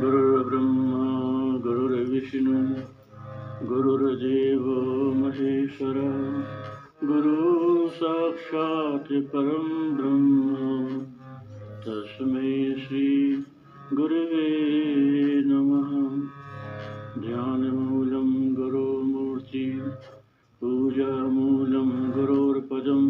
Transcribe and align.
गुरुर्ब्रह्मा, 0.00 1.04
गुरुर्विष्णु, 1.58 2.74
गुरुर्देवो 3.66 5.12
महेश्वर, 5.14 5.94
गुरु 7.04 7.88
साक्षात् 7.88 9.12
परं 9.12 9.96
ब्रह्म। 9.96 10.52
तस्मै 11.86 12.74
श्री 12.74 13.44
गुरुवे 13.92 14.46
नमः। 15.46 15.90
ध्यानमूलं 17.22 18.54
गुरोमूर्ति 18.54 19.82
पूजामूलं 20.60 22.10
गुरोर्पदं 22.10 23.02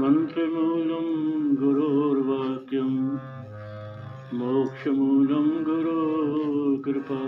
मन्त्रमूलं 0.00 1.08
गुरोर्वाक्यं 1.54 2.94
मोक्षमूलं 4.38 5.48
गुरोकृपा 5.64 7.20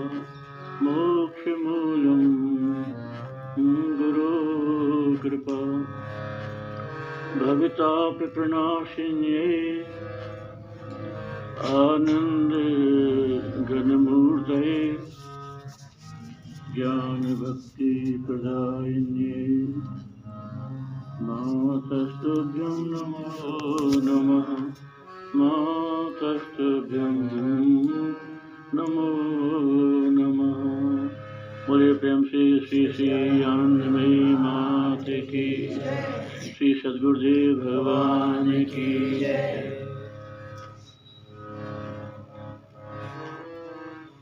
मोक्षमूलं 0.82 2.22
गुरोकृपा 3.98 5.58
भविता 7.40 8.10
प्रणाशिन्ये 8.10 9.84
आनंद 11.60 12.52
घनमूर्तये 13.68 14.92
ज्ञान 16.74 17.20
भक्ति 17.20 18.24
प्रदायिन्ये। 18.26 19.66
मातस्तुभ्यं 21.22 22.76
नमो 22.90 23.78
नमः। 24.00 24.64
मातस्तुभ्यं 25.36 27.12
नमो 28.74 29.10
नमः। 30.10 30.60
बोले 31.68 31.92
प्रेम 31.92 32.22
से 32.22 32.66
श्री 32.66 32.92
श्री 32.92 33.42
आनंदमयी 33.42 34.24
मात 34.24 35.04
की। 35.08 35.74
श्री 36.58 36.74
सदगुरुदेव 36.74 37.56
भगवान 37.56 38.64
की। 38.64 39.89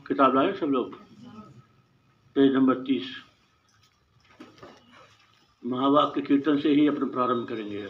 किताब 0.09 0.35
लाए 0.35 0.53
सब 0.53 0.65
लोग? 0.65 0.95
पेज 2.35 2.53
नंबर 2.53 2.75
तीस। 2.75 3.15
महावाक्य 5.65 6.21
कीर्तन 6.21 6.59
से 6.59 6.69
ही 6.69 6.87
अपना 6.87 7.05
प्रारंभ 7.05 7.47
करेंगे। 7.47 7.87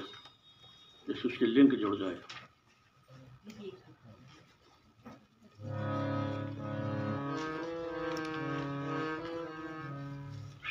जिससे 1.07 1.27
उसके 1.27 1.45
लिंक 1.45 1.75
जुड़ 1.75 1.95
जाए। 1.95 2.17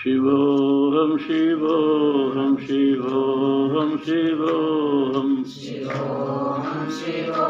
शिवो 0.03 1.05
हम 1.05 1.19
शिवो 1.19 1.75
हम 2.31 2.57
शिवो 2.57 3.81
हम 3.81 3.99
शिवो 3.99 4.53
हम 5.13 5.45
शिवो 5.45 6.05
हम 6.45 6.91
शिवो 6.91 7.45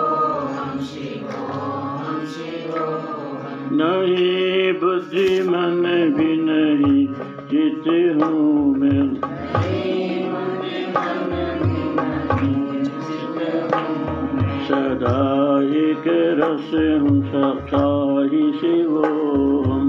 हम 0.46 0.80
शिवोऽहं 0.84 2.04
हम 2.04 2.26
शिवोऽहं 2.26 3.17
नहीं, 3.72 4.72
बुद्धि 4.72 5.42
मन 5.42 5.82
भी 6.16 6.36
नहीं 6.40 7.06
चित 7.50 7.88
हूँ 8.22 8.76
मैं। 8.76 9.04
सदा 14.68 15.18
एक 15.80 16.04
रस 16.40 16.70
हूँ 17.02 17.20
साक्षाही 17.26 18.52
शिवोऽहं 18.52 19.86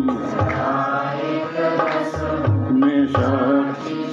मैं 2.79 3.05
साक्षी 3.07 4.03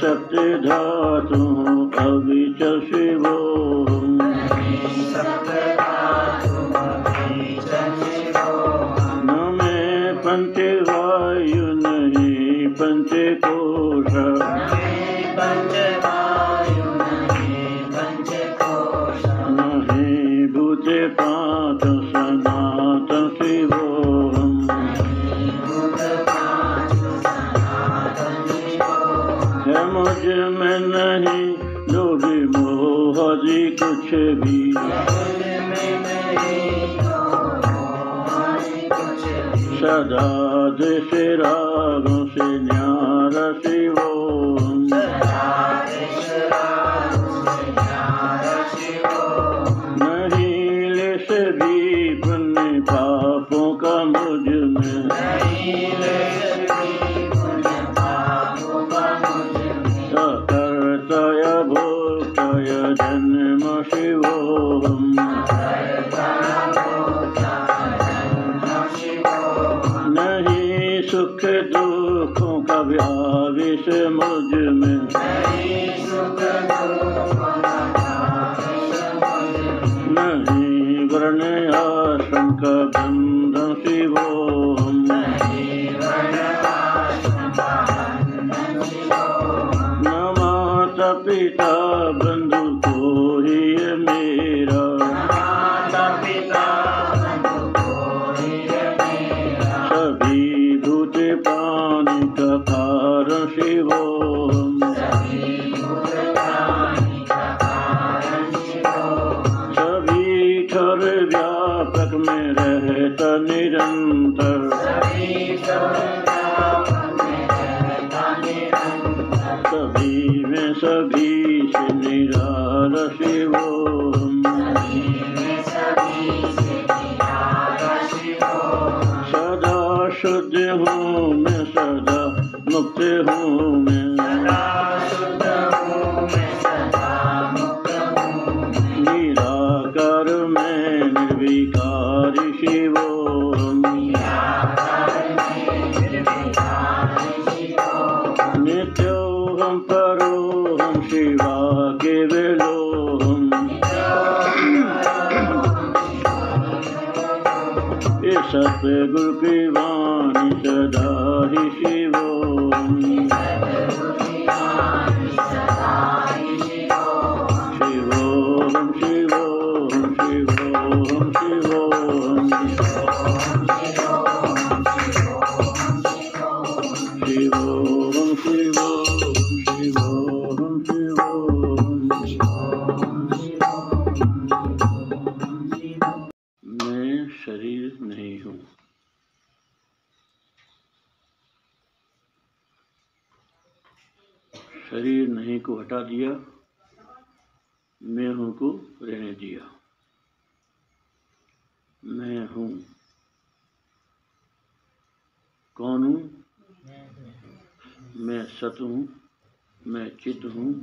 सत्य 0.00 0.42
धातु 0.66 1.42
अविच 2.04 2.60
शिवोऽहम् 2.88 3.97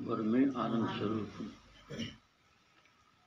और 0.10 0.22
मैं 0.22 0.54
आनंद 0.56 0.90
स्वरूप 0.90 1.30
हूँ। 1.40 1.52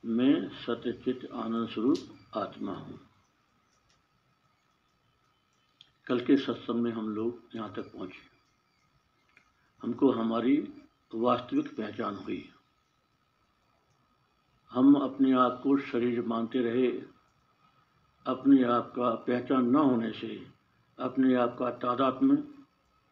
मैं 0.04 0.48
सत्य 0.48 0.92
चित 0.92 1.28
आनंद 1.34 1.68
स्वरूप 1.68 1.96
आत्मा 2.36 2.72
हूँ। 2.72 3.00
कल 6.06 6.20
के 6.20 6.36
सत्संग 6.36 6.82
में 6.82 6.92
हम 6.92 7.08
लोग 7.08 7.42
यहाँ 7.56 7.72
तक 7.72 7.92
पहुँचे। 7.92 8.28
हमको 9.82 10.10
हमारी 10.10 10.68
वास्तविक 11.14 11.76
पहचान 11.76 12.16
हुई। 12.16 12.48
हम 14.70 14.94
अपने 14.94 15.32
आप 15.32 15.60
को 15.62 15.78
शरीर 15.78 16.22
मानते 16.22 16.58
रहे। 16.58 17.02
अपने 18.26 18.64
आप 18.64 18.92
का 18.96 19.10
पहचान 19.10 19.70
न 19.70 19.76
होने 19.76 20.12
से, 20.12 20.46
अपने 20.98 21.34
आप 21.34 21.56
का 21.58 21.70
तादात्म्य 21.70 22.44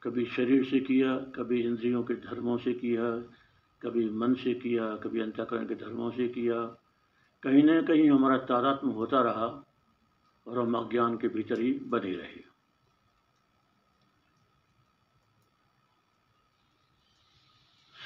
कभी 0.02 0.26
शरीर 0.26 0.64
से 0.64 0.80
किया, 0.80 1.16
कभी 1.16 1.62
इंद्रियों 1.62 2.02
के 2.02 2.14
धर्मों 2.14 2.58
से 2.58 2.72
किया 2.72 3.32
कभी 3.86 4.10
मन 4.10 4.34
से 4.34 4.54
किया, 4.54 4.96
कभी 4.96 5.20
अंतकरण 5.20 5.66
के 5.66 5.74
धर्मों 5.74 6.10
से 6.10 6.28
किया। 6.28 6.64
कहीं 7.42 7.62
न 7.62 7.82
कहीं 7.86 8.10
हमारा 8.10 8.38
तादात्म्य 8.38 8.94
होता 8.94 9.20
रहा 9.20 9.46
और 10.46 10.58
हम 10.58 10.74
अज्ञान 10.74 11.16
के 11.16 11.28
भीतर 11.28 11.60
ही 11.60 11.72
बने 11.72 12.16
रहे। 12.16 12.44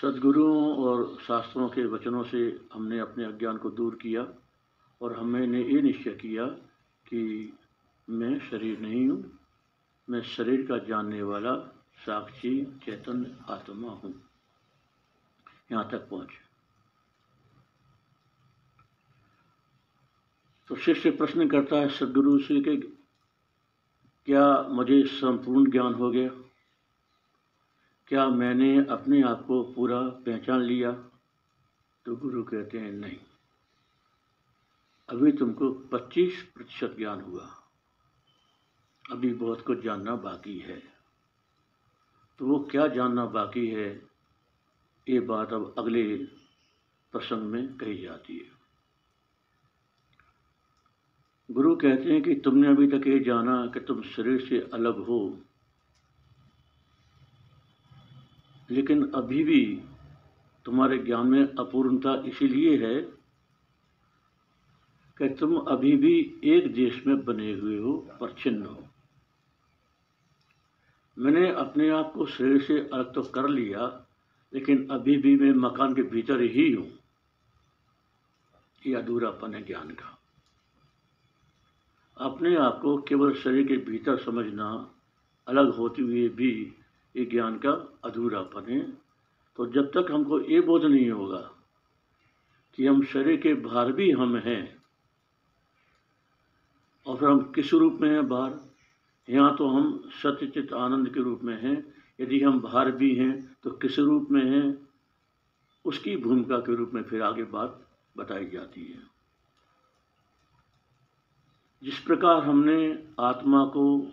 सदगुरुओं 0.01 0.77
और 0.77 1.19
शास्त्रों 1.27 1.69
के 1.69 1.85
वचनों 1.87 2.23
से 2.25 2.61
हमने 2.73 2.99
अपने 2.99 3.25
अज्ञान 3.25 3.57
को 3.57 3.71
दूर 3.71 3.95
किया 3.95 4.27
और 5.03 5.17
हमने 5.17 5.63
ये 5.63 5.83
निश्चय 5.83 6.11
किया 6.11 6.47
कि 7.07 7.53
मैं 8.11 8.39
शरीर 8.51 8.81
नहीं 8.81 9.09
हूँ, 9.09 9.39
मैं 10.11 10.23
शरीर 10.23 10.67
का 10.67 10.79
जानने 10.79 11.23
वाला, 11.23 11.55
साक्षी 11.97 12.65
चैतन्य 12.85 13.37
आत्मा 13.49 13.89
हूँ। 13.89 14.30
यहाँ 15.73 15.91
तक 15.91 16.09
पहुँचे 16.09 16.51
तो 20.69 20.77
शिष्य 20.77 21.11
प्रश्न 21.11 21.49
करता 21.49 21.77
है, 21.77 21.89
सदगुरु 21.89 22.39
से 22.39 22.61
कि 22.61 22.77
क्या 24.27 24.63
मुझे 24.63 25.03
संपूर्ण 25.07 25.71
ज्ञान 25.71 25.95
हो 25.95 26.11
गया? 26.11 26.29
क्या 28.07 28.29
मैंने 28.29 28.87
अपने 28.87 29.23
आप 29.23 29.47
को 29.47 29.63
पूरा 29.63 30.03
पहचान 30.03 30.61
लिया? 30.61 30.93
तो 32.05 32.17
गुरु 32.17 32.43
कहते 32.43 32.79
हैं, 32.79 32.93
नहीं। 32.93 33.17
अभी 35.09 35.33
तुमको 35.33 35.71
25 35.71 36.53
प्रतिशत 36.55 36.95
ज्ञान 36.99 37.21
हुआ। 37.21 37.49
अभी 39.11 39.35
बहुत 39.35 39.67
कुछ 39.67 39.81
जानना 39.81 40.17
बाकी 40.17 40.59
है। 40.59 40.83
तो 42.39 42.47
वो 42.47 42.69
क्या 42.71 42.87
जानना 42.87 43.27
बाकी 43.27 43.69
है? 43.69 44.10
ये 45.09 45.21
बात 45.21 45.53
अब 45.53 45.75
अगले 45.79 46.17
प्रसंग 47.13 47.43
में 47.43 47.77
कही 47.77 47.99
जाती 47.99 48.37
है। 48.37 48.61
गुरु 51.51 51.77
कहते 51.77 52.13
हैं 52.13 52.23
कि 52.23 52.35
तुमने 52.35 52.69
अभी 52.69 52.87
तक 52.87 53.07
ये 53.07 53.21
जाना 53.21 53.67
कि 53.67 53.81
तुम 53.81 54.03
शरीर 54.03 54.47
से 54.47 54.71
अलग 54.75 54.99
हो। 54.99 55.41
लेकिन 58.71 59.13
अभी 59.13 59.45
भी 59.45 59.83
तुम्हारे 60.65 60.99
ज्ञान 60.99 61.27
में 61.27 61.55
अपूर्णता 61.55 62.15
इसीलिए 62.29 62.87
है 62.87 63.01
कि 65.19 65.29
तुम 65.29 65.57
अभी 65.57 65.97
भी 65.97 66.41
एक 66.45 66.75
देश 66.75 67.07
में 67.07 67.25
बने 67.25 67.53
हुए 67.53 67.79
हो 67.79 68.09
पर 68.21 68.33
छिन्न 68.33 68.67
हो। 68.67 68.89
मैंने 71.19 71.53
अपने 71.53 71.91
आप 71.91 72.13
को 72.15 72.27
शरीर 72.27 72.63
से 72.63 72.79
अलग 72.79 73.15
तो 73.15 73.23
कर 73.23 73.49
लिया 73.49 74.07
लेकिन 74.53 74.87
अभी 74.91 75.17
भी 75.17 75.37
मैं 75.37 75.53
मकान 75.61 75.95
के 75.95 76.03
भीतर 76.03 76.41
ही 76.43 76.71
हूँ। 76.73 76.89
ये 78.83 78.95
अधूरापन 78.95 79.55
है 79.55 79.63
ज्ञान 79.63 79.91
का। 79.91 80.17
अपने 82.17 82.55
आप 82.57 82.79
को 82.83 82.97
केवल 82.99 83.35
शरीर 83.35 83.67
के 83.67 83.77
भीतर 83.85 84.17
समझना 84.17 84.67
अलग 85.49 85.75
होते 85.75 86.03
हुए 86.03 86.29
भी 86.29 86.51
ये 87.15 87.25
ज्ञान 87.25 87.57
का 87.59 87.71
अधूरापन 88.05 88.71
है। 88.71 88.81
तो 89.59 89.67
जब 89.67 89.91
तक 89.91 90.11
हमको 90.11 90.41
ये 90.41 90.61
बोध 90.61 90.85
नहीं 90.85 91.11
होगा 91.11 91.41
कि 92.79 92.87
हम 92.87 93.03
शरीर 93.05 93.37
के 93.37 93.55
बाहर 93.55 93.93
भी 93.93 94.11
हम 94.11 94.37
हैं 94.37 94.63
और 97.07 97.17
फिर 97.17 97.29
हम 97.29 97.41
किस 97.53 97.73
रूप 97.75 97.99
में 98.01 98.11
हैं 98.11 98.27
बाहर, 98.29 98.53
यहाँ 99.29 99.57
तो 99.57 99.69
हम 99.69 100.11
सत्यचित 100.13 100.73
आनंद 100.73 101.09
के 101.15 101.21
रूप 101.21 101.41
में 101.43 101.55
हैं। 101.63 101.77
यदि 102.21 102.41
हम 102.41 102.61
बाहर 102.61 102.91
भी 102.91 103.15
हैं 103.15 103.57
तो 103.63 103.71
किस 103.71 103.99
रूप 103.99 104.29
में 104.31 104.45
हैं? 104.45 104.89
उसकी 105.85 106.17
भूमिका 106.17 106.59
के 106.59 106.77
रूप 106.77 106.91
में 106.95 107.03
फिर 107.03 107.23
आगे 107.23 107.45
बात 107.45 107.87
बताई 108.17 108.47
जाती 108.47 108.85
है। 108.85 109.03
जिस 111.83 111.99
प्रकार 112.01 112.45
हमने 112.45 113.09
आत्मा 113.21 113.65
को 113.65 114.13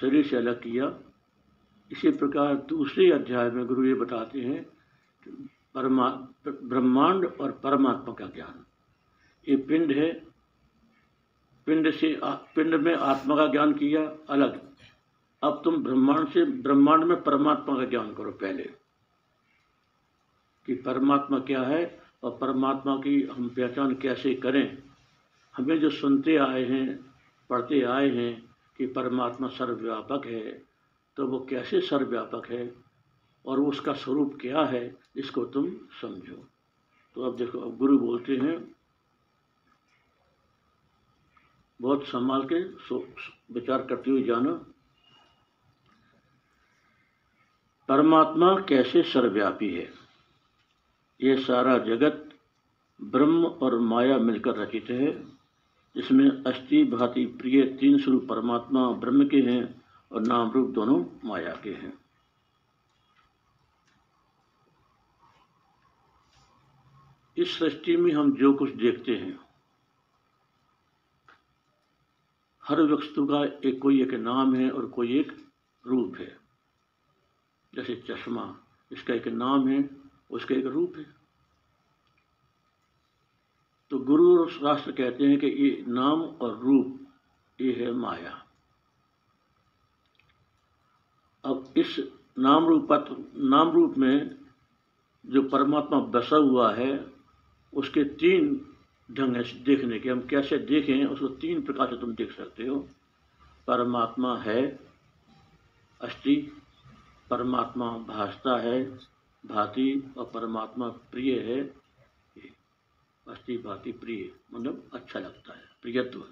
शरीर 0.00 0.26
से 0.26 0.36
अलग 0.36 0.62
किया, 0.62 0.98
इसी 1.92 2.10
प्रकार 2.10 2.54
दूसरे 2.54 3.12
अध्याय 3.12 3.50
में 3.50 3.66
गुरु 3.66 3.84
ये 3.84 3.94
बताते 3.94 4.40
हैं 4.40 4.66
परमा, 5.74 6.08
ब्रह्मांड 6.48 7.24
और 7.24 7.52
परमात्मा 7.52 8.14
का 8.14 8.26
ज्ञान। 8.26 8.66
ये 9.48 9.56
पिंड 9.56 9.92
है। 9.92 10.26
पिंड 11.66 11.90
से 11.90 12.20
पिंड 12.24 12.74
में 12.74 12.94
आत्मा 12.94 13.36
का 13.36 13.46
ज्ञान 13.46 13.72
किया, 13.72 14.18
अलग। 14.28 14.73
अब 15.44 15.60
तुम 15.64 15.82
ब्रह्मांड 15.84 16.28
से, 16.28 16.44
ब्रह्मांड 16.44 17.04
में 17.04 17.22
परमात्मा 17.22 17.76
का 17.76 17.84
ज्ञान 17.84 18.14
करो 18.14 18.30
पहले। 18.32 18.70
कि 20.66 20.74
परमात्मा 20.74 21.38
क्या 21.38 21.62
है 21.62 22.02
और 22.22 22.38
परमात्मा 22.40 22.96
की 22.96 23.22
हम 23.22 23.48
पहचान 23.48 23.94
कैसे 23.94 24.34
करें। 24.34 24.78
हमें 25.54 25.78
जो 25.80 25.90
सुनते 25.90 26.36
आए 26.36 26.64
हैं, 26.64 27.14
पढ़ते 27.50 27.80
आए 27.82 28.08
हैं 28.08 28.56
कि 28.78 28.86
परमात्मा 28.86 29.48
सर्वव्यापक 29.48 30.22
है 30.26 30.62
तो 31.16 31.26
वो 31.26 31.38
कैसे 31.50 31.80
सर्वव्यापक 31.80 32.46
है 32.50 32.74
और 33.46 33.60
उसका 33.60 33.92
स्वरूप 33.92 34.38
क्या 34.40 34.62
है, 34.62 34.96
इसको 35.16 35.44
तुम 35.44 35.70
समझो। 36.02 36.46
तो 37.14 37.22
अब 37.22 37.36
देखो, 37.36 37.58
अब 37.60 37.76
गुरु 37.76 37.98
बोलते 37.98 38.36
हैं, 38.36 38.74
बहुत 41.80 42.04
संभाल 42.04 42.48
के 42.52 42.62
विचार 43.54 43.82
करते 43.82 44.10
हुए 44.10 44.22
जाना। 44.22 44.64
परमात्मा 47.88 48.60
कैसे 48.60 49.02
सर्वव्यापी 49.02 49.74
है? 49.74 49.92
ये 51.20 51.36
सारा 51.36 51.78
जगत 51.78 52.38
ब्रह्म 53.02 53.44
और 53.44 53.78
माया 53.78 54.18
मिलकर 54.18 54.56
रचित 54.56 54.86
है। 54.90 55.26
इसमें 55.96 56.30
अस्थि, 56.30 56.84
भांति, 56.84 57.26
प्रिय 57.26 57.62
तीन 57.62 57.98
स्वरूप 57.98 58.26
परमात्मा 58.28 58.90
ब्रह्म 58.90 59.28
के 59.28 59.36
हैं 59.36 59.82
और 60.12 60.20
नाम 60.20 60.50
रूप 60.50 60.70
दोनों 60.70 61.28
माया 61.28 61.60
के 61.64 61.70
हैं। 61.70 61.98
इस 67.36 67.58
सृष्टि 67.58 67.96
में 67.96 68.12
हम 68.12 68.36
जो 68.36 68.54
कुछ 68.54 68.70
देखते 68.70 69.16
हैं, 69.16 69.40
हर 72.68 72.82
वस्तु 72.82 73.26
का 73.26 73.68
एक 73.68 73.82
कोई 73.82 74.02
एक 74.02 74.14
नाम 74.14 74.54
है 74.54 74.70
और 74.70 74.86
कोई 74.86 75.18
एक 75.18 75.48
रूप 75.86 76.16
है। 76.18 76.43
जैसे 77.74 78.02
चश्मा, 78.08 78.56
इसका 78.92 79.14
एक 79.14 79.28
नाम 79.28 79.68
है, 79.68 79.90
उसका 80.30 80.54
एक 80.54 80.66
रूप 80.66 80.96
है। 80.96 81.06
तो 83.90 83.98
गुरु 83.98 84.40
और 84.40 84.50
शास्त्र 84.50 84.92
कहते 84.92 85.24
हैं 85.24 85.38
कि 85.38 85.46
ये 85.46 85.84
नाम 85.88 86.22
और 86.22 86.58
रूप, 86.58 87.00
ये 87.60 87.72
है 87.72 87.92
माया। 87.92 88.40
अब 91.44 91.74
इस 91.76 91.96
नाम 92.38 92.66
रूप 92.66 92.88
नाम 93.36 93.70
रूप 93.70 93.98
में 93.98 94.38
जो 95.26 95.42
परमात्मा 95.42 95.98
बसा 96.00 96.36
हुआ 96.36 96.72
है, 96.74 97.12
उसके 97.74 98.04
तीन 98.04 98.74
ढंग 99.12 99.36
है 99.36 99.64
देखने 99.64 99.98
के। 99.98 100.10
हम 100.10 100.20
कैसे 100.20 100.58
देखें, 100.58 101.04
उसको 101.06 101.28
तीन 101.28 101.62
प्रकार 101.62 101.90
से 101.90 101.96
तुम 101.96 102.14
देख 102.14 102.32
सकते 102.32 102.66
हो। 102.66 102.88
परमात्मा 103.66 104.36
है, 104.38 104.80
अस्थि 106.00 106.52
परमात्मा 107.30 107.90
भासता 107.98 108.58
है, 108.60 108.84
भांति 109.44 110.14
और 110.18 110.30
परमात्मा 110.34 110.88
प्रिय 110.88 111.38
है 111.40 111.62
अस्थि 113.26 113.56
भांति 113.58 113.92
प्रिय 113.92 114.30
मतलब 114.54 114.90
अच्छा 114.94 115.18
लगता 115.18 115.54
है, 115.54 115.64
प्रियत्व। 115.82 116.24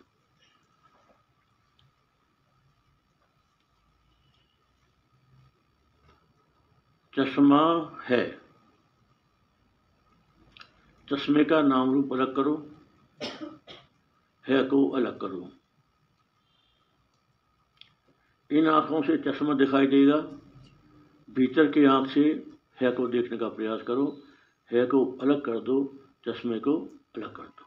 चश्मा 7.13 7.61
है। 8.03 8.41
चश्मे 11.09 11.45
का 11.45 11.63
नाम 11.63 11.93
रूप 11.93 12.13
अलग 12.13 12.37
करो, 12.37 12.55
है 14.45 14.63
को 14.65 14.89
अलग 14.91 15.21
करो। 15.21 15.51
इन 18.51 18.69
आँखों 18.69 19.03
से 19.03 19.17
चश्मा 19.19 19.55
दिखाई 19.55 19.87
देगा 19.87 20.17
भीतर 21.33 21.71
की 21.71 21.85
आँख 21.85 22.11
से 22.11 22.21
है 22.81 22.93
को 22.93 23.09
देखने 23.09 23.39
का 23.39 23.49
प्रयास 23.49 23.83
करो, 23.83 24.23
है 24.73 24.87
को 24.87 25.19
अलग 25.23 25.45
कर 25.45 25.61
दो, 25.61 25.99
चश्मे 26.29 26.59
को 26.59 26.81
अलग 27.17 27.37
कर 27.37 27.43
दो। 27.43 27.65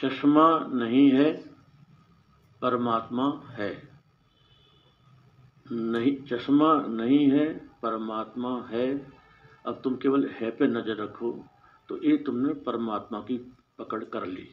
चश्मा 0.00 0.58
नहीं 0.58 1.10
है, 1.10 1.48
परमात्मा 2.62 3.42
है। 3.46 3.88
नहीं, 5.72 6.22
चश्मा 6.22 6.80
नहीं 6.80 7.30
है, 7.30 7.58
परमात्मा 7.82 8.62
है। 8.62 9.12
अब 9.66 9.80
तुम 9.84 9.96
केवल 9.96 10.28
है 10.28 10.50
पे 10.50 10.66
नज़र 10.66 10.96
रखो 10.96 11.44
तो 11.88 12.02
ये 12.02 12.16
तुमने 12.16 12.54
परमात्मा 12.54 13.20
की 13.20 13.52
पकड़ 13.78 14.04
कर 14.04 14.26
ली। 14.26 14.50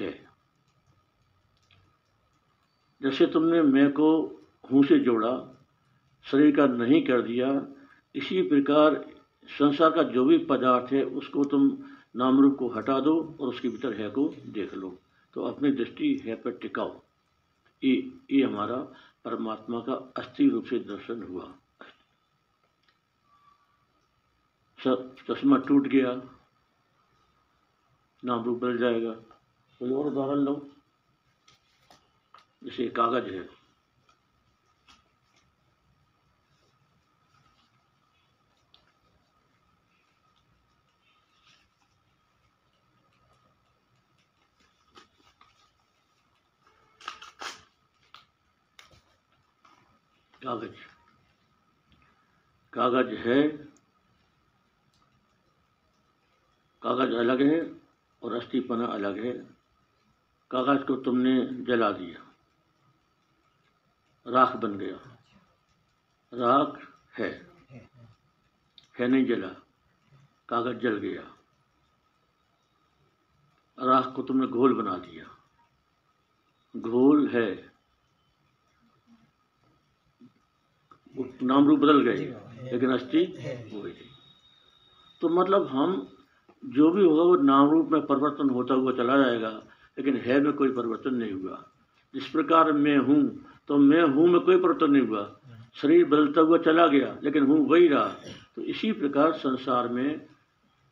है। 0.00 0.31
जैसे 3.02 3.26
तुमने 3.26 3.60
मैं 3.62 3.90
को 3.92 4.08
हूँ 4.64 4.84
से 4.84 4.98
जोड़ा, 4.98 5.32
शरीर 6.26 6.56
का 6.56 6.66
नहीं 6.66 7.02
कर 7.04 7.22
दिया, 7.22 7.48
इसी 8.14 8.42
प्रकार 8.42 9.04
संसार 9.48 9.90
का 9.90 10.02
जो 10.02 10.24
भी 10.24 10.38
पदार्थ 10.46 10.92
है, 10.92 11.02
उसको 11.02 11.44
तुम 11.44 11.78
नाम 12.16 12.40
रूप 12.40 12.56
को 12.58 12.68
हटा 12.68 12.98
दो 13.00 13.14
और 13.40 13.48
उसके 13.48 13.68
भीतर 13.68 13.92
है 13.92 14.08
को 14.10 14.28
देख 14.46 14.74
लो। 14.74 14.96
तो 15.34 15.42
अपनी 15.42 15.70
दृष्टि 15.72 16.16
है 16.24 16.34
पर 16.34 16.50
टिकाओ 16.52 17.00
ये 17.82 17.94
ये 18.30 18.42
हमारा 18.42 18.76
परमात्मा 19.24 19.80
का 19.80 19.94
अस्थि 20.16 20.48
रूप 20.48 20.64
से 20.64 20.78
दर्शन 20.78 21.22
हुआ। 21.22 21.52
चश्मा 25.26 25.56
टूट 25.58 25.86
गया 25.86 26.12
नाम 28.22 28.44
रूप 28.44 28.58
बदल 28.58 28.78
जाएगा। 28.78 29.12
कोई 29.80 29.90
और 29.90 30.06
उदाहरण 30.06 30.38
लो 30.38 30.54
जैसे 32.64 32.88
कागज़ 32.88 33.34
है। 33.34 33.62
कागज़। 50.42 50.74
कागज़ 52.72 53.14
है। 53.14 53.48
कागज़ 56.82 57.14
अलग 57.14 57.42
है 57.42 57.80
और 58.22 58.32
अस्थिपना 58.32 58.86
अलग 58.86 59.24
है। 59.24 59.32
कागज़ 60.50 60.84
को 60.86 60.96
तुमने 60.96 61.64
जला 61.64 61.90
दिया। 61.90 62.31
राख 64.26 64.56
बन 64.56 64.78
गया। 64.78 65.18
राख 66.34 66.88
है। 67.18 67.50
है 68.98 69.08
नहीं 69.08 69.26
जला। 69.26 69.48
कागज़ 70.48 70.76
जल 70.76 70.96
गया। 70.96 71.22
राख 73.78 74.14
को 74.16 74.22
तुमने 74.22 74.46
घोल 74.46 74.74
बना 74.74 74.96
दिया। 74.96 75.24
घोल 76.76 77.28
है। 77.28 77.72
नाम 81.42 81.66
रूप 81.68 81.80
बदल 81.80 82.00
गए, 82.00 82.24
लेकिन 82.72 82.92
अस्थि 82.92 83.24
हो 83.72 83.82
गई 83.82 83.92
तो 85.20 85.28
मतलब 85.28 85.66
हम 85.66 86.16
जो 86.64 86.92
भी 86.92 87.04
होगा 87.04 87.22
वो 87.22 87.36
नाम 87.36 87.70
रूप 87.70 87.88
में 87.88 88.06
परिवर्तन 88.06 88.50
होता 88.50 88.74
हुआ 88.74 88.92
चला 88.92 89.16
जाएगा, 89.16 89.50
लेकिन 89.98 90.16
है 90.16 90.40
में 90.40 90.52
कोई 90.52 90.72
परिवर्तन 90.72 91.14
नहीं 91.14 91.32
हुआ। 91.32 91.71
जिस 92.14 92.28
प्रकार 92.28 92.72
मैं 92.72 92.96
हूँ। 92.98 93.22
तो 93.68 93.76
मैं 93.78 94.02
हूँ 94.04 94.26
में 94.28 94.40
कोई 94.40 94.56
परिवर्तन 94.56 94.90
नहीं 94.90 95.06
हुआ। 95.06 95.24
शरीर 95.76 96.04
बदलता 96.04 96.40
हुआ 96.40 96.58
चला 96.58 96.86
गया, 96.86 97.16
लेकिन 97.22 97.46
हूँ 97.46 97.58
वही 97.68 97.88
रहा। 97.88 98.06
तो 98.56 98.62
इसी 98.62 98.92
प्रकार 98.92 99.32
संसार 99.32 99.88
में 99.88 100.26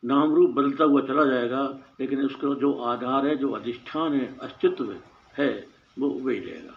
नाम 0.03 0.33
रूप 0.35 0.49
बदलता 0.49 0.83
हुआ 0.83 1.01
चला 1.01 1.25
जाएगा, 1.25 1.61
लेकिन 1.99 2.21
उसका 2.25 2.53
जो 2.53 2.73
आधार 2.83 3.25
है, 3.27 3.35
जो 3.35 3.51
अधिष्ठान 3.51 4.13
है, 4.13 4.37
अस्तित्व 4.39 4.95
है, 5.37 5.51
वो 5.99 6.09
वही 6.09 6.39
रहेगा। 6.39 6.73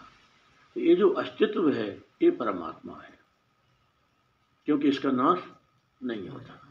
तो 0.75 0.81
ये 0.81 0.95
जो 0.95 1.09
अस्तित्व 1.09 1.69
है, 1.69 1.89
ये 2.21 2.31
परमात्मा 2.31 3.01
है, 3.03 3.13
क्योंकि 4.67 4.87
इसका 4.87 5.11
नाश 5.11 5.43
नहीं 6.01 6.29
होता। 6.29 6.61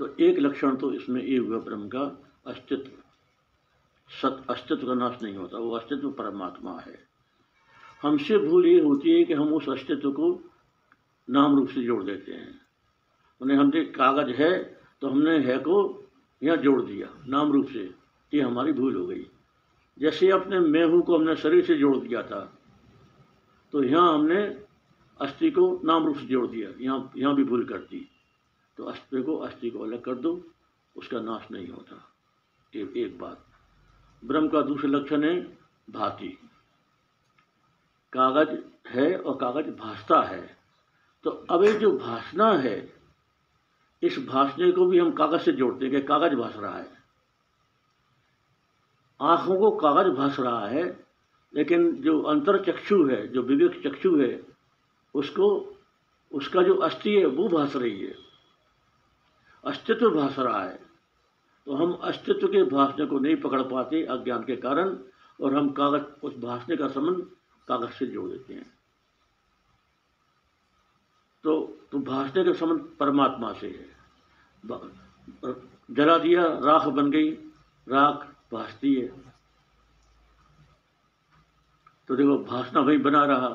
तो 0.00 0.14
एक 0.20 0.38
लक्षण 0.38 0.76
तो 0.76 0.92
इसमें 0.92 1.22
ये 1.22 1.36
हुआ 1.38 1.58
ब्रह्म 1.58 1.88
का 1.88 2.02
अस्तित्व। 2.46 2.97
सत 4.10 4.44
अस्तित्व 4.50 4.86
का 4.86 4.94
नाश 4.94 5.18
नहीं 5.22 5.36
होता, 5.36 5.58
वो 5.58 5.70
अस्तित्व 5.76 6.10
परमात्मा 6.12 6.78
है। 6.78 6.98
हमसे 8.02 8.38
भूल 8.38 8.66
ये 8.66 8.80
होती 8.80 9.10
है 9.10 9.24
कि 9.24 9.34
हम 9.34 9.52
उस 9.54 9.68
अस्तित्व 9.68 10.10
को 10.12 10.30
नाम 11.28 11.56
रूप 11.56 11.68
से 11.68 11.82
जोड़ 11.84 12.02
देते 12.04 12.32
हैं। 12.32 12.60
उन्हें 13.40 13.56
हम 13.58 13.70
देख 13.70 13.94
कागज़ 13.96 14.30
है 14.32 14.52
तो 15.02 15.08
हमने 15.08 15.38
है 15.40 15.56
को 15.60 15.76
यहाँ 16.42 16.56
जोड़ 16.58 16.80
दिया, 16.82 17.08
नाम 17.28 17.52
रूप 17.52 17.66
से 17.68 17.82
ये 18.32 18.40
हमारी 18.42 18.72
भूल 18.72 18.96
हो 18.96 19.06
गई। 19.06 19.26
जैसे 19.98 20.30
अपने 20.30 20.58
मैं 20.60 20.84
हूँ 20.84 21.02
को 21.02 21.16
हमने 21.16 21.34
शरीर 21.36 21.64
से 21.64 21.74
जोड़ 21.76 21.96
दिया 21.98 22.22
था 22.22 22.40
तो 23.72 23.82
यहाँ 23.84 24.12
हमने 24.14 24.42
अस्थि 25.20 25.50
को 25.50 25.80
नाम 25.84 26.06
रूप 26.06 26.16
से 26.16 26.26
जोड़ 26.26 26.46
दिया, 26.46 26.70
यहाँ 26.80 27.12
यहाँ 27.16 27.34
भी 27.36 27.44
भूल 27.44 27.64
कर 27.64 27.78
दी। 27.80 28.06
तो 28.78 28.84
अस्थि 28.84 29.22
को 29.22 29.36
अस्थि 29.36 29.70
को 29.70 29.78
अलग 29.80 30.00
कर 30.00 30.14
दो, 30.16 30.40
उसका 30.96 31.20
नाश 31.20 31.50
नहीं 31.50 31.68
होता। 31.68 32.04
एक 32.72 32.96
एक 32.96 33.18
बात। 33.18 33.44
ब्रह्म 34.24 34.48
का 34.48 34.62
दूसरा 34.62 34.90
लक्षण 34.90 35.24
है, 35.24 35.58
भांति। 35.90 36.38
कागज़ 38.12 38.60
है 38.88 39.18
और 39.18 39.36
कागज़ 39.36 39.70
भासता 39.70 40.22
है। 40.22 40.56
तो 41.24 41.30
अब 41.30 41.64
ये 41.64 41.72
जो 41.72 41.98
भाषना 41.98 42.52
है, 42.52 42.92
इस 44.02 44.26
भाषणे 44.28 44.72
को 44.72 44.86
भी 44.86 44.98
हम 44.98 45.12
कागज़ 45.12 45.40
से 45.40 45.52
जोड़ते 45.52 45.86
हैं 45.86 45.94
कि 45.94 46.02
कागज़ 46.02 46.34
भास 46.34 46.56
रहा 46.56 46.78
है। 46.78 46.90
आँखों 49.20 49.58
को 49.58 49.70
कागज़ 49.70 50.08
भास 50.08 50.40
रहा 50.40 50.66
है, 50.66 51.06
लेकिन 51.54 51.92
जो 51.92 52.22
अंतर 52.22 52.64
चक्षु 52.64 53.06
है, 53.06 53.28
जो 53.28 53.42
विवेक 53.42 53.82
चक्षु 53.86 54.20
है, 54.20 54.46
उसको, 55.14 55.76
उसका 56.32 56.62
जो 56.62 56.74
अस्थि 56.74 57.16
है, 57.16 57.26
वो 57.26 57.48
भास 57.48 57.76
रही 57.76 58.06
है। 58.06 58.14
अस्तित्व 59.64 60.10
भास 60.10 60.38
रहा 60.38 60.64
है। 60.64 60.87
तो 61.68 61.74
हम 61.74 61.92
अस्तित्व 61.92 62.46
के 62.48 62.62
भाषण 62.64 63.06
को 63.06 63.18
नहीं 63.18 63.36
पकड़ 63.36 63.62
पाते 63.62 64.02
अज्ञान 64.02 64.44
के 64.44 64.56
कारण, 64.56 64.98
और 65.40 65.54
हम 65.54 65.70
कागज़, 65.70 66.02
उस 66.22 66.36
भाषण 66.36 66.76
का 66.76 66.88
संबंध 66.88 67.26
कागज़ 67.68 67.90
से 67.90 68.06
जोड़ 68.06 68.30
देते 68.30 68.54
हैं। 68.54 68.78
तो 71.44 71.78
तो 71.92 71.98
भाषने 71.98 72.44
का 72.44 72.52
संबंध 72.52 72.80
परमात्मा 73.00 73.52
से 73.52 73.68
है। 73.68 73.98
जला 75.90 76.18
दिया, 76.18 76.42
राख 76.44 76.86
बन 76.86 77.10
गई, 77.10 77.30
राख 77.88 78.34
भासती 78.52 78.94
है। 78.94 79.08
तो 82.08 82.16
देखो 82.16 82.38
भाषना 82.38 82.80
वही 82.80 82.98
बना 82.98 83.24
रहा। 83.24 83.48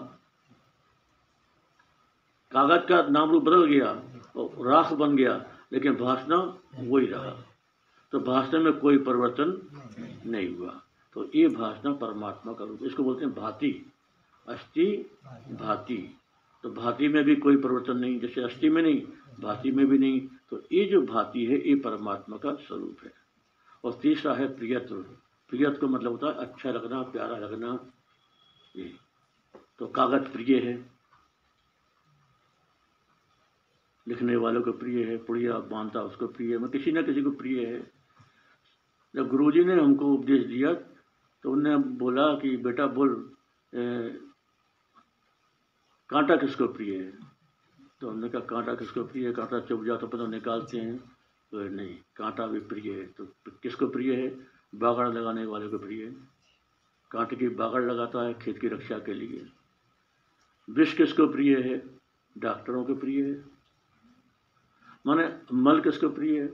कागज़ 2.52 2.86
का 2.86 3.02
नाम 3.02 3.32
रूप 3.32 3.44
बदल 3.44 3.66
गया, 3.66 3.92
और 4.36 4.68
राख 4.68 4.94
बन 4.94 5.16
गया, 5.16 5.46
लेकिन 5.74 5.96
भाषणा 5.96 6.38
वही 6.80 7.06
रहा। 7.06 7.53
तो 8.14 8.20
भाषण 8.20 8.64
में 8.64 8.74
कोई 8.74 8.98
परिवर्तन 8.98 9.68
नहीं 10.26 10.56
हुआ। 10.56 10.84
तो 11.14 11.32
ये 11.36 11.48
भाषण 11.48 11.94
परमात्मा 11.94 12.54
का 12.54 12.66
रूप 12.66 12.80
इसको 12.84 13.04
बोलते 13.04 13.26
हैं 13.26 13.36
भांति। 13.36 13.92
अस्थि, 14.48 15.18
भांति। 15.52 16.18
तो 16.64 16.72
भांति 16.72 17.08
में 17.08 17.24
भी 17.24 17.36
कोई 17.36 17.58
परिवर्तन 17.58 17.98
नहीं, 17.98 18.20
जैसे 18.20 18.42
अस्थि 18.42 18.70
में 18.70 18.82
नहीं, 18.82 19.02
भांति 19.40 19.72
में 19.72 19.86
भी 19.86 19.98
नहीं। 19.98 20.28
तो 20.50 20.64
ये 20.72 20.86
जो 20.86 21.02
भांति 21.02 21.46
है, 21.46 21.70
ये 21.70 21.76
परमात्मा 21.76 22.38
का 22.38 22.54
स्वरूप 22.54 22.98
है। 23.04 23.14
और 23.84 24.00
तीसरा 24.02 24.34
है 24.34 24.58
प्रियत्व 24.58 24.96
प्रियत्व 25.50 25.78
का 25.78 25.88
मतलब 25.88 26.12
होता 26.12 26.28
है 26.28 26.34
अच्छा 26.34 26.72
लगना, 26.72 27.02
प्यारा 27.04 27.38
लगना। 27.38 27.92
ये। 28.76 28.96
तो 29.80 29.88
कागज़ 29.88 30.28
प्रिय 30.28 30.60
है। 30.60 30.92
लिखने 34.08 34.36
वालों 34.36 34.62
को 34.62 34.72
प्रिय 34.72 35.04
है, 35.04 35.18
पुड़िया 35.18 35.60
बांधता 35.60 36.02
उसको 36.02 36.28
प्रिय 36.28 36.52
है। 36.52 36.58
मैं 36.58 36.70
किसी 36.70 36.92
न 36.92 37.04
किसी 37.04 37.22
को 37.22 37.32
प्रिय 37.32 37.66
है। 37.66 37.93
जब 39.16 39.28
गुरुजी 39.28 39.64
ने 39.64 39.74
हमको 39.74 40.14
उपदेश 40.14 40.46
दिया 40.46 40.74
तो 41.44 41.52
उन्होंने 41.52 41.78
बोला 41.98 42.34
कि 42.40 42.56
बेटा 42.58 42.86
बोल 42.88 43.14
कांटा 46.10 46.36
किसको 46.36 46.68
प्रिय 46.68 46.98
है? 46.98 47.12
तो 48.02 48.10
हमने 48.10 48.30
कहा 48.30 48.42
कांटा 48.42 48.74
किसको 48.76 49.04
प्रिय 49.04 49.28
है? 49.28 49.34
कांटा 49.34 49.60
चुप 49.60 49.84
जाता 49.84 50.08
पता 50.08 50.28
निकालते 50.28 50.78
हैं। 50.78 50.98
तो 51.52 51.64
नहीं 51.70 51.96
कांटा 52.16 52.48
भी 52.48 52.60
प्रिय 52.60 52.92
है। 52.94 53.06
तो 53.08 53.26
किसको 53.64 53.88
प्रिय 53.88 54.14
है? 54.16 54.28
बागड़ 54.76 55.08
लगाने 55.08 55.46
वाले 55.46 55.68
को 55.68 55.78
प्रिय 55.78 56.06
है। 56.06 56.12
कांटे 57.12 57.36
की 57.36 57.50
बागड़ 57.50 57.82
लगाता 57.84 58.24
है 58.24 58.34
खेत 58.34 58.60
की 58.60 58.68
रक्षा 58.68 58.98
के 59.00 59.14
लिए। 59.14 59.46
विष 60.70 60.98
किसको 60.98 61.28
प्रिय 61.28 61.58
है? 61.62 61.78
डॉक्टरों 62.38 62.86
को 62.86 62.96
प्रिय 62.96 63.24
है। 63.24 63.34
माने 65.06 65.28
मल 65.54 65.82
किसको 65.82 66.10
प्रिय 66.10 66.42
है? 66.42 66.48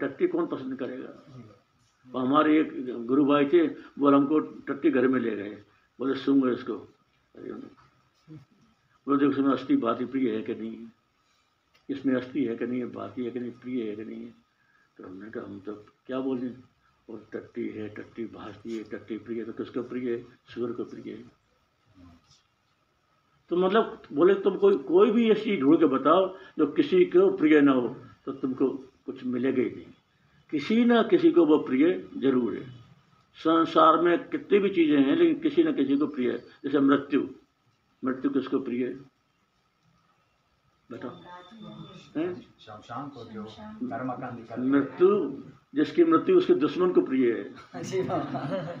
टट्टी 0.00 0.28
कौन 0.28 0.46
पसंद 0.46 0.78
करेगा? 0.78 1.08
तो 1.08 1.59
हमारे 2.06 2.58
एक 2.60 3.04
गुरु 3.06 3.24
भाई 3.24 3.46
थे, 3.46 3.66
वो 3.66 4.10
हमको 4.10 4.38
टट्टी 4.38 4.90
घर 4.90 5.08
में 5.08 5.20
ले 5.20 5.36
गए। 5.36 5.62
बोले, 5.98 6.14
सुन 6.14 6.40
गए 6.42 6.52
इसको। 6.52 6.74
बोले, 9.06 9.18
देखो, 9.18 9.32
इसमें 9.32 9.52
अस्थि 9.52 9.76
बाती 9.76 10.04
प्रिय 10.04 10.34
है 10.36 10.42
कि 10.42 10.54
नहीं 10.54 10.86
इसमें 11.90 12.14
अस्थि 12.14 12.44
है 12.44 12.56
कि 12.56 12.66
नहीं 12.66 12.80
है? 12.80 12.86
बाती 12.86 13.24
है 13.24 13.30
कि 13.30 13.40
नहीं? 13.40 13.50
प्रिय 13.52 13.88
है 13.90 13.96
कि 13.96 14.04
नहीं 14.04 14.24
है? 14.24 14.34
तो 14.96 15.06
हमने 15.06 15.30
कहा, 15.30 15.44
हम 15.44 15.60
तो 15.60 15.74
क्या 16.06 16.20
बोले? 16.20 16.50
और 17.10 17.26
टट्टी 17.32 17.68
है, 17.68 17.88
टट्टी 17.88 18.24
भाजती 18.24 18.76
है, 18.76 18.82
टट्टी 18.84 19.18
प्रिय 19.18 19.44
तो 19.44 19.52
किसको 19.52 19.82
प्रिय 19.82 20.10
है? 20.12 20.22
सूर्य 20.46 20.74
को 20.74 20.84
प्रिय 20.84 21.14
है। 21.14 21.24
तो 23.50 23.56
मतलब 23.56 24.02
बोले, 24.12 24.34
तुम 24.34 24.56
कोई 24.56 24.76
कोई 24.76 25.10
भी 25.10 25.30
ऐसी 25.30 25.56
ढूंढ 25.56 25.78
के 25.78 25.86
बताओ, 25.86 26.26
जो 26.58 26.66
किसी 26.72 27.04
को 27.04 27.30
प्रिय 27.36 27.60
ना 27.60 27.72
हो 27.72 27.88
तो 28.24 28.32
तुमको 28.32 28.68
कुछ 29.06 29.24
मिलेगा 29.24 29.62
ही 29.62 29.70
नहीं। 29.70 29.86
किसी 30.50 30.84
न 30.84 31.02
किसी 31.02 31.30
को 31.30 31.46
वो 31.46 31.58
प्रिय 31.58 32.08
ज़रूर 32.16 32.54
है। 32.54 32.80
संसार 33.34 33.96
में 33.96 34.28
कितनी 34.28 34.58
भी 34.58 34.70
चीज़ें 34.70 35.02
हैं, 35.02 35.16
लेकिन 35.16 35.40
किसी 35.40 35.62
न 35.62 35.72
किसी 35.72 35.96
को 35.96 36.06
प्रिय 36.06 36.30
है। 36.30 36.38
जैसे 36.38 36.80
मृत्यु। 36.80 37.28
मृत्यु 38.04 38.30
किसको 38.30 38.58
प्रिय 38.58 38.86
है? 38.86 38.94
बताओ। 40.92 41.10
मृत्यु, 44.58 45.42
जिसकी 45.74 46.04
मृत्यु, 46.04 46.36
उसके 46.36 46.54
दुश्मन 46.54 46.92
को 46.92 47.00
प्रिय 47.00 47.32
है। 47.32 47.54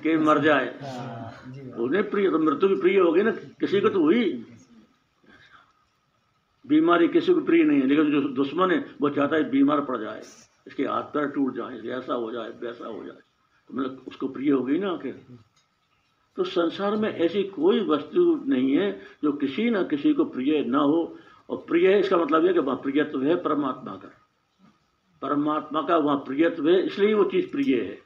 कि 0.02 0.16
मर 0.16 0.38
जाए। 0.38 0.68
उन्हें 1.72 2.10
प्रिय 2.10 2.30
तो 2.30 2.38
मृत्यु 2.38 2.68
भी 2.68 2.80
प्रिय 2.80 2.98
होगी 2.98 3.22
ना। 3.22 3.30
किसी 3.30 3.80
को 3.80 3.88
तो 3.88 4.00
हुई। 4.00 4.46
बीमारी 6.66 7.08
किसी 7.08 7.34
को 7.34 7.40
प्रिय 7.40 7.64
नहीं 7.64 7.80
है, 7.80 7.86
लेकिन 7.86 8.10
जो 8.10 8.28
दुश्मन 8.28 8.70
है, 8.70 8.94
वो 9.00 9.10
चाहता 9.10 9.36
है 9.36 9.50
बीमार 9.50 9.80
पड़ 9.80 9.96
जाए। 9.96 10.22
इसके 10.70 10.84
हाथ 10.84 11.02
पैर 11.02 11.26
टूट 11.26 11.54
जाए 11.54 11.78
ऐसा 11.98 12.14
हो 12.14 12.30
जाए, 12.32 12.50
वैसा 12.50 12.86
हो 12.86 13.04
जाए। 13.04 13.16
तो 13.68 13.74
मतलब 13.74 14.04
उसको 14.08 14.28
प्रिय 14.28 14.50
हो 14.50 14.62
गई 14.62 14.78
ना 14.78 14.90
आखिर 14.90 15.24
तो 16.36 16.44
संसार 16.44 16.96
में 16.96 17.08
ऐसी 17.08 17.42
कोई 17.42 17.80
वस्तु 17.80 18.44
नहीं 18.46 18.76
है 18.76 19.00
जो 19.22 19.32
किसी 19.32 19.70
न 19.70 19.82
किसी 19.82 20.14
को 20.14 20.24
प्रिय 20.24 20.64
ना 20.64 20.78
हो। 20.78 21.18
और 21.50 21.64
प्रिय 21.68 21.92
है, 21.92 22.00
इसका 22.00 22.16
मतलब 22.16 22.46
है 22.46 22.52
कि 22.52 22.58
वहाँ 22.58 22.78
प्रियत्व 22.78 23.22
है, 23.22 23.36
परमात्मा 23.42 23.92
का। 23.96 24.12
परमात्मा 25.22 25.82
का 25.82 25.96
वहाँ 25.96 26.16
प्रियत्व 26.16 26.68
है, 26.68 26.86
इसलिए 26.86 27.14
वो 27.14 27.24
चीज़ 27.24 27.50
प्रिय 27.50 27.80
है। 27.80 27.98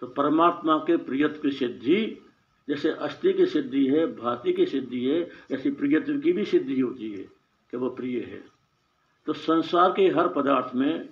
तो 0.00 0.06
परमात्मा 0.06 0.76
के 0.76 0.96
प्रियत्व 0.96 1.42
की 1.42 1.50
सिद्धि, 1.50 2.22
जैसे 2.68 2.90
अस्थि 2.90 3.32
की 3.32 3.46
सिद्धि 3.46 3.86
है, 3.86 4.06
भांति 4.16 4.52
की 4.52 4.66
सिद्धि 4.66 5.04
है, 5.04 5.30
ऐसी 5.52 5.70
प्रियत्व 5.70 6.18
की 6.20 6.32
भी 6.32 6.44
सिद्धि 6.44 6.80
होती 6.80 7.10
है 7.10 7.24
कि 7.70 7.76
वो 7.76 7.90
प्रिय 7.90 8.20
है। 8.20 8.51
तो 9.26 9.32
संसार 9.32 9.90
के 9.90 10.08
हर 10.08 10.28
पदार्थ 10.28 10.74
में 10.74 11.08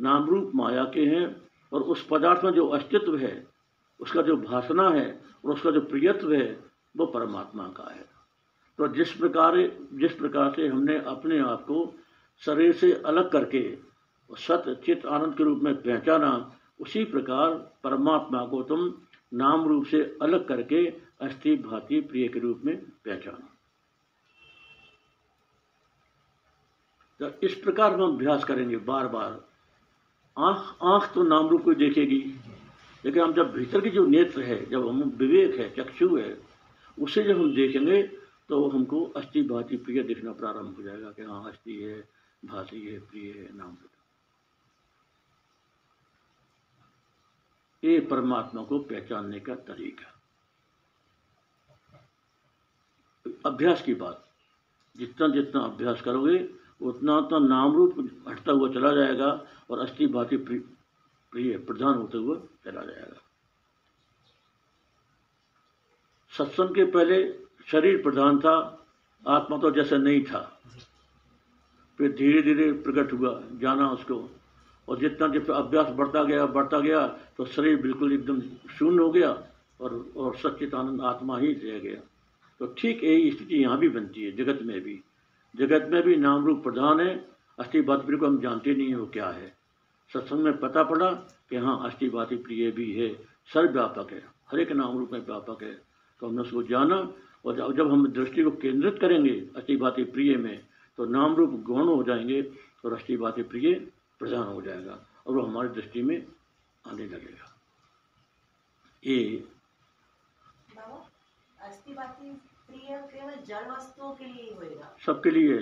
नाम 0.00 0.26
रूप 0.26 0.52
माया 0.54 0.84
के 0.84 1.04
हैं 1.04 1.36
और 1.72 1.82
उस 1.82 2.06
पदार्थ 2.10 2.44
में 2.44 2.52
जो 2.52 2.66
अस्तित्व 2.68 3.16
है, 3.16 3.46
उसका 4.00 4.22
जो 4.22 4.36
भाषणा 4.36 4.88
है 4.90 5.22
और 5.44 5.52
उसका 5.52 5.70
जो 5.70 5.80
प्रियत्व 5.80 6.32
है, 6.32 6.64
वो 6.96 7.06
परमात्मा 7.06 7.64
का 7.68 7.90
है। 7.94 8.04
तो 8.78 8.88
जिस 8.88 9.12
प्रकार 9.12 9.56
जिस 9.92 10.12
प्रकार 10.12 10.52
से 10.56 10.66
हमने 10.66 10.98
अपने 10.98 11.38
आप 11.38 11.62
को 11.62 11.94
शरीर 12.44 12.72
से 12.72 12.92
अलग 12.92 13.30
करके 13.30 13.78
सत्य 14.30 14.74
चित्त, 14.86 15.06
आनंद 15.06 15.34
के 15.34 15.44
रूप 15.44 15.60
में 15.62 15.74
पहचाना, 15.74 16.56
उसी 16.80 17.04
प्रकार 17.04 17.50
परमात्मा 17.84 18.44
को 18.46 18.62
तुम 18.62 18.94
नाम 19.34 19.68
रूप 19.68 19.86
से 19.86 20.18
अलग 20.22 20.48
करके 20.48 20.86
अस्थि, 21.20 21.56
भांति, 21.56 22.00
प्रिय 22.00 22.28
के 22.28 22.38
रूप 22.38 22.62
में 22.64 22.76
पहचाना। 22.76 23.51
तो 27.22 27.46
इस 27.46 27.54
प्रकार 27.54 27.92
हम 27.92 28.14
अभ्यास 28.14 28.44
करेंगे 28.44 28.76
बार 28.76 29.08
बार 29.08 29.48
आँख 30.38 30.78
आँख 30.82 31.14
तो 31.14 31.22
नाम 31.22 31.48
रूप 31.48 31.64
को 31.64 31.74
देखेगी। 31.74 32.18
लेकिन 33.04 33.22
हम 33.22 33.32
जब 33.32 33.52
भीतर 33.52 33.80
की 33.80 33.90
जो 33.90 34.06
नेत्र 34.06 34.42
है, 34.42 34.70
जब 34.70 34.88
हम 34.88 35.02
विवेक 35.02 35.54
है, 35.54 35.74
चक्षु 35.74 36.16
है, 36.16 36.46
उसे 36.98 37.22
जब 37.22 37.38
हम 37.38 37.54
देखेंगे 37.54 38.02
तो 38.48 38.68
हमको 38.68 39.04
अस्थि, 39.04 39.42
भांति, 39.42 39.76
प्रिय 39.76 40.02
दिखना 40.02 40.32
प्रारंभ 40.32 40.76
हो 40.76 40.82
जाएगा 40.82 41.10
कि 41.10 41.22
हाँ 41.22 41.50
अस्थि 41.50 41.82
है, 41.82 42.08
भांति 42.44 42.80
है, 42.80 42.98
प्रिय 42.98 43.32
है 43.32 43.56
नाम 43.56 43.76
ये 47.84 48.00
परमात्मा 48.00 48.62
को 48.64 48.78
पहचानने 48.78 49.40
का 49.40 49.54
तरीका। 49.54 50.22
अभ्यास 53.46 53.82
की 53.82 53.94
बात। 53.94 54.28
जितना 54.96 55.28
जितना 55.28 55.60
अभ्यास 55.60 56.00
करोगे 56.00 56.61
उतना 56.82 57.16
उतना 57.18 57.38
नाम 57.38 57.72
रूप 57.72 57.94
हटता 58.28 58.52
हुआ 58.52 58.68
चला 58.72 58.92
जाएगा 58.94 59.30
और 59.70 59.78
अस्थि 59.78 60.06
भांति 60.08 60.36
प्रिय, 60.38 61.56
प्रधान 61.58 61.94
होते 61.94 62.18
हुए 62.18 62.36
चला 62.64 62.82
जाएगा। 62.82 63.20
सत्संग 66.32 66.74
के 66.74 66.84
पहले 66.90 67.22
शरीर 67.66 68.02
प्रधान 68.02 68.38
था, 68.38 68.54
आत्मा 69.26 69.58
तो 69.58 69.70
जैसा 69.70 69.96
नहीं 69.96 70.22
था। 70.24 70.40
फिर 71.98 72.12
धीरे 72.12 72.42
धीरे 72.42 72.72
प्रकट 72.82 73.12
हुआ, 73.12 73.40
जाना 73.60 73.88
उसको। 73.90 74.28
और 74.88 74.98
जितना 74.98 75.26
जितना 75.28 75.56
अभ्यास 75.56 75.90
बढ़ता 75.96 76.22
गया 76.24 76.46
बढ़ता 76.48 76.78
गया 76.80 77.06
तो 77.36 77.44
शरीर 77.46 77.76
बिल्कुल 77.82 78.12
एकदम 78.12 78.40
शून्य 78.70 79.02
हो 79.02 79.10
गया 79.10 79.30
और 79.80 79.94
और 80.16 80.36
सचित 80.36 80.74
आनंद 80.74 81.00
आत्मा 81.02 81.38
ही 81.38 81.52
रह 81.54 81.78
गया। 81.78 82.00
तो 82.60 82.66
ठीक 82.78 83.04
यही 83.04 83.30
स्थिति 83.30 83.56
यहाँ 83.56 83.78
भी 83.78 83.88
बनती 83.88 84.24
है, 84.24 84.32
जगत 84.32 84.62
में 84.62 84.80
भी। 84.80 85.00
जगत 85.54 85.88
में 85.90 86.02
भी 86.02 86.16
नाम 86.16 86.44
रूप 86.46 86.62
प्रधान 86.62 87.00
है। 87.00 87.14
अस्थि 87.58 87.80
बात 87.80 88.06
को 88.10 88.26
हम 88.26 88.40
जानते 88.40 88.74
नहीं 88.74 88.94
है 88.94 89.06
क्या 89.06 89.28
है। 89.28 89.48
सत्संग 90.12 90.44
में 90.44 90.56
पता 90.58 90.82
पड़ा 90.82 91.10
कि 91.50 91.56
हाँ 91.56 91.78
अस्थि 91.84 92.08
बाति 92.10 92.36
प्रिय 92.36 92.70
भी 92.70 92.92
है। 92.92 93.08
सर्वव्यापक 93.52 94.12
है। 94.12 94.22
हर 94.50 94.60
एक 94.60 94.72
नाम 94.72 94.98
रूप 94.98 95.12
में 95.12 95.20
व्यापक 95.20 95.62
है। 95.62 95.74
तो 96.22 96.28
हमने 96.28 96.42
उसको 96.42 96.62
जाना 96.62 96.96
और 97.44 97.74
जब 97.74 97.90
हम 97.92 98.06
दृष्टि 98.08 98.42
को 98.42 98.50
केंद्रित 98.50 98.98
करेंगे 99.00 99.34
अस्थि 99.56 99.76
बाति 99.76 100.04
प्रिय 100.04 100.36
में 100.36 100.66
तो 100.98 101.04
नाम 101.04 101.34
रूप 101.34 101.50
गौण 101.66 101.86
हो 101.86 102.02
जाएँगे 102.02 102.42
और 102.84 102.92
अस्थि 102.92 103.16
बाति 103.16 103.42
प्रिय 103.42 103.74
प्रधान 104.18 104.46
हो 104.46 104.60
जाएगा 104.62 104.98
और 105.26 105.34
वो 105.34 105.42
हमारी 105.42 105.68
दृष्टि 105.68 106.02
में 106.02 106.26
आने 106.86 107.06
लगेगा। 107.06 107.48
ये 109.02 109.44
केवल 112.78 113.34
जड़ 113.46 113.66
वस्तुओं 113.70 114.12
के 114.14 114.24
लिए 114.24 114.54
होएगा। 114.54 114.96
सबके 115.06 115.30
लिए 115.30 115.58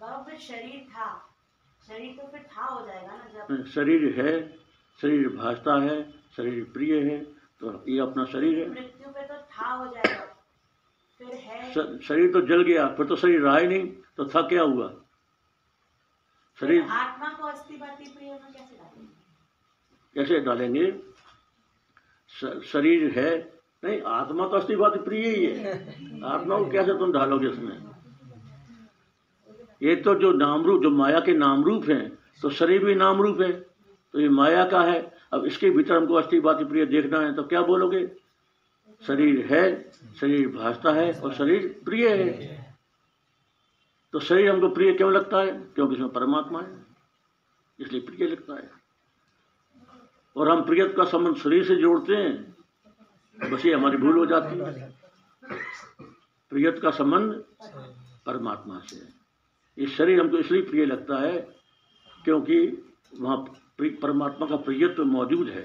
फिर 0.00 0.38
शरीर 0.38 0.86
था। 0.90 1.08
शरीर 1.88 2.16
तो 2.16 2.26
फिर 2.28 2.42
था 2.56 2.64
हो 2.64 2.86
जाएगा 2.86 3.16
ना 3.16 3.26
जब 3.34 3.64
शरीर 3.66 4.04
है 4.20 4.32
शरीर 4.98 5.28
भाजता 5.36 5.80
है 5.82 5.96
शरीर 6.36 6.64
प्रिय 6.72 6.94
है 7.02 7.18
तो 7.60 7.72
ये 7.88 8.00
अपना 8.00 8.24
शरीर 8.24 8.58
है। 8.58 8.68
मृत्यु 8.70 9.10
पे 9.10 9.22
तो 9.22 9.36
था 9.52 9.70
हो 9.70 9.86
जाएगा। 9.86 10.24
फिर 11.20 11.34
है 11.34 11.98
शरीर 12.00 12.32
तो 12.32 12.40
जल 12.46 12.62
गया 12.62 12.86
फिर 12.96 13.06
तो 13.06 13.16
शरीर 13.16 13.40
रहा 13.40 13.56
ही 13.56 13.66
नहीं 13.66 13.86
तो 14.16 14.28
था 14.28 14.42
क्या 14.48 14.62
हुआ? 14.62 14.88
शरीर 16.58 16.82
आत्मा 16.82 17.28
को 17.32 17.46
अस्थिपाती 17.46 18.12
प्रिय 18.14 18.32
में 18.32 18.52
कैसे 18.52 18.76
डालेंगे? 18.76 19.08
कैसे 20.16 20.40
डालेंगे? 20.40 20.86
शरीर 22.66 23.18
है 23.18 23.30
नहीं 23.84 24.02
आत्मा 24.02 24.48
तो 24.48 24.56
अस्थिपाती 24.56 24.98
प्रिय 24.98 25.28
ही 25.28 25.46
है। 25.46 25.72
आत्मा 26.24 26.58
को 26.58 26.70
कैसे 26.70 26.94
तुम 26.94 27.12
ढालोगे 27.12 27.48
इसमें? 27.48 27.90
ये 29.82 29.96
तो 29.96 30.14
जो 30.14 30.32
नाम 30.32 30.64
रूप 30.64 30.82
जो 30.82 30.90
माया 30.90 31.20
के 31.20 31.34
नाम 31.34 31.64
रूप 31.64 31.84
हैं 31.88 32.18
तो 32.42 32.50
शरीर 32.50 32.84
भी 32.84 32.94
नाम 32.94 33.22
रूप 33.22 33.40
है। 33.40 33.52
तो 34.12 34.20
ये 34.20 34.28
माया 34.28 34.64
का 34.68 34.82
है। 34.82 35.14
अब 35.32 35.44
इसके 35.44 35.70
भीतर 35.70 35.96
हमको 35.96 36.14
अस्थि 36.14 36.40
बात 36.40 36.62
प्रिय 36.62 36.86
देखना 36.86 37.20
है 37.20 37.34
तो 37.34 37.42
क्या 37.42 37.62
बोलोगे? 37.62 38.06
शरीर 39.06 39.46
है 39.46 39.90
शरीर 40.20 40.48
भाजता 40.48 40.92
है 40.92 41.12
और 41.20 41.32
शरीर 41.34 41.80
प्रिय 41.84 42.08
है। 42.08 42.76
तो 44.12 44.20
शरीर 44.20 44.50
हमको 44.50 44.68
प्रिय 44.68 44.92
क्यों 44.92 45.12
लगता 45.12 45.40
है? 45.40 45.52
क्योंकि 45.74 45.94
इसमें 45.94 46.08
परमात्मा 46.08 46.60
है। 46.60 46.86
इसलिए 47.80 48.00
प्रिय 48.00 48.28
लगता 48.28 48.54
है। 48.54 48.70
और 50.36 50.48
हम 50.48 50.64
प्रिय 50.64 50.88
का 50.88 51.04
संबंध 51.04 51.36
शरीर 51.36 51.64
से 51.64 51.76
जोड़ते 51.76 52.16
हैं 52.16 52.49
बस 53.36 53.66
ये 53.66 53.74
हमारी 53.74 53.96
भूल 53.96 54.18
हो 54.18 54.26
जाती 54.26 54.58
है। 54.58 54.88
प्रियत 56.52 56.78
का 56.82 56.90
संबंध 56.90 57.32
परमात्मा 58.26 58.78
से 58.80 58.96
है। 58.96 59.08
ये 59.78 59.86
शरीर 59.86 60.20
हमको 60.20 60.38
इसलिए 60.38 60.62
प्रिय 60.62 60.84
लगता 60.84 61.18
है 61.18 61.38
क्योंकि 62.24 62.58
वहाँ 63.20 63.36
परमात्मा 63.80 64.46
का 64.46 64.56
प्रियत्व 64.56 65.04
मौजूद 65.04 65.48
है। 65.48 65.64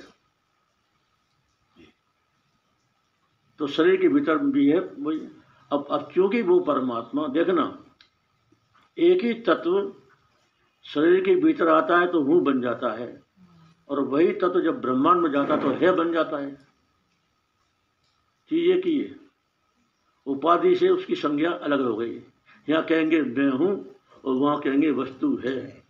तो 3.59 3.67
शरीर 3.67 3.95
के 3.95 4.07
भीतर 4.07 4.37
भी 4.37 4.67
है, 4.69 4.79
वही। 4.79 5.19
अब 5.71 5.87
अब 5.91 6.09
क्योंकि 6.13 6.41
वो 6.41 6.59
परमात्मा, 6.59 7.27
देखना, 7.27 7.65
एक 8.97 9.23
ही 9.23 9.33
तत्व 9.41 9.93
शरीर 10.85 11.23
के 11.23 11.35
भीतर 11.35 11.67
आता 11.67 11.97
है 11.99 12.07
तो 12.07 12.21
हूँ 12.23 12.41
बन 12.43 12.61
जाता 12.61 12.91
है। 12.93 13.23
और 13.89 13.99
वही 13.99 14.31
तत्व 14.33 14.61
जब 14.61 14.81
ब्रह्मांड 14.81 15.21
में 15.21 15.31
जाता 15.31 15.55
है 15.55 15.61
तो 15.61 15.69
है, 15.69 15.91
बन 15.91 16.11
जाता 16.13 16.37
है। 16.37 16.65
चीज़ 18.49 18.71
एक 18.71 18.85
ही। 18.85 18.99
है 18.99 19.15
उपाधि 20.25 20.75
से 20.75 20.89
उसकी 20.89 21.15
संज्ञा 21.15 21.51
अलग 21.51 21.81
हो 21.81 21.95
गई। 21.95 22.19
यहाँ 22.69 22.83
कहेंगे, 22.83 23.21
मैं 23.21 23.49
हूँ, 23.49 23.95
और 24.25 24.35
वहाँ 24.35 24.59
कहेंगे, 24.59 24.91
वस्तु 24.91 25.41
है। 25.45 25.83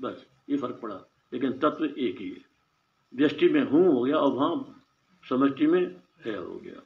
बस, 0.00 0.26
ये 0.50 0.56
फ़र्क 0.56 0.78
पड़ा। 0.82 1.00
लेकिन 1.32 1.52
तत्व 1.52 1.84
एक 1.84 2.18
ही 2.20 2.30
है। 2.30 2.40
व्यष्टि 3.14 3.48
में 3.48 3.70
हूँ 3.70 3.92
हो 3.92 4.02
गया 4.02 4.16
और 4.16 4.32
वहाँ 4.32 4.82
समष्टि 5.28 5.66
में 5.66 5.96
है 6.26 6.36
हो 6.36 6.56
गया। 6.56 6.82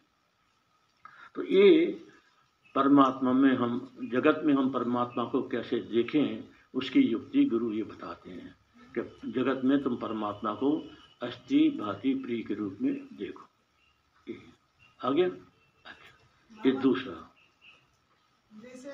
तो 1.35 1.45
ये 1.45 2.03
परमात्मा 2.75 3.33
में 3.33 3.57
हम, 3.57 3.97
जगत 4.05 4.43
में 4.45 4.55
हम 4.55 4.73
परमात्मा 4.73 5.25
को 5.25 5.49
कैसे 5.49 5.79
देखें, 5.79 6.49
उसकी 6.75 7.01
युक्ति 7.01 7.45
गुरु 7.45 7.73
ये 7.73 7.83
बताते 7.83 8.31
हैं 8.31 8.55
कि 8.99 9.31
जगत 9.31 9.61
में 9.65 9.83
तुम 9.83 9.97
परमात्मा 9.97 10.55
को 10.55 10.91
अस्थि, 11.23 11.71
भांति 11.71 12.15
प्रिय 12.15 12.43
के 12.43 12.55
रूप 12.55 12.79
में 12.81 12.95
देखो। 12.95 13.43
आगे 15.01 15.23
ये 16.51 16.73
दूसरा। 16.73 17.15
जैसे 18.51 18.91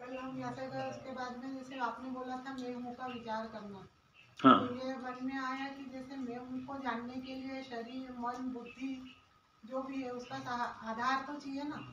कल 0.00 0.16
हम 0.16 0.40
ऐसे 0.40 0.66
गए 0.66 0.88
उसके 0.90 1.12
बाद 1.12 1.36
में 1.36 1.54
जैसे 1.54 1.78
आपने 1.78 2.10
बोला 2.10 2.36
था 2.36 2.52
मैं 2.52 2.74
हूँ 2.74 2.94
का 2.94 3.06
विचार 3.06 3.46
करना। 3.46 3.86
हाँ। 4.40 4.58
तो 4.58 4.74
ये 4.74 4.94
मन 4.96 5.24
में 5.26 5.38
आया 5.38 5.68
कि 5.68 5.84
जैसे 5.84 6.16
मैं 6.16 6.36
हूँ 6.38 6.64
को 6.66 6.78
जानने 6.78 7.20
के 7.20 7.34
लिए 7.34 7.62
शरीर 7.62 8.10
मन 8.18 8.52
बुद्धि 8.54 9.16
जो 9.64 9.82
भी 9.82 10.02
है 10.02 10.10
उसका 10.10 10.36
आधार 10.90 11.24
तो 11.26 11.38
चाहिए 11.40 11.62
ना। 11.62 11.84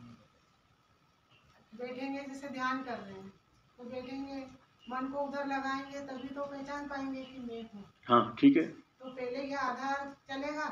बैठेंगे 1.75 2.23
जैसे 2.23 2.49
ध्यान 2.49 2.83
कर 2.83 2.97
रहे 2.97 3.13
हैं 3.13 3.33
तो 3.79 3.83
बैठेंगे 3.83 4.35
मन 4.89 5.07
को 5.07 5.19
उधर 5.19 5.45
लगाएँगे 5.47 5.99
तभी 5.99 6.27
तो 6.27 6.45
पहचान 6.45 6.87
पाएँगे 6.87 7.23
कि 7.23 7.39
मैं 7.39 7.61
हूँ 7.73 7.83
हाँ 8.07 8.35
ठीक 8.39 8.57
है। 8.57 8.63
तो 8.99 9.09
पहले 9.09 9.43
ये 9.43 9.55
आधार 9.55 10.15
चलेगा? 10.29 10.67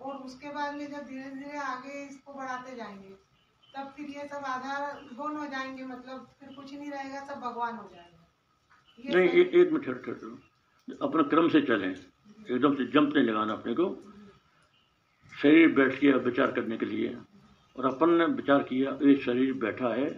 और 0.00 0.16
उसके 0.16 0.48
बाद 0.48 0.74
में 0.74 0.86
जब 0.90 1.06
धीरे 1.06 1.30
धीरे 1.30 1.58
आगे 1.58 2.04
इसको 2.06 2.34
बढ़ाते 2.34 2.74
जाएँगे 2.76 3.14
तब 3.74 3.92
फिर 3.96 4.10
ये 4.10 4.26
सब 4.28 4.44
आधार 4.46 5.00
गुण 5.14 5.36
हो 5.36 5.46
जाएँगे 5.46 5.84
मतलब 5.84 6.28
फिर 6.40 6.54
कुछ 6.54 6.72
नहीं 6.72 6.90
रहेगा 6.90 7.24
सब 7.24 7.40
भगवान 7.40 7.76
हो 7.76 7.88
जाएँगे। 7.94 9.14
नहीं 9.16 9.28
एक 9.30 9.54
एक 9.54 9.72
मिनट 9.72 9.84
ठहर 9.84 9.94
ठहर 10.06 10.98
अपने 11.02 11.22
क्रम 11.30 11.48
से 11.48 11.60
चलें। 11.60 11.90
एकदम 11.90 12.74
से 12.76 12.84
जंप 12.86 13.14
नहीं 13.14 13.24
लगाना 13.24 13.52
अपने 13.52 13.74
को। 13.74 13.86
शरीर 15.32 15.72
बैठ 15.72 16.00
गया 16.00 16.16
विचार 16.26 16.52
करने 16.52 16.76
के 16.76 16.86
लिए 16.86 17.16
और 17.76 17.86
अपन 17.86 18.10
ने 18.10 18.26
विचार 18.26 18.62
किया 18.62 18.98
ये 19.02 19.16
शरीर 19.24 19.52
बैठा 19.64 19.88
है 19.94 20.10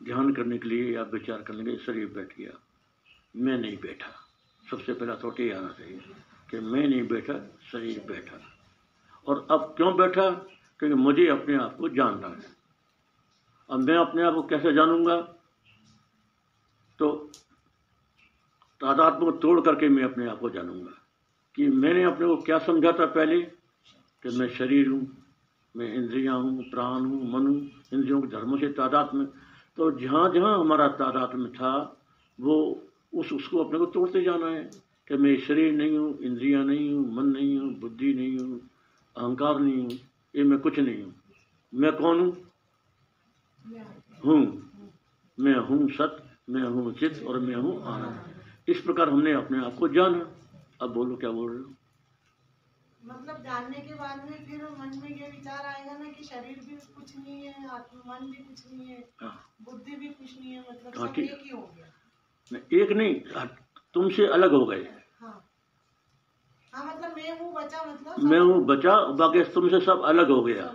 ध्यान 0.00 0.32
करने 0.34 0.58
के 0.58 0.68
लिए 0.68 0.94
या 0.94 1.02
विचार 1.12 1.42
करने 1.42 1.64
के 1.64 1.70
लिए 1.70 1.78
शरीर 1.78 2.06
बैठ 2.14 2.36
गया। 2.38 2.58
मैं 3.36 3.58
नहीं 3.58 3.76
बैठा। 3.76 4.10
सबसे 4.70 4.92
पहला 4.92 5.14
थोड़ा 5.22 5.42
ये 5.44 5.52
आना 5.52 5.68
चाहिए 5.78 6.00
कि 6.50 6.60
मैं 6.60 6.86
नहीं 6.88 7.06
बैठा 7.08 7.34
शरीर 7.72 8.04
बैठा। 8.08 8.38
और 9.28 9.46
अब 9.50 9.74
क्यों 9.76 9.96
बैठा? 9.96 10.30
क्योंकि 10.78 10.94
मुझे 10.94 11.28
अपने 11.28 11.56
आप 11.56 11.76
को 11.76 11.88
जानना 11.88 12.28
है। 12.28 12.42
अब 13.70 13.80
मैं 13.80 13.96
अपने 13.96 14.22
आप 14.22 14.34
को 14.34 14.42
कैसे 14.42 14.72
जानूँगा? 14.72 15.20
तो 16.98 17.30
तादात्म 18.80 19.24
को 19.24 19.30
तोड़ 19.30 19.60
करके 19.60 19.88
मैं 19.88 20.04
अपने 20.04 20.26
आप 20.26 20.38
को 20.38 20.50
जानूँगा 20.50 20.92
कि 21.54 21.66
मैंने 21.66 22.02
अपने 22.02 22.26
को 22.26 22.36
क्या 22.36 22.58
समझा 22.58 22.92
था 22.92 23.06
पहले? 23.06 23.42
कि 24.22 24.38
मैं 24.38 24.48
शरीर 24.48 24.88
हूँ, 24.88 25.24
मैं 25.76 25.94
इंद्रियाँ 25.94 26.40
हूँ, 26.40 26.62
प्राण 26.70 27.04
हूँ, 27.04 27.32
मन 27.32 27.46
हूँ, 27.46 27.70
इंद्रियों 27.92 28.20
के 28.20 28.28
धर्मों 28.28 28.58
से 28.58 28.68
तादाद 28.68 29.10
में। 29.14 29.26
तो 29.76 29.90
जहाँ 29.90 30.32
जहाँ 30.32 30.60
हमारा 30.60 30.88
तादाद 30.88 31.34
में 31.34 31.52
था, 31.52 32.02
वो 32.40 32.82
उस 33.14 33.32
उसको 33.32 33.64
अपने 33.64 33.78
को 33.78 33.86
तोड़ते 33.86 34.22
जाना 34.22 34.46
है 34.46 34.70
कि 35.08 35.16
मैं 35.16 35.36
शरीर 35.36 35.72
नहीं 35.72 35.98
हूँ, 35.98 36.18
इंद्रियाँ 36.18 36.64
नहीं 36.64 36.94
हूँ, 36.94 37.14
मन 37.14 37.26
नहीं 37.26 37.58
हूँ, 37.58 37.74
बुद्धि 37.74 38.14
नहीं 38.14 38.38
हूँ 38.38 38.60
अहंकार 39.18 39.58
नहीं 39.58 39.82
हूँ 39.82 39.90
ये 40.34 40.44
मैं 40.44 40.58
कुछ 40.58 40.78
नहीं 40.78 41.02
हूँ। 41.02 41.14
मैं 41.72 41.92
कौन 41.92 42.20
हूँ? 42.20 42.32
हूँ। 44.24 44.40
मैं 45.38 45.54
हूँ 45.68 45.88
सत 45.88 46.22
मैं 46.50 46.62
हूँ 46.62 46.92
चित 46.92 47.22
और 47.26 47.38
मैं 47.40 47.54
हूँ 47.54 47.82
आनंद। 47.94 48.70
इस 48.70 48.80
प्रकार 48.80 49.08
हमने 49.08 49.32
अपने 49.32 49.64
आप 49.66 49.76
को 49.78 49.88
जाना। 49.88 50.18
अब 50.82 50.92
बोलो 50.94 51.16
क्या 51.16 51.30
बोल 51.30 51.50
रहे 51.52 51.62
हो? 51.62 51.74
मतलब 53.02 53.42
जानने 53.42 53.80
के 53.80 53.94
बाद 53.94 54.24
में 54.30 54.44
फिर 54.46 54.62
मन 54.78 54.98
में 55.02 55.08
ये 55.10 55.28
विचार 55.30 55.66
आएगा 55.66 55.96
ना 55.98 56.10
कि 56.10 56.24
शरीर 56.24 56.58
भी 56.66 56.76
कुछ 56.94 57.16
नहीं 57.16 57.42
है 57.42 57.68
आत्मा 57.68 58.14
मन 58.14 58.26
भी 58.26 58.42
कुछ 58.44 58.64
नहीं 58.72 58.88
है 58.88 59.04
हाँ। 59.22 59.54
बुद्धि 59.62 59.96
भी 59.96 60.08
कुछ 60.08 60.38
नहीं 60.38 60.52
है 60.52 60.60
मतलब 60.60 60.98
हाँ, 60.98 61.06
सब 61.08 61.18
एक 61.18 61.40
ही 61.44 61.50
हो 61.50 61.60
गया। 61.76 61.86
नहीं, 62.52 62.80
एक 62.82 62.92
नहीं 62.92 63.14
तुमसे 63.94 64.26
अलग 64.26 64.52
हो 64.52 64.64
गए। 64.66 64.82
हाँ। 65.20 65.47
हाँ 66.72 66.84
मतलब 66.86 67.14
मैं 67.16 67.40
हूँ 67.40 67.52
बचा 67.54 67.82
मतलब 67.84 68.30
मैं 68.30 68.40
हूँ 68.40 68.64
बचा 68.66 68.94
बाकी 69.12 69.42
तुमसे 69.42 69.80
सब 69.80 70.02
अलग 70.02 70.30
हो 70.30 70.42
गया। 70.42 70.70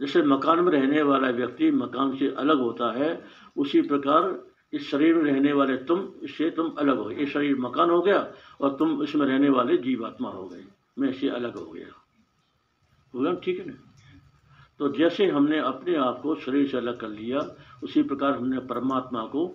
जैसे 0.00 0.22
मकान 0.22 0.60
में 0.60 0.72
रहने 0.72 1.02
वाला 1.02 1.28
व्यक्ति 1.30 1.70
मकान 1.70 2.16
से 2.16 2.28
अलग 2.34 2.58
होता 2.58 2.92
है 2.92 3.24
उसी 3.56 3.80
प्रकार 3.82 4.44
इस 4.72 4.88
शरीर 4.90 5.14
में 5.14 5.32
रहने 5.32 5.52
वाले 5.52 5.76
तुम 5.76 6.08
इससे 6.22 6.50
तुम 6.50 6.70
अलग 6.78 6.98
हो 6.98 7.10
ये 7.10 7.26
शरीर 7.26 7.56
मकान 7.58 7.90
हो 7.90 8.00
गया 8.02 8.18
और 8.60 8.76
तुम 8.76 9.02
इसमें 9.02 9.26
रहने 9.26 9.48
वाले 9.48 9.76
जीवात्मा 9.76 10.30
हो 10.30 10.48
गए। 10.48 10.64
मैं 10.98 11.08
इससे 11.08 11.28
अलग 11.28 11.56
हो 11.56 11.66
गया। 11.66 11.86
ना? 13.14 13.34
ठीक 13.34 13.58
है 13.58 13.66
ना? 13.66 13.74
तो 14.78 14.88
जैसे 14.88 15.26
हमने 15.26 15.58
अपने 15.58 15.96
आप 15.96 16.20
को 16.22 16.34
शरीर 16.34 16.68
से 16.68 16.76
अलग 16.76 17.00
कर 17.00 17.08
लिया 17.08 17.38
उसी 17.82 18.02
प्रकार 18.02 18.32
हमने 18.32 18.58
परमात्मा 18.58 19.26
को 19.26 19.46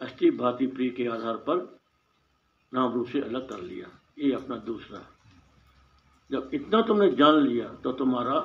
अस्थि 0.00 0.30
भांति 0.30 0.66
प्रिय 0.66 0.90
के 0.90 1.06
आधार 1.06 1.36
पर 1.36 1.80
नाम 2.74 2.92
रूप 2.92 3.06
से 3.06 3.20
अलग 3.20 3.48
कर 3.48 3.60
लिया। 3.60 3.97
ये 4.18 4.32
अपना 4.34 4.56
दूसरा। 4.66 5.00
जब 6.30 6.50
इतना 6.54 6.80
तुमने 6.82 7.10
जान 7.16 7.34
लिया 7.38 7.68
तो 7.82 7.92
तुम्हारा 7.94 8.40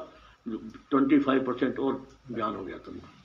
ट्वेंटी 0.46 1.20
फाइव 1.20 1.46
परसेंट 1.46 1.80
और 1.80 2.06
ज्ञान 2.32 2.56
हो 2.56 2.64
गया 2.66 2.78
तुम्हारा। 2.80 3.22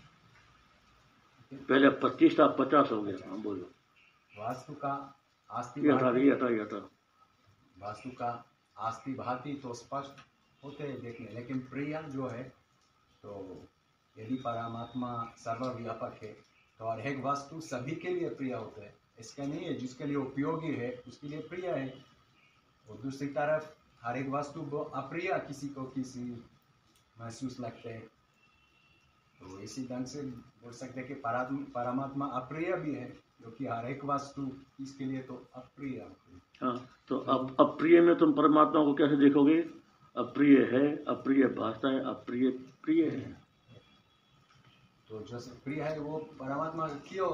पहले 1.52 1.88
पच्चीस 2.00 2.38
था 2.38 2.46
पचास 2.58 2.90
हो 2.92 3.02
गया। 3.02 3.28
हाँ 3.28 3.38
बोलो। 3.42 3.70
वास्तु 4.32 4.72
का 4.74 4.92
आस्ति 5.50 5.80
ये 5.80 5.92
हटा 5.92 6.02
भांति 6.02 6.20
ये 6.20 6.32
हटा 6.32 6.48
ये 6.48 6.60
हटा 6.60 6.76
वास्तु 7.76 8.10
का 8.10 8.30
आस्ति 8.76 9.12
भांति 9.14 9.52
तो 9.62 9.74
स्पष्ट 9.74 10.20
होते 10.62 10.84
हैं 10.84 11.00
देखने। 11.00 11.32
लेकिन 11.34 11.58
प्रिय 11.70 12.02
जो 12.08 12.26
है 12.26 12.42
तो 13.22 13.62
यदि 14.16 14.34
परमात्मा 14.44 15.10
सर्वव्यापक 15.38 16.18
है 16.22 16.32
तो 16.80 16.90
हर 16.90 17.00
एक 17.00 17.24
वस्तु 17.24 17.60
सभी 17.62 17.94
के 17.96 18.08
लिए 18.10 18.28
प्रिय 18.30 18.54
होता 18.54 18.82
है। 18.82 18.94
इसका 19.20 19.44
नहीं 19.44 19.64
है 19.64 19.74
जिसके 19.74 20.04
लिए 20.04 20.16
उपयोगी 20.16 20.72
है 20.74 20.90
उसके 21.08 21.28
लिए 21.28 21.40
प्रिय 21.48 21.70
है। 21.70 21.86
और 22.90 22.96
दूसरी 22.96 23.28
तरफ़ 23.28 23.66
हर 24.02 24.16
एक 24.16 24.28
वस्तु 24.28 24.60
अप्रिय 24.78 25.32
किसी 25.46 25.68
को 25.68 25.84
किसी 25.94 26.20
महसूस 27.16 27.58
लगते 27.60 27.90
हैं। 27.90 28.06
तो 29.40 29.58
इसी 29.60 29.86
ढंग 29.86 30.06
से 30.06 30.22
बोल 30.62 30.72
सकते 30.72 31.00
हैं 31.00 31.08
कि 31.08 31.14
परमात्मा 31.74 32.26
अप्रिय 32.34 32.72
भी 32.76 32.94
है 32.94 33.06
क्योंकि 33.38 33.66
हर 33.66 33.86
एक 33.86 34.04
वस्तु 34.04 34.50
इसके 34.80 35.04
लिए 35.04 35.22
तो 35.22 35.34
अप्रिय 35.54 36.06
हाँ। 36.62 36.76
तो 37.08 37.18
अब 37.18 37.56
अप्रिय 37.60 38.00
में 38.00 38.14
तुम 38.18 38.32
परमात्मा 38.32 38.84
को 38.84 38.94
कैसे 38.94 39.16
देखोगे? 39.16 39.58
अप्रिय 40.16 40.58
है 40.72 40.86
अप्रिय 41.04 41.44
भाषा 41.54 41.88
है 41.88 42.00
अप्रिय 42.04 42.50
प्रिय 42.82 43.08
है। 43.08 43.32
तो 45.08 45.20
जो 45.20 45.38
प्रिय 45.64 45.82
है 45.82 45.98
वो 45.98 46.18
परमात्मा 46.40 46.88
क्यों 47.08 47.30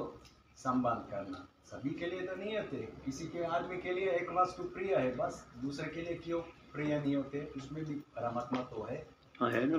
संभाल 0.57 0.99
करना? 1.11 1.47
सभी 1.75 1.91
के 1.91 2.07
लिए 2.07 2.27
तो 2.27 2.35
नहीं 2.37 2.57
होते 2.57 2.77
किसी 3.05 3.27
के 3.29 3.45
आदमी 3.45 3.77
के 3.83 3.93
लिए 3.93 4.11
एक 4.11 4.31
वस्तु 4.33 4.63
प्रिय 4.75 4.95
है 4.97 5.15
बस 5.17 5.45
दूसरे 5.63 5.89
के 5.95 6.03
लिए 6.03 6.15
क्यों 6.25 6.41
प्रिय 6.73 6.99
नहीं 6.99 7.15
होते 7.17 7.41
उसमें 7.57 7.85
भी 7.85 7.95
परमात्मा 8.17 8.61
तो 8.71 8.83
है। 8.83 8.99
हाँ 9.41 9.51
है 9.51 9.65
ना? 9.71 9.79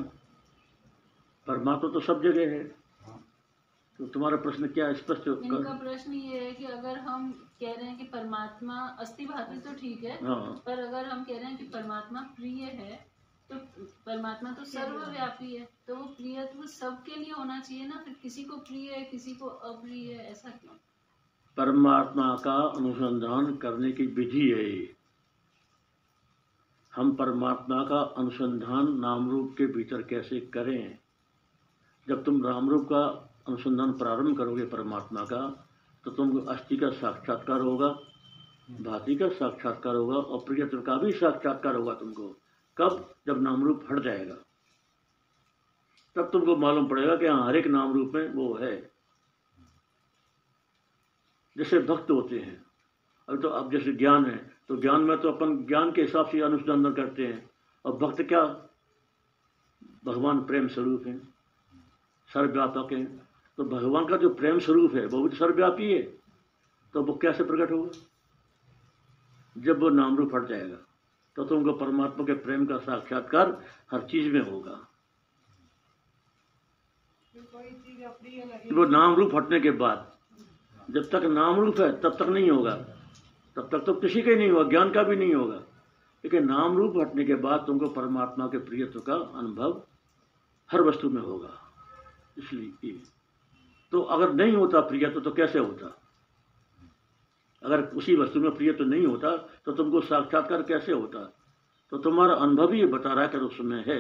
परमात्मा 1.48 1.90
तो 1.90 2.00
सब 2.00 2.22
जगह 2.24 2.52
है। 2.54 2.62
हाँ। 3.06 3.18
तो 4.00 4.08
तुम्हारा 4.08 4.38
प्रश्न 4.38 4.68
क्या 4.68 4.88
है? 4.88 4.94
स्पष्ट 4.94 5.28
इनका 5.28 5.58
कर 5.64 5.78
प्रश्न 5.80 6.14
ये 6.14 6.40
है 6.40 6.52
कि 6.52 6.66
अगर 6.66 6.98
हम 7.00 7.32
कह 7.62 7.74
रहे 7.74 7.86
हैं 7.86 7.98
कि 7.98 8.04
परमात्मा 8.14 8.80
अस्थि 9.00 9.26
भाती 9.26 9.60
तो 9.60 9.74
ठीक 9.74 10.04
है 10.04 10.18
हाँ। 10.26 10.62
पर 10.66 10.80
अगर 10.80 11.06
हम 11.06 11.24
कह 11.24 11.38
रहे 11.38 11.46
हैं 11.46 11.58
कि 11.58 11.68
परमात्मा 11.74 12.22
प्रिय 12.38 12.64
है 12.64 12.96
तो 13.50 13.56
परमात्मा 14.06 14.52
तो 14.52 14.66
सर्वव्यापी 14.66 15.56
है 15.56 15.68
तो 15.88 15.96
वो 15.96 16.06
प्रियत्व 16.20 16.66
सबके 16.68 17.16
लिए 17.16 17.32
होना 17.32 17.60
चाहिए 17.60 17.86
ना? 17.88 18.02
फिर 18.06 18.16
किसी 18.24 18.44
को 18.44 18.58
प्रिय 18.58 18.92
है 18.94 19.04
किसी 19.06 19.36
को 19.36 19.46
अप्रिय 19.46 20.14
है 20.14 20.32
ऐसा 20.32 20.50
क्यों? 20.50 20.78
परमात्मा 21.58 22.36
का 22.36 22.56
अनुसंधान 22.78 23.56
करने 23.56 23.92
की 23.92 24.06
विधि 24.06 24.48
है। 24.50 24.96
हम 26.94 27.14
परमात्मा 27.16 27.84
का 27.84 28.00
अनुसंधान 28.18 28.92
नाम 29.00 29.30
रूप 29.30 29.56
के 29.58 29.66
भीतर 29.66 30.02
कैसे 30.02 30.40
करें? 30.54 30.98
जब 32.08 32.24
तुम 32.24 32.44
राम 32.46 32.70
रूप 32.70 32.84
का 32.84 33.06
अनुसंधान 33.48 33.94
प्रारंभ 33.94 34.38
करोगे 34.38 34.66
परमात्मा 34.66 35.24
का 35.24 35.70
तो 36.04 36.12
तुमको 36.12 36.40
अस्थि 36.46 36.78
का 36.78 36.90
साक्षात्कार 36.90 37.62
होगा, 37.62 37.88
भांति 38.82 39.16
का 39.16 39.30
साक्षात्कार 39.30 39.96
होगा 39.96 40.16
और 40.16 40.40
प्रियत्व 40.40 40.82
का 40.82 40.98
भी 40.98 41.12
साक्षात्कार 41.12 41.76
होगा 41.76 41.94
तुमको। 41.94 42.28
कब? 42.78 43.16
जब 43.28 43.42
नाम 43.42 43.64
रूप 43.64 43.88
हट 43.92 44.00
जाएगा। 44.00 44.36
तब 46.16 46.30
तुमको 46.32 46.56
मालूम 46.56 46.88
पड़ेगा 46.88 47.16
कि 47.16 47.26
हाँ 47.26 47.46
हर 47.48 47.56
एक 47.56 47.68
नाम 47.68 47.94
रूप 47.94 48.12
में 48.16 48.34
वो 48.34 48.54
है। 48.56 48.95
जैसे 51.56 51.80
भक्त 51.80 52.12
होते 52.12 52.40
हैं। 52.40 52.64
अभी 53.28 53.38
तो 53.38 53.50
अब 53.50 53.72
जैसे 53.72 53.92
ज्ञान 53.94 54.26
है 54.26 54.38
तो 54.68 54.78
ज्ञान 54.78 55.02
में 55.02 55.18
तो 55.18 55.32
अपन 55.32 55.58
ज्ञान 55.66 55.92
के 55.92 56.02
हिसाब 56.02 56.28
से 56.30 56.40
अनुसंधान 56.42 56.94
करते 56.94 57.28
हैं। 57.28 57.50
और 57.86 57.98
भक्त 57.98 58.22
क्या? 58.22 58.42
भगवान 60.06 60.44
प्रेम 60.46 60.68
स्वरूप 60.68 61.08
है 61.08 61.18
सर्वव्यापक 62.30 62.92
है। 62.94 63.06
तो 63.58 63.64
भगवान 63.64 64.06
का 64.06 64.18
जो 64.18 64.30
प्रेम 64.30 64.60
स्वरूप 64.60 64.96
है 64.96 65.06
वो 65.06 65.22
भी 65.24 65.30
तो 65.30 65.36
सर्वव्यापी 65.36 65.92
है। 65.94 66.02
तो 66.94 67.04
वो 67.04 67.14
कैसे 67.18 67.44
प्रकट 67.44 67.72
होगा? 67.72 67.90
जब 69.58 69.80
वो 69.80 69.90
नाम 69.90 70.16
रूप 70.18 70.36
हट 70.36 70.46
जाएगा 70.46 70.78
तो 71.36 71.44
तुमको 71.46 71.74
परमात्मा 71.74 72.26
के 72.26 72.34
प्रेम 72.34 72.66
का 72.66 72.78
साक्षात्कार 72.78 73.52
हर 73.92 74.02
चीज़ 74.02 74.34
में 74.34 74.42
होगा। 74.42 74.76
फिर 77.34 77.42
कोई 77.44 77.72
चीज़ 77.72 78.74
वो 78.74 78.86
नाम 78.86 79.16
रूप 79.16 79.36
हटने 79.36 79.60
के 79.60 79.72
बाद 79.72 80.15
जब 80.90 81.10
तक 81.10 81.24
नाम 81.24 81.60
रूप 81.60 81.80
है, 81.80 82.02
तब 82.02 82.16
तक 82.16 82.28
नहीं 82.30 82.50
होगा। 82.52 82.76
तब 83.56 83.70
तक 83.72 83.80
तो 83.80 83.94
किसी 83.94 84.22
का 84.22 84.32
ही 84.32 84.38
नहीं 84.38 84.52
होगा, 84.52 84.70
ज्ञान 84.70 84.92
का 84.92 85.04
भी 85.04 85.16
नहीं 85.16 85.34
होगा। 85.36 85.56
लेकिन 86.26 86.46
नाम 86.48 86.78
रूप 86.78 86.94
हटने 86.98 87.24
के 87.26 87.36
बाद 87.36 87.64
तुमको 87.68 87.88
परमात्मा 87.88 88.48
के 88.48 88.58
प्रियत्व 88.58 89.00
का 89.00 89.14
अनुभव 89.14 89.84
हर 90.72 90.82
वस्तु 90.82 91.10
में 91.10 91.22
होगा। 91.22 91.50
इसलिए 92.38 93.02
तो 93.92 94.02
अगर 94.02 94.34
नहीं 94.34 94.54
होता 94.54 94.82
प्रियत्व 94.82 95.20
तो 95.20 95.32
कैसे 95.32 95.60
होता? 95.60 96.02
अगर 97.64 97.82
उसी 97.84 98.16
वस्तु 98.16 98.40
में 98.40 98.52
प्रियत्व 98.52 98.84
नहीं 98.84 99.06
होता 99.08 99.36
तो 99.38 99.72
तुमको 99.72 100.02
साक्षात्कार 100.02 100.64
कैसे 100.64 100.92
होता? 100.92 101.34
तो 101.92 101.98
तुम्हारा 101.98 102.34
अनुभव 102.34 102.72
ही 102.72 102.86
बता 102.86 103.14
रहा 103.14 103.24
है 103.24 103.30
कि 103.30 103.38
उसमें 103.38 103.84
है। 103.88 104.00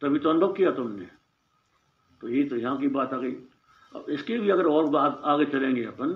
तभी 0.00 0.18
तो 0.18 0.30
अनुभव 0.30 0.52
किया 0.52 0.70
तुमने। 0.70 1.08
तो 2.20 2.28
ये 2.28 2.44
तो 2.44 2.56
यहाँ 2.56 2.76
की 2.76 2.88
बात 2.88 3.14
आ 3.14 3.16
गई। 3.16 3.36
अब 3.94 4.06
इसके 4.08 4.38
भी 4.38 4.50
अगर 4.50 4.66
और 4.66 4.86
बात 4.86 5.20
आगे 5.24 5.44
चलेंगे 5.44 5.84
अपन 5.84 6.12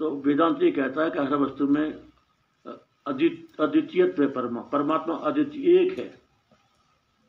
तो 0.00 0.10
वेदांत 0.10 0.62
ये 0.62 0.70
कहता 0.70 1.04
है 1.04 1.10
कि 1.10 1.18
हर 1.18 1.34
वस्तु 1.36 1.66
में 1.66 2.04
अद्वित 3.06 3.60
अद्वितीयत्व 3.60 4.28
परमा, 4.28 4.60
परमात्मा 4.60 5.14
अद्वितीय 5.14 5.80
एक 5.80 5.98
है। 5.98 6.20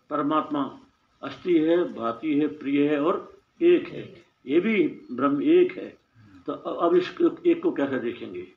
परमात्मा 0.10 0.80
अस्थि 1.24 1.58
है, 1.60 1.94
भाती 1.94 2.40
है, 2.40 2.48
प्रिय 2.48 2.90
है 2.90 3.02
और 3.02 3.38
एक 3.62 3.88
है। 3.88 4.24
ये 4.48 4.60
भी 4.60 4.88
ब्रह्म 5.12 5.42
एक 5.42 5.78
है। 5.78 5.98
तो 6.46 6.54
अब 6.54 6.96
इस 6.96 7.16
एक 7.46 7.64
को 7.64 7.72
कैसे 7.72 8.00
देखेंगे? 8.00 8.48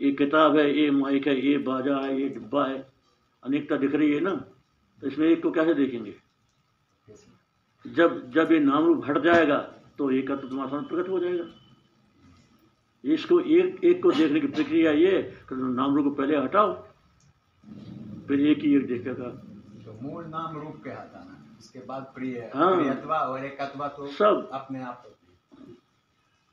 ये 0.00 0.12
किताब 0.12 0.56
है, 0.56 0.78
ये 0.78 0.90
माइक 0.90 1.26
है, 1.26 1.46
ये 1.46 1.58
बाजा 1.58 1.96
है, 1.96 2.20
ये 2.22 2.28
डिब्बा 2.28 2.66
है, 2.66 2.88
अनेकता 3.44 3.76
दिख 3.76 3.94
रही 3.94 4.12
है 4.12 4.20
ना? 4.20 4.34
तो 5.02 5.06
इसमें 5.06 5.28
एक 5.28 5.42
को 5.42 5.50
कैसे 5.50 5.74
देखेंगे? 5.74 6.14
जब 7.86 8.30
जब 8.30 8.52
ये 8.52 8.60
नाम 8.60 8.86
रूप 8.86 9.04
हट 9.06 9.18
जाएगा 9.18 9.74
तो 9.98 10.10
एक 10.12 10.30
तुम्हारा 10.32 10.70
सामने 10.70 10.88
प्रकट 10.88 11.08
हो 11.08 11.18
जाएगा। 11.18 11.44
इसको 13.04 13.40
एक 13.40 13.84
एक 13.84 14.02
को 14.02 14.10
देखने 14.12 14.40
की 14.40 14.46
प्रक्रिया 14.48 14.92
ये 14.92 15.12
नाम 15.52 15.94
रूप 15.96 16.04
को 16.04 16.10
पहले 16.12 16.36
हटाओ 16.36 16.72
फिर 18.28 18.40
एक 18.42 18.58
ही 18.58 18.74
एक 18.76 18.86
देखेगा 18.86 19.28
तो 19.84 19.98
मूल 20.02 20.24
नाम 20.26 20.56
रूप 20.56 20.80
के 20.84 20.90
आता 20.92 21.18
ना 21.20 21.34
उसके 21.58 21.78
बाद 21.86 22.02
प्रिय 22.14 22.50
हाँ। 22.54 22.74
प्रियत्वा 22.74 23.18
और 23.18 23.44
एकत्वा 23.44 23.88
तो 23.88 24.06
सब। 24.08 24.48
अपने 24.52 24.82
आप 24.82 25.04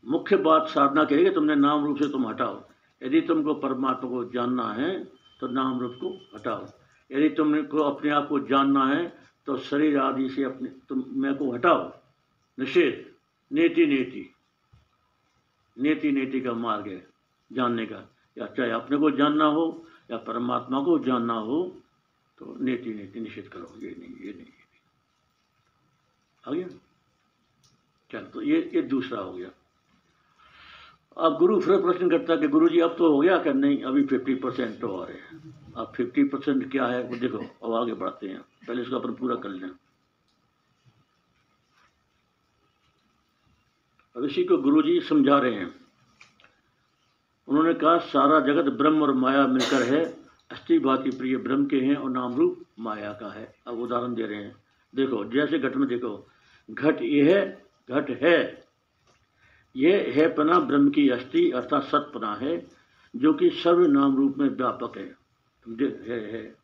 मुख्य 0.03 0.37
बात 0.37 0.67
साधना 0.69 1.03
के 1.03 1.15
लिए 1.15 1.29
तुमने 1.33 1.55
नाम 1.55 1.85
रूप 1.85 1.97
से 1.97 2.07
तुम 2.09 2.27
हटाओ। 2.27 2.61
यदि 3.01 3.21
तुमको 3.21 3.53
परमात्मा 3.55 4.09
को 4.09 4.23
जानना 4.31 4.67
है 4.73 4.93
तो 5.39 5.47
नाम 5.49 5.79
रूप 5.79 5.97
को 6.01 6.09
हटाओ। 6.35 6.65
यदि 7.09 7.29
तुमने 7.31 7.61
को 7.63 7.77
अपने 7.83 8.09
आप 8.11 8.27
को 8.29 8.39
जानना 8.47 8.85
है 8.85 9.07
तो 9.47 9.57
शरीर 9.63 9.97
आदि 9.99 10.29
से 10.29 10.43
अपने 10.43 10.69
तुम 10.89 11.03
मैं 11.15 11.35
को 11.35 11.51
हटाओ। 11.53 11.91
निषेध। 12.57 13.14
नेति 13.51 13.85
नेति 13.85 14.29
नेति 15.77 16.11
नेति 16.11 16.41
का 16.41 16.53
मार्ग 16.53 16.87
है 16.87 17.07
जानने 17.51 17.85
का। 17.85 18.01
या 18.37 18.45
चाहे 18.47 18.71
अपने 18.71 18.97
को 18.97 19.11
जानना 19.11 19.45
हो 19.45 19.65
या 20.11 20.17
परमात्मा 20.17 20.79
को 20.83 20.97
जानना 20.99 21.33
हो 21.33 21.63
तो 22.37 22.55
नेति 22.59 22.93
नेति 22.93 23.19
निषेध 23.19 23.47
करो, 23.47 23.73
ये 23.79 23.95
नहीं 23.99 24.25
ये 24.27 24.33
नहीं 24.33 24.45
आ 26.43 26.51
गया? 26.51 26.67
चल 28.11 28.25
तो 28.25 28.41
ये 28.41 28.59
ये 28.75 28.81
दूसरा 28.81 29.21
हो 29.21 29.33
गया। 29.33 29.49
अब 31.17 31.37
गुरु 31.37 31.59
फिर 31.61 31.81
प्रश्न 31.81 32.09
करता 32.09 32.35
कि 32.35 32.47
गुरु 32.47 32.69
जी 32.69 32.79
अब 32.79 32.95
तो 32.97 33.11
हो 33.13 33.19
गया 33.19 33.37
कि 33.43 33.53
नहीं? 33.53 33.81
अभी 33.83 34.03
फिफ्टी 34.03 34.35
परसेंट 34.35 34.79
तो 34.81 34.87
और 34.87 35.11
है। 35.11 35.19
अब 35.77 35.93
फिफ्टी 35.95 36.23
परसेंट 36.23 36.71
क्या 36.71 36.85
है? 36.85 37.01
वो 37.03 37.15
देखो, 37.15 37.37
अब 37.37 37.73
आगे 37.73 37.93
बढ़ते 37.93 38.27
हैं। 38.27 38.41
पहले 38.67 38.81
इसको 38.81 38.95
अपन 38.95 39.13
पूरा 39.13 39.35
कर 39.35 39.49
लें। 39.49 39.69
अब 44.17 44.23
इसी 44.23 44.43
को 44.43 44.57
गुरु 44.57 44.81
जी 44.81 44.99
समझा 44.99 45.39
रहे 45.39 45.53
हैं। 45.53 45.75
उन्होंने 47.47 47.73
कहा 47.73 47.97
सारा 47.97 48.39
जगत 48.39 48.71
ब्रह्म 48.73 49.01
और 49.01 49.13
माया 49.13 49.47
मिलकर 49.47 49.83
है। 49.83 50.03
अस्थि 50.51 50.79
भाति 50.79 51.09
प्रिय 51.09 51.37
ब्रह्म 51.37 51.65
के 51.65 51.77
हैं 51.77 51.95
और 51.95 52.09
नाम 52.09 52.35
रूप 52.35 52.65
माया 52.79 53.13
का 53.13 53.33
है। 53.33 53.55
अब 53.67 53.79
उदाहरण 53.79 54.15
दे 54.15 54.23
रहे 54.23 54.43
हैं। 54.43 54.55
देखो 54.95 55.25
जैसे 55.25 55.59
घट 55.59 55.75
में 55.75 55.89
देखो 55.89 56.29
घट 56.71 57.01
ये 57.01 57.33
है 57.33 57.65
घट 57.91 58.09
है। 58.23 58.65
ये 59.75 60.11
है 60.11 60.33
पना 60.33 60.59
ब्रह्म 60.59 60.89
की 60.89 61.09
अस्थि 61.09 61.51
अर्थात 61.51 61.83
सतपना 61.83 62.33
है 62.33 62.67
जो 63.15 63.33
कि 63.33 63.49
सर्व 63.49 63.85
नाम 63.85 64.15
रूप 64.15 64.35
में 64.37 64.49
व्यापक 64.49 64.97
है। 64.97 65.17
है, 65.81 66.31
है। 66.33 66.55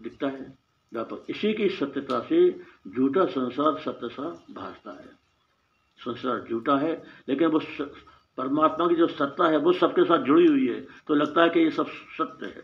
दिखता 0.00 0.26
है? 0.26 0.58
व्यापक। 0.92 1.24
इसी 1.30 1.54
की 1.54 1.68
सत्यता 1.68 2.20
से 2.20 2.50
झूठा 2.96 3.24
संसार 3.24 3.78
सत्य 3.78 4.08
सा 4.08 4.46
भासता 4.50 4.90
है। 4.90 5.21
संसार 6.04 6.44
झूठा 6.48 6.76
है 6.78 6.92
लेकिन 7.28 7.48
वो 7.48 7.60
परमात्मा 8.38 8.86
की 8.88 8.94
जो 8.94 9.06
सत्ता 9.08 9.48
है 9.48 9.56
वो 9.58 9.72
सबके 9.74 10.04
साथ 10.04 10.24
जुड़ी 10.24 10.46
हुई 10.46 10.66
है 10.68 10.80
तो 11.08 11.14
लगता 11.14 11.42
है 11.42 11.50
कि 11.50 11.60
ये 11.60 11.70
सब 11.70 11.86
सत्य 12.18 12.46
है। 12.46 12.62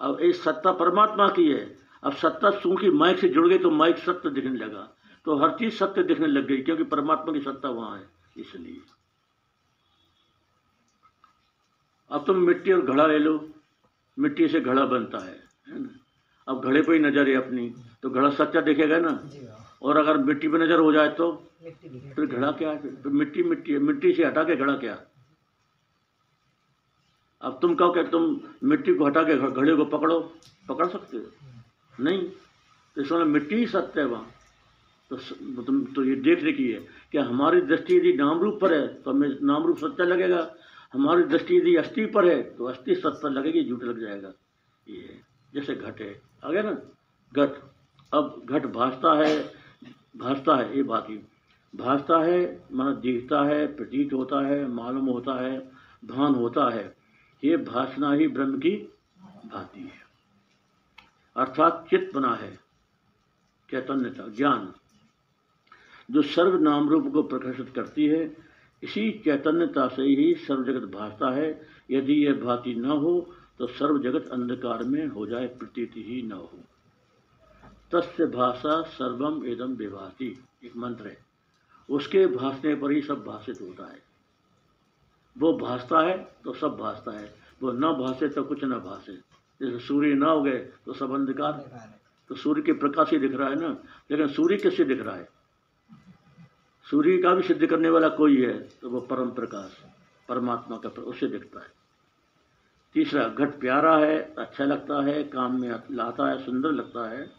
अब 0.00 0.18
ये 0.22 0.32
सत्ता 0.34 0.72
परमात्मा 0.74 1.28
की 1.28 1.46
है 1.48 1.64
अब 2.02 2.12
सत्ता 2.16 2.50
चूँकि 2.60 2.90
माइक 2.92 3.18
से 3.18 3.28
जुड़ 3.28 3.46
गई 3.48 3.58
तो 3.58 3.70
माइक 3.72 3.98
सत्य 3.98 4.30
दिखने 4.30 4.56
लगा। 4.58 4.88
तो 5.26 5.36
हर 5.38 5.50
चीज़ 5.58 5.74
सत्य 5.74 6.02
दिखने 6.02 6.26
लग 6.26 6.46
गई 6.46 6.62
क्योंकि 6.62 6.84
परमात्मा 6.92 7.32
की 7.32 7.40
सत्ता 7.40 7.68
वहाँ 7.70 7.96
है 7.96 8.04
इसलिए। 8.36 8.80
अब 12.10 12.24
तुम 12.26 12.36
मिट्टी 12.36 12.72
और 12.72 12.80
घड़ा 12.82 13.06
ले 13.06 13.18
लो 13.18 13.34
मिट्टी 14.18 14.48
से 14.48 14.60
घड़ा 14.60 14.84
बनता 14.86 15.18
है 15.18 15.36
है 15.68 15.82
ना? 15.82 15.88
अब 16.48 16.64
घड़े 16.64 16.82
पर 16.82 16.92
ही 16.92 16.98
नज़र 16.98 17.28
है 17.28 17.34
अपनी 17.36 17.68
तो 18.02 18.10
घड़ा 18.10 18.30
सच्चा 18.30 18.60
दिखेगा 18.60 18.98
ना? 19.00 19.20
और 19.82 19.96
अगर 19.96 20.16
मिट्टी 20.18 20.48
पर 20.48 20.62
नज़र 20.62 20.78
हो 20.78 20.92
जाए 20.92 21.08
तो? 21.10 21.26
फिर 21.60 22.26
घड़ा 22.26 22.50
क्या 22.50 22.70
है? 22.70 22.80
फिर 22.82 22.90
फिर 23.02 23.12
मिट्टी 23.12 23.42
मिट्टी 23.42 23.72
है 23.72 23.78
मिट्टी 23.78 24.12
से 24.12 24.24
हटा 24.24 24.42
के 24.44 24.56
घड़ा 24.56 24.76
क्या? 24.76 24.98
अब 27.42 27.58
तुम 27.62 27.74
कहो 27.74 27.92
कि 27.92 28.02
तुम 28.04 28.40
मिट्टी 28.64 28.94
को 28.94 29.06
हटा 29.06 29.22
के 29.22 29.36
घड़े 29.36 29.74
को 29.76 29.84
पकड़ो, 29.86 30.20
पकड़ 30.68 30.86
सकते 30.88 31.16
हो? 31.16 31.24
नहीं। 31.98 32.28
तो 32.96 33.02
इसमें 33.02 33.24
मिट्टी 33.24 33.56
ही 33.56 33.66
सत्य 33.66 34.00
है 34.00 34.06
वहाँ। 34.06 34.30
तो 35.10 35.62
तुम 35.62 35.84
तो 35.94 36.04
ये 36.04 36.14
देखने 36.16 36.52
की 36.52 36.70
है 36.72 36.80
कि 37.12 37.18
हमारी 37.20 37.60
दृष्टि 37.60 37.96
यदि 37.96 38.12
नाम 38.12 38.40
रूप 38.40 38.58
पर 38.60 38.72
है 38.74 38.86
तो 38.94 39.10
हमें 39.10 39.28
नाम 39.42 39.66
रूप 39.66 39.78
सत्य 39.78 40.04
लगेगा। 40.04 40.50
हमारी 40.92 41.22
दृष्टि 41.24 41.56
यदि 41.56 41.74
अस्थि 41.76 42.06
पर 42.06 42.28
है 42.28 42.42
तो 42.56 42.64
अस्थि 42.64 42.94
सत्य 42.96 43.28
लगेगी, 43.30 43.64
झूठ 43.64 43.82
लग 43.84 44.00
जाएगा। 44.00 44.32
ये 44.86 45.20
जैसे 45.54 45.74
घट 45.74 46.00
है। 46.00 46.14
आ 46.44 46.50
गया 46.50 46.62
ना? 46.62 46.72
घट। 47.32 47.60
अब 48.12 48.42
घट 48.44 48.66
भासता 48.68 49.12
है 49.18 49.34
भासता 50.16 50.56
है, 50.56 50.76
ये 50.76 50.82
बात 50.82 51.10
ही। 51.10 51.20
भासता 51.76 52.18
है, 52.18 52.64
माना 52.72 52.92
दिखता 52.92 53.42
है, 53.42 53.76
प्रतीत 53.76 54.12
होता 54.12 54.46
है, 54.46 54.66
मालूम 54.68 55.06
होता 55.06 55.34
है, 55.40 55.70
भान 56.04 56.34
होता 56.34 56.74
है, 56.74 56.96
ये 57.44 57.56
भासना 57.56 58.12
ही 58.12 58.28
ब्रह्म 58.28 58.58
की 58.58 58.76
भांति 59.46 59.80
है। 59.80 60.00
अर्थात 61.36 61.86
चित्त 61.90 62.14
बना 62.14 62.34
है, 62.34 62.60
चैतन्यता, 63.70 64.28
ज्ञान, 64.28 64.72
जो 66.10 66.22
सर्व 66.22 66.60
नाम 66.60 66.88
रूप 66.88 67.12
को 67.12 67.22
प्रकाशित 67.22 67.72
करती 67.74 68.06
है, 68.06 68.36
इसी 68.82 69.20
चैतन्यता 69.24 69.88
से 69.88 70.02
ही 70.02 70.34
सर्व 70.34 70.64
जगत 70.64 70.88
भासता 70.88 71.30
है। 71.30 71.66
यदि 71.90 72.26
यह 72.26 72.34
भांति 72.34 72.74
न 72.74 72.84
हो 72.84 73.34
तो 73.58 73.66
सर्व 73.66 73.98
जगत 73.98 74.28
अंधकार 74.28 74.82
में 74.82 75.06
हो 75.06 75.26
जाए, 75.26 75.46
प्रतीति 75.46 76.02
ही 76.02 76.22
न 76.22 76.32
हो। 76.32 76.50
तस्य 77.92 78.26
भाषा 78.26 78.82
सर्वम 78.82 79.46
एदम 79.46 79.72
विभाति, 79.72 80.44
एक 80.64 80.76
मंत्र 80.76 81.06
है। 81.06 81.29
उसके 81.90 82.26
भाषने 82.26 82.74
पर 82.74 82.90
ही 82.90 83.00
सब 83.02 83.24
भाषित 83.24 83.60
होता 83.60 83.86
है। 83.86 84.02
वो 85.36 85.52
भाषता 85.52 86.00
है 86.00 86.16
तो 86.44 86.52
सब 86.52 86.76
भाषता 86.76 87.18
है। 87.18 87.34
वो 87.62 87.72
न 87.72 87.92
भाषे 87.94 88.28
तो 88.28 88.44
कुछ 88.44 88.64
न 88.64 88.78
भाषे 88.80 89.12
जैसे 89.60 89.78
सूर्य 89.78 90.14
न 90.14 90.22
हो 90.22 90.42
गए 90.42 90.58
तो 90.86 90.92
सब 90.92 91.14
अंधकार। 91.14 91.98
तो 92.30 92.34
सूर्य 92.34 92.62
के 92.62 92.72
प्रकाश 92.72 93.10
ही 93.10 93.18
दिख 93.18 93.34
रहा 93.34 93.48
है 93.48 93.60
ना। 93.60 93.76
लेकिन 94.10 94.28
सूर्य 94.28 94.56
किससे 94.56 94.84
दिख 94.84 95.00
रहा 95.00 95.16
है? 95.16 95.28
सूर्य 96.86 97.16
का 97.18 97.34
भी 97.34 97.42
सिद्ध 97.42 97.66
करने 97.66 97.88
वाला 97.88 98.08
कोई 98.08 98.40
है 98.42 98.58
तो 98.80 98.90
वो 98.90 99.00
परम 99.00 99.30
प्रकाश, 99.30 99.76
परमात्मा 100.28 100.76
का 100.76 100.88
उससे 100.88 101.26
दिखता 101.26 101.60
है। 101.60 101.66
तीसरा, 102.94 103.26
घट 103.28 103.58
प्यारा 103.60 103.96
है 103.96 104.18
अच्छा 104.38 104.64
लगता 104.64 105.02
है, 105.04 105.22
काम 105.24 105.60
में 105.60 105.70
लाता 105.90 106.28
है, 106.30 106.38
सुंदर 106.44 106.70
लगता 106.70 107.08
है। 107.10 107.30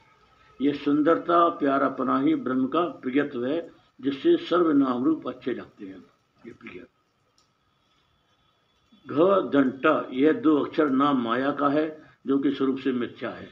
ये 0.62 0.74
सुंदरता, 0.74 1.48
प्यारापना 1.50 2.20
ही 2.20 2.36
ब्रह्म 2.36 2.68
का 2.68 2.82
प्रियत्व 3.02 3.46
है। 3.46 3.81
जिससे 4.02 4.38
सर्व 4.38 4.72
नाम 4.72 5.04
रूप 5.04 5.28
अच्छे 5.28 5.54
लगते 5.54 5.86
हैं। 5.86 6.04
ये 6.46 6.52
प्रिय 6.52 6.88
घ 9.08 9.16
दंट 9.52 10.08
यह 10.14 10.34
दो 10.34 10.64
अक्षर 10.64 10.90
नाम 10.90 11.24
माया 11.24 11.52
का 11.52 11.68
है, 11.68 12.18
जो 12.28 12.40
कि 12.40 12.52
स्वरूप 12.52 12.78
से 12.78 12.92
मिथ्या 12.92 13.30
है। 13.30 13.50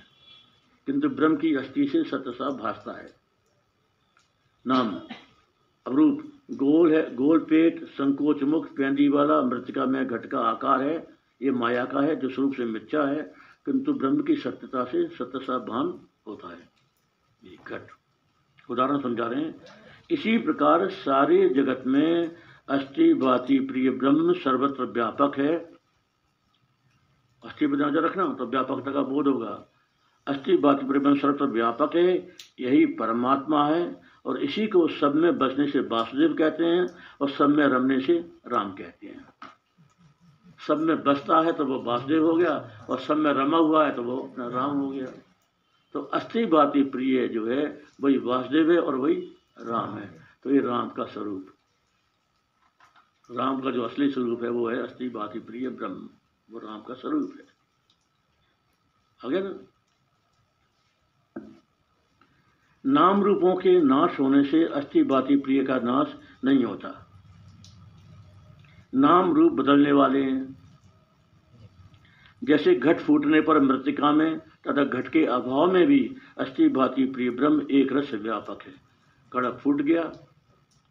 किंतु 0.86 1.10
ब्रह्म 1.10 1.38
की 1.38 1.56
अस्थि 1.56 1.88
से 1.88 2.04
सतसा 2.04 2.50
भासता 2.50 2.92
है। 2.92 3.16
नाम, 4.68 5.00
अवरूप, 5.88 6.34
गोल 6.52 6.94
है, 6.94 7.16
गोल 7.16 7.40
पेट, 7.40 7.88
संकोच 7.88 8.44
मुख, 8.44 8.76
पेंदी 8.76 9.08
वाला, 9.08 9.42
मृतिका 9.42 9.86
में 9.86 10.08
घट 10.08 10.26
का 10.26 10.40
आकार 10.40 10.82
है, 10.82 11.08
ये 11.42 11.52
माया 11.52 11.86
का 11.86 12.02
है, 12.02 12.16
जो 12.16 12.30
स्वरूप 12.30 12.54
से 12.54 12.66
मिथ्या 12.66 13.04
है। 13.04 13.34
किंतु 13.66 13.94
ब्रह्म 13.94 14.24
की 14.24 14.36
सत्यता 14.36 14.84
से 14.84 15.08
सत्यसा 15.08 15.58
भान 15.58 16.08
होता 16.28 16.52
है। 16.52 16.70
ये 17.44 17.58
घट। 17.68 17.88
उदाहरण 18.70 19.02
समझा 19.02 19.28
रहे 19.28 19.42
हैं। 19.42 19.62
इसी 20.10 20.38
प्रकार 20.38 20.89
सारे 20.89 21.50
जगत 21.50 21.84
में 21.88 22.36
अस्थि 22.69 23.13
बाति 23.13 23.60
प्रिय 23.60 23.89
ब्रह्म 23.89 24.34
सर्वत्र 24.34 24.86
व्यापक 24.86 25.38
है। 25.38 25.56
अस्थि 27.43 27.67
पर 27.67 28.04
रखना 28.04 28.34
तो 28.34 28.45
व्यापकता 28.45 28.91
का 28.91 29.02
बोध 29.02 29.28
होगा। 29.28 29.69
अस्थि 30.28 30.58
बाति 30.58 30.86
प्रिय 30.86 31.00
ब्रह्म 31.00 31.17
सर्वत्र 31.17 31.45
व्यापक 31.45 31.95
है, 31.95 32.28
यही 32.60 32.86
परमात्मा 32.86 33.65
है, 33.67 34.02
और 34.26 34.38
इसी 34.38 34.67
को 34.67 34.88
सब 34.88 35.15
में 35.15 35.38
बसने 35.38 35.67
से 35.67 35.80
वासुदेव 35.80 36.34
कहते 36.34 36.65
हैं, 36.65 36.88
और 37.22 37.30
सब 37.30 37.50
में 37.50 37.65
रमने 37.67 38.00
से 38.02 38.13
राम 38.48 38.72
कहते 38.72 39.08
हैं। 39.08 39.26
सब 40.67 40.80
में 40.80 41.04
बसता 41.04 41.39
है 41.41 41.52
तो 41.52 41.65
वो 41.65 41.82
वासुदेव 41.84 42.26
हो 42.26 42.36
गया, 42.36 42.86
और 42.89 43.00
सब 43.00 43.17
में 43.17 43.34
रमा 43.34 43.58
हुआ 43.58 43.86
है 43.86 43.95
तो 43.95 44.04
वो 44.04 44.17
अपना 44.17 44.48
राम 44.48 44.78
हो 44.78 44.89
गया। 44.89 45.06
तो 45.93 46.00
अस्थि 46.02 46.45
बाती 46.45 46.84
प्रिय 46.84 47.28
जो 47.28 47.48
है, 47.48 47.82
वही 48.02 48.17
वासुदेव 48.17 48.72
है 48.72 48.80
और 48.80 48.95
वही 48.95 49.15
राम 49.60 49.98
है। 49.98 50.26
तो 50.43 50.52
ये 50.52 50.60
राम 50.60 50.89
का 50.89 51.06
स्वरूप। 51.06 51.48
राम 53.32 53.62
का 53.62 53.72
जो 53.72 53.82
असली 53.84 54.12
स्वरूप 54.12 54.43
है, 54.43 54.50
वो 54.50 54.69
है 54.69 54.84
अस्थि, 54.84 55.10
बाती, 55.10 55.39
प्रिय, 55.39 55.69
ब्रह्म। 55.69 56.10
वो 56.52 56.60
राम 56.60 56.82
का 56.82 56.93
स्वरूप 56.93 57.34
है। 57.38 57.45
अगर 59.24 59.67
नाम 62.86 63.24
रूपों 63.24 63.56
के 63.56 63.82
नाश 63.82 64.19
होने 64.19 64.43
से 64.43 64.65
अस्थि, 64.65 65.04
बाती, 65.04 65.36
प्रिय 65.36 65.63
का 65.63 65.80
नाश 65.80 66.15
नहीं 66.43 66.63
होता। 66.63 67.06
नाम 68.95 69.34
रूप 69.34 69.54
बदलने 69.54 69.91
वाले 69.91 70.24
हैं। 70.24 70.60
जैसे 72.43 72.76
घट 72.76 73.00
फूटने 73.00 73.41
पर 73.41 73.60
मृतिका 73.60 74.12
में 74.12 74.39
तथा 74.39 74.84
घट 74.84 75.10
के 75.10 75.26
अभाव 75.26 75.72
में 75.72 75.88
भी 75.88 76.15
अस्थि 76.38 76.69
भाती 76.69 77.12
प्रिय, 77.12 77.30
ब्रह्म 77.30 77.67
एक 77.72 77.93
रस 77.93 78.13
व्यापक 78.13 78.60
है। 78.63 78.88
कड़ा 79.32 79.52
फूट 79.54 79.82
गया 79.82 80.04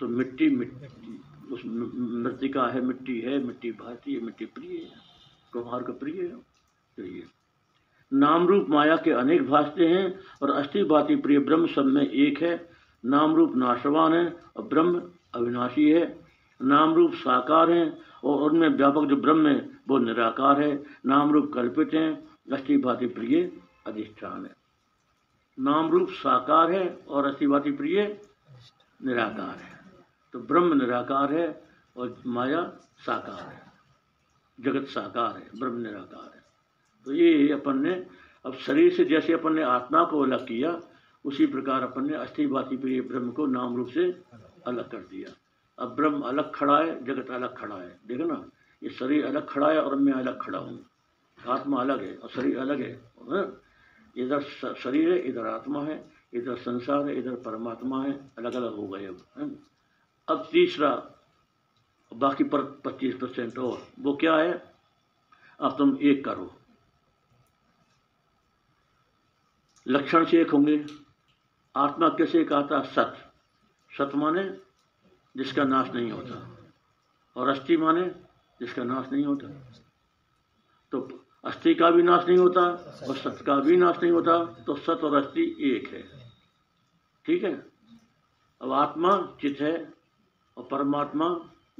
तो 0.01 0.09
मिट्टी 0.09 0.49
मिट्टी, 0.49 1.21
उस 1.53 1.63
मृतिका 1.65 2.67
है, 2.67 2.81
मिट्टी 2.81 3.21
है, 3.21 3.39
मिट्टी 3.45 3.71
भाती 3.73 4.15
है 4.15 4.21
मिट्टी 4.21 4.45
प्रिय 4.47 4.77
है, 4.77 4.91
कुम्हार 5.53 5.83
का 5.83 5.93
प्रिय 5.95 6.23
है 6.23 6.29
तो 6.29 7.03
ये। 7.05 7.25
नाम 8.13 8.47
रूप 8.47 8.67
माया 8.71 8.97
के 8.97 9.11
अनेक 9.13 9.49
भाषते 9.49 9.87
हैं, 9.87 10.19
और 10.43 10.51
अस्थि 10.51 10.83
भाती 10.85 11.17
प्रिय 11.17 11.39
ब्रह्म 11.39 11.67
सब 11.67 11.87
में 11.87 12.03
एक 12.03 12.43
है। 12.43 12.55
नाम 13.05 13.35
रूप 13.35 13.57
नाशवान 13.57 14.15
है, 14.15 14.25
और 14.57 14.63
ब्रह्म 14.65 15.03
अविनाशी 15.35 15.91
है। 15.91 16.05
नाम 16.61 16.95
रूप 16.95 17.13
साकार 17.15 17.71
हैं, 17.71 17.99
और 18.25 18.43
उनमें 18.43 18.69
व्यापक 18.69 19.09
जो 19.09 19.17
ब्रह्म 19.17 19.47
है, 19.47 19.59
वो 19.89 19.99
निराकार 19.99 20.63
है। 20.63 20.73
नाम 21.07 21.33
रूप 21.33 21.51
कल्पित 21.55 21.95
हैं 21.95 22.11
अस्थि 22.53 22.77
भाती 22.79 23.07
प्रिय 23.09 23.43
अधिष्ठान 23.87 24.45
है। 24.47 24.55
नाम 25.59 25.91
रूप 25.91 26.09
साकार 26.15 26.73
है, 26.73 26.89
और 27.09 27.27
अस्थि 27.27 27.47
भाती 27.47 27.71
प्रिय 27.73 28.21
निराकार 29.05 29.59
है। 29.59 29.81
तो 30.33 30.41
ब्रह्म 30.41 30.83
निराकार 30.83 31.33
है 31.33 31.65
और 31.97 32.23
माया 32.27 32.63
साकार 32.99 33.49
है। 33.49 33.73
जगत 34.61 34.87
साकार 34.87 35.37
है, 35.37 35.61
ब्रह्म 35.61 35.77
निराकार 35.77 36.33
है। 36.35 36.45
तो 37.05 37.13
ये 37.13 37.53
अपन 37.53 37.79
ने, 37.79 38.07
अब 38.47 38.55
शरीर 38.55 38.93
से 38.93 39.05
जैसे 39.05 39.33
अपन 39.33 39.53
ने 39.53 39.63
आत्मा 39.63 40.05
को 40.05 40.21
अलग 40.21 40.47
किया, 40.47 40.81
उसी 41.25 41.47
प्रकार 41.47 41.83
अपन 41.83 42.07
ने 42.07 42.15
अस्थिभाती 42.15 42.77
प्रिय 42.77 43.01
ब्रह्म 43.01 43.31
को 43.31 43.47
नाम 43.47 43.77
रूप 43.77 43.89
से 43.89 44.23
अलग 44.67 44.91
कर 44.91 44.99
दिया। 44.99 45.35
अब 45.79 45.97
ब्रह्म 45.97 46.21
अलग 46.21 46.55
खड़ा 46.55 46.79
है, 46.79 47.05
जगत 47.05 47.31
अलग 47.31 47.59
खड़ा 47.59 47.77
है। 47.77 48.01
देखो 48.07 48.25
ना, 48.25 48.51
ये 48.83 48.91
शरीर 48.91 49.27
अलग 49.27 49.49
खड़ा 49.49 49.71
है 49.71 49.83
और 49.83 49.97
मैं 49.97 50.13
अलग 50.13 50.43
खड़ा 50.43 50.59
हूँ। 50.59 50.87
आत्मा 51.47 51.81
अलग 51.81 52.03
है 52.03 52.17
और 52.17 52.29
शरीर 52.29 52.59
अलग 52.59 52.81
है। 52.81 52.93
हाँ? 53.31 53.61
इधर 54.17 54.41
शरीर 54.75 55.13
है, 55.13 55.19
इधर 55.19 55.47
आत्मा 55.47 55.83
है। 55.83 56.18
इधर 56.35 56.57
संसार 56.57 57.07
है, 57.07 57.19
इधर 57.19 57.35
परमात्मा 57.35 58.05
है 58.05 58.13
अलग 58.39 58.55
अलग 58.55 58.75
हो 58.75 58.89
गए 58.89 59.07
अब? 59.07 59.59
अब 60.29 60.49
तीसरा, 60.53 61.21
बाकी 62.15 62.45
पर 62.45 62.63
पच्चीस 62.63 63.15
परसेंट 63.15 63.59
और, 63.59 63.89
वो 64.01 64.17
क्या 64.17 64.37
है? 64.37 64.75
अब 65.61 65.79
तुम 65.79 65.99
एक 66.03 66.25
करो। 66.25 66.55
लक्षण 69.89 70.25
से 70.25 70.41
एक 70.41 70.51
होंगे। 70.51 70.87
आत्मा 71.77 72.09
कैसे 72.09 72.41
एक 72.41 72.53
आता 72.53 72.83
सत। 72.83 73.33
सत 73.99 74.11
माने 74.15 74.61
जिसका 75.37 75.65
नाश 75.65 75.91
नहीं 75.91 76.11
होता। 76.11 76.57
और 77.37 77.49
अस्थि 77.49 77.77
माने 77.77 78.11
जिसका 78.61 78.85
नाश 78.85 79.13
नहीं 79.13 79.25
होता। 79.25 79.73
तो 80.93 81.25
अस्थि 81.45 81.75
का 81.75 81.91
भी 81.91 82.03
नाश 82.03 82.27
नहीं 82.27 82.39
होता 82.39 82.61
और 83.09 83.17
सत 83.17 83.45
का 83.47 83.61
भी 83.61 83.77
नाश 83.77 83.99
नहीं 84.03 84.13
होता 84.13 84.45
तो 84.45 84.75
सत 84.75 85.01
और 85.05 85.15
अस्थि 85.15 85.57
एक 85.61 85.89
है। 85.89 86.18
ठीक 87.29 87.43
है? 87.45 87.53
अब 88.61 88.73
आत्मा 88.73 89.11
चित 89.41 89.61
है 89.61 89.75
और 90.57 90.69
परमात्मा 90.71 91.29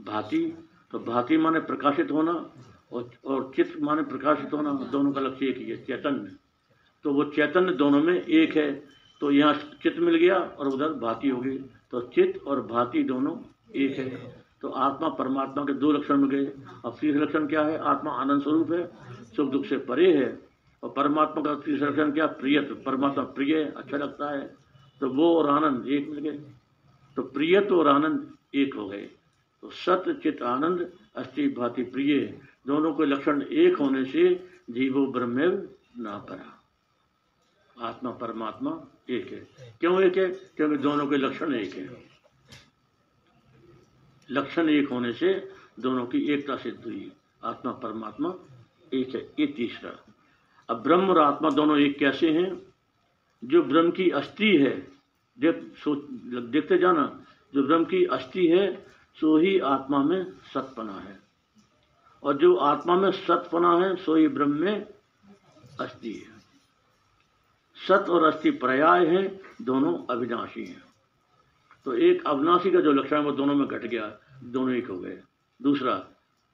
भांति। 0.01 0.41
तो 0.93 0.99
भांति 0.99 1.37
माने 1.37 1.61
प्रकाशित 1.61 2.11
होना 2.11 2.33
और 2.93 3.11
और 3.25 3.51
चित्त 3.57 3.81
माने 3.81 4.03
प्रकाशित 4.03 4.53
होना, 4.53 4.73
दोनों 4.93 5.13
का 5.13 5.21
लक्ष्य 5.21 5.47
एक 5.47 5.57
ही 5.59 5.65
है, 5.65 5.77
चैतन्य। 5.85 6.37
तो 7.05 7.13
वो 7.13 7.25
चैतन्य 7.31 7.73
दोनों 7.75 8.03
में 8.03 8.15
एक 8.15 8.57
है। 8.57 8.71
तो 9.21 9.31
यहाँ 9.31 9.55
चित्त 9.83 9.99
मिल 9.99 10.17
गया 10.17 10.37
और 10.37 10.69
उधर 10.69 10.93
भांति 11.01 11.29
होगी 11.29 11.57
तो 11.93 12.01
चित्त 12.15 12.47
और 12.47 12.61
भांति 12.67 13.03
दोनों 13.05 13.37
एक 13.75 13.99
है। 13.99 14.09
तो 14.63 14.69
आत्मा 14.69 15.09
परमात्मा 15.17 15.65
के 15.65 15.73
दो 15.75 15.93
लक्षण 15.93 16.17
मिल 16.17 16.31
गए। 16.31 16.47
अब 16.85 16.97
तीसरा 17.01 17.23
लक्षण 17.23 17.47
क्या 17.47 17.65
है? 17.65 17.79
आत्मा 17.79 18.13
आनंद 18.13 18.43
स्वरूप 18.43 18.73
है, 18.73 18.87
सुख 19.37 19.51
दुख 19.51 19.65
से 19.65 19.79
परे 19.89 20.13
है। 20.13 20.31
और 20.83 20.93
परमात्मा 20.97 21.43
का 21.45 21.55
तीसरा 21.61 21.89
लक्षण 21.89 22.13
क्या? 22.13 22.27
प्रिय 22.27 22.61
परमात्मा 22.87 23.25
प्रिय 23.25 23.63
अच्छा 23.77 23.97
लगता 23.97 24.31
है। 24.31 24.58
तो 25.01 25.11
वो 25.11 25.39
और 25.39 25.51
आनंद 25.51 25.89
एक 25.89 26.09
मिल 26.09 26.19
गए। 26.21 26.39
तो 27.17 27.23
प्रियत 27.23 27.73
और 27.73 27.89
आनंद 27.89 28.35
एक 28.55 28.75
हो 28.75 28.89
गए। 28.89 29.11
तो 29.63 29.71
सत्य 29.71 30.15
चित, 30.15 30.43
आनंद, 30.43 30.93
अस्थि, 31.17 31.49
भाति, 31.49 31.83
प्रिय, 31.83 32.41
दोनों 32.67 32.95
के 32.95 33.07
लक्षण 33.07 33.43
एक 33.43 33.77
होने 33.79 34.05
से 34.05 34.49
जीवो 34.71 35.07
ब्रह्म 35.07 35.69
ना 35.99 36.19
परा। 36.19 36.55
आत्मा, 37.89 38.11
परमात्मा 38.11 38.85
एक 39.11 39.33
है। 39.33 39.77
क्यों 39.81 40.03
एक 40.03 40.17
है? 40.17 40.29
क्योंकि 40.29 40.77
दोनों 40.77 41.07
के 41.07 41.17
लक्षण 41.17 41.55
एक 41.55 41.75
है। 41.75 42.09
लक्षण 44.31 44.69
एक 44.69 44.89
होने 44.89 45.13
से 45.13 45.53
दोनों 45.81 46.07
की 46.07 46.19
एकता 46.19 46.57
सिद्ध 46.57 46.85
हुई। 46.85 47.13
आत्मा, 47.45 47.73
परमात्मा 47.73 48.35
एक 48.95 49.15
है। 49.15 49.33
ये 49.39 49.47
तीसरा। 49.47 50.15
अब 50.71 50.83
ब्रह्म 50.83 51.09
और 51.11 51.19
आत्मा 51.19 51.51
दोनों 51.51 51.79
एक 51.79 51.99
कैसे 51.99 52.31
हैं? 52.31 52.68
जो 53.45 53.63
ब्रह्म 53.63 53.91
की 53.91 54.11
अस्थि 54.11 54.57
है, 54.57 54.89
देख, 55.41 55.73
सोच 55.85 55.99
देखते 56.45 56.79
जाना, 56.79 57.25
जो 57.55 57.63
ब्रह्म 57.63 57.85
की 57.85 58.05
अस्थि 58.05 58.47
है, 58.47 58.87
सो 59.21 59.39
ही 59.39 59.59
आत्मा 59.59 60.03
में 60.03 60.33
सतपना 60.55 60.93
है। 60.93 61.21
और 62.23 62.37
जो 62.37 62.57
आत्मा 62.57 62.97
में 62.97 63.11
सतपना 63.11 63.77
है, 63.77 63.97
सो 63.97 64.15
ही 64.15 64.29
ब्रह्म 64.29 64.61
में 64.61 64.87
अस्थि 65.81 66.13
है। 66.13 66.39
सत 67.89 68.11
और 68.11 68.25
अस्थि 68.25 68.51
पर्याय 68.51 69.07
है, 69.07 69.41
दोनों 69.63 70.07
अविनाशी 70.11 70.65
हैं। 70.65 70.83
तो 71.85 71.95
एक 71.95 72.27
अविनाशी 72.27 72.71
का 72.71 72.81
जो 72.81 72.93
लक्षण 72.93 73.17
है, 73.17 73.23
वो 73.23 73.33
दोनों 73.33 73.55
में 73.55 73.69
घट 73.69 73.83
गया, 73.83 74.19
दोनों 74.45 74.75
एक 74.75 74.89
हो 74.89 74.99
गए। 74.99 75.23
दूसरा, 75.63 76.07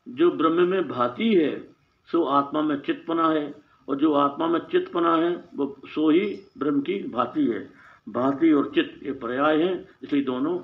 जो 0.08 0.30
ब्रह्म 0.30 0.68
में 0.68 0.88
भाती 0.88 1.34
है, 1.34 1.74
सो 2.12 2.24
आत्मा 2.24 2.62
में 2.62 2.80
चित्तपना 2.80 3.28
है 3.28 3.63
और 3.88 3.96
जो 3.96 4.12
आत्मा 4.12 4.46
में 4.46 4.58
चित्त 4.58 4.70
चित्तपना 4.70 5.16
है, 5.16 5.44
वो 5.56 5.76
सो 5.86 6.10
ही 6.10 6.40
ब्रह्म 6.58 6.80
की 6.80 6.98
भांति 7.08 7.46
है। 7.46 7.70
भांति 8.08 8.52
और 8.52 8.72
चित्त 8.74 9.06
ये 9.06 9.12
पर्याय 9.12 9.62
हैं, 9.62 9.88
इसलिए 10.02 10.22
दोनों 10.22 10.58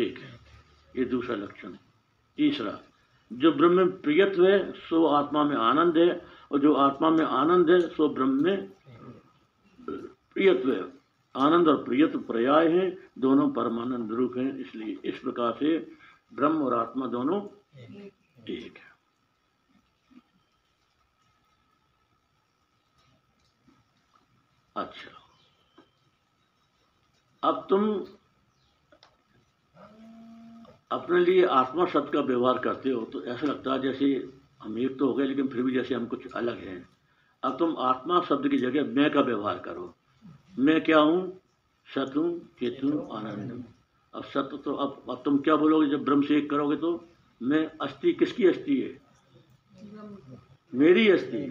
एक 0.00 0.18
है। 0.18 0.40
ये 0.96 1.04
दूसरा 1.04 1.36
लक्षण 1.36 1.72
तीसरा, 2.36 2.80
जो 3.32 3.52
ब्रह्म 3.52 3.76
में 3.76 4.00
प्रियत्व 4.00 4.46
है, 4.46 4.72
सो 4.72 5.06
आत्मा 5.06 5.44
में 5.44 5.56
आनंद 5.56 5.98
है, 5.98 6.26
और 6.52 6.58
जो 6.58 6.74
आत्मा 6.74 7.10
में 7.10 7.24
आनंद 7.24 7.70
है, 7.70 7.80
सो 7.80 8.08
ब्रह्म 8.08 8.42
में 8.44 8.70
प्रियत्व 9.90 10.72
है। 10.72 10.84
आनंद 11.36 11.68
और 11.68 11.84
प्रियत्व 11.84 12.18
पर्याय 12.18 12.68
है, 12.68 12.98
दोनों 13.18 13.50
परमानंद 13.50 14.12
रूप 14.12 14.36
हैं, 14.36 14.58
इसलिए 14.58 14.98
इस 15.04 15.18
प्रकार 15.18 15.52
से 15.52 15.78
ब्रह्म 16.34 16.62
और 16.62 16.74
आत्मा 16.74 17.06
दोनों 17.06 17.42
एक 18.48 18.76
है। 18.76 18.87
अच्छा। 24.78 25.10
अब 27.42 27.66
तुम 27.70 27.82
अपने 30.90 31.18
लिए 31.20 31.44
आत्मा 31.46 31.86
शब्द 31.86 32.12
का 32.12 32.20
व्यवहार 32.20 32.58
करते 32.58 32.90
हो 32.90 33.04
तो 33.04 33.24
ऐसा 33.24 33.46
लगता 33.46 33.72
है 33.72 33.80
जैसे 33.82 34.06
हम 34.62 34.78
एक 34.78 34.98
तो 34.98 35.06
हो 35.06 35.14
गए, 35.14 35.24
लेकिन 35.24 35.48
फिर 35.48 35.62
भी 35.62 35.72
जैसे 35.72 35.94
हम 35.94 36.06
कुछ 36.06 36.32
अलग 36.32 36.58
हैं। 36.58 36.88
अब 37.42 37.58
तुम 37.58 37.76
आत्मा 37.78 38.20
शब्द 38.28 38.48
की 38.48 38.58
जगह 38.58 38.84
मैं 38.94 39.10
का 39.10 39.20
व्यवहार 39.20 39.58
करो। 39.58 39.94
मैं 40.58 40.80
क्या 40.84 40.98
हूँ? 40.98 41.20
सत 41.86 42.12
हूँ, 42.16 42.30
चित 42.58 42.80
हूँ, 42.84 43.08
आनंद 43.16 43.52
हूँ। 43.52 43.64
अब 44.14 44.24
सत्य 44.24 44.56
तो 44.56 44.74
अब 44.74 45.02
अब 45.10 45.22
तुम 45.24 45.38
क्या 45.38 45.56
बोलोगे? 45.56 45.88
जब 45.88 46.04
ब्रह्म 46.04 46.22
से 46.22 46.36
एक 46.38 46.50
करोगे 46.50 46.76
तो 46.76 46.90
मैं 47.40 47.64
अस्थि 47.80 48.12
किसकी 48.12 48.46
अस्थि 48.46 48.80
है? 48.80 48.98
मेरी 50.72 51.08
अस्थि। 51.10 51.42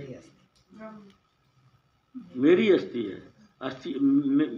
मेरी 2.37 2.71
अस्थि 2.71 3.03
है। 3.03 3.33
अस्थि, 3.61 3.93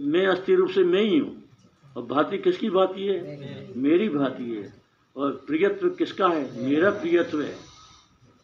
मैं 0.06 0.26
अस्थि 0.26 0.54
रूप 0.54 0.70
से 0.70 0.84
मैं 0.84 1.02
ही 1.02 1.18
हूँ। 1.18 1.42
और 1.96 2.02
भांति 2.02 2.38
किसकी 2.38 2.70
भांति 2.70 3.06
है? 3.06 3.38
मेरी 3.76 4.08
भांति 4.08 4.56
है। 4.56 4.82
और 5.16 5.44
प्रियत्व 5.46 5.88
किसका 5.88 6.28
है? 6.28 6.68
मेरा 6.68 6.90
प्रियत्व 6.90 7.42
है। 7.42 7.56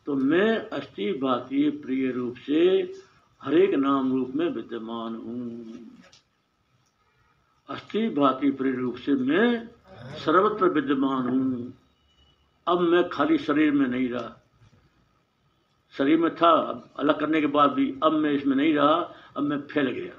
तो 0.07 0.15
मैं 0.15 0.59
अस्थि 0.59 1.13
भांति 1.13 1.71
प्रिय 1.71 2.11
रूप 2.11 2.37
से 2.37 2.93
हरेक 3.43 3.75
नाम 3.75 4.13
रूप 4.13 4.33
में 4.35 4.51
विद्यमान 4.51 5.15
हूँ। 5.15 5.75
अस्थि 7.69 8.09
भांति 8.09 8.51
प्रिय 8.51 8.73
रूप 8.73 8.97
से 8.97 9.13
मैं 9.13 9.69
सर्वत्र 10.25 10.69
विद्यमान 10.69 11.29
हूँ। 11.29 11.75
अब 12.67 12.81
मैं 12.81 13.09
खाली 13.09 13.39
शरीर 13.39 13.73
में 13.73 13.89
नहीं 13.89 14.09
रहा। 14.09 14.36
शरीर 15.97 16.19
में 16.19 16.35
था, 16.35 16.51
अब 16.51 16.89
अलग 16.99 17.21
करने 17.21 17.41
के 17.41 17.47
बाद 17.49 17.71
भी 17.71 17.95
अब 18.03 18.13
मैं 18.13 18.31
इसमें 18.31 18.57
नहीं 18.57 18.75
रहा, 18.75 18.95
अब 19.37 19.43
मैं 19.43 19.61
फैल 19.63 19.91
गया। 19.91 20.13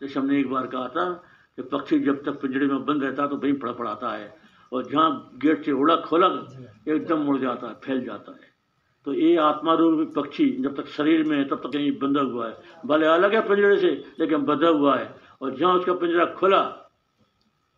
जैसे 0.00 0.20
हमने 0.20 0.38
एक 0.40 0.50
बार 0.50 0.66
कहा 0.66 0.88
था 0.88 1.10
कि 1.58 1.62
पक्षी 1.62 1.98
जब 1.98 2.22
तक 2.24 2.40
पिंजड़े 2.40 2.66
में 2.66 2.84
बंद 2.84 3.02
रहता 3.04 3.26
तो 3.26 3.36
वहीं 3.36 3.54
फड़फड़ाता 3.54 4.12
है, 4.12 4.34
और 4.72 4.86
जहाँ 4.86 5.30
गेट 5.36 5.64
से 5.64 5.72
उड़ा 5.72 5.96
खोला, 5.96 6.26
एकदम 6.88 7.18
मुड़ 7.18 7.38
जाता 7.38 7.68
है, 7.68 7.74
फैल 7.74 8.04
जाता 8.04 8.32
है। 8.32 8.48
तो 9.06 9.12
ये 9.14 9.36
आत्मा 9.36 9.74
रूप 9.74 10.12
पक्षी 10.16 10.48
जब 10.62 10.76
तक 10.76 10.86
शरीर 10.86 11.24
में 11.26 11.36
है, 11.38 11.44
तब 11.44 11.56
तक 11.56 11.74
यहीं 11.74 11.92
बंधा 11.98 12.20
हुआ 12.20 12.48
है। 12.48 12.56
भले 12.86 13.06
अलग 13.06 13.34
है 13.34 13.48
पिंजड़े 13.48 13.76
से, 13.76 13.90
लेकिन 14.20 14.44
बंधा 14.44 14.68
हुआ 14.68 14.96
है, 14.98 15.14
और 15.42 15.56
जहाँ 15.56 15.74
उसका 15.74 15.94
पिंजरा 15.94 16.26
खुला, 16.34 16.62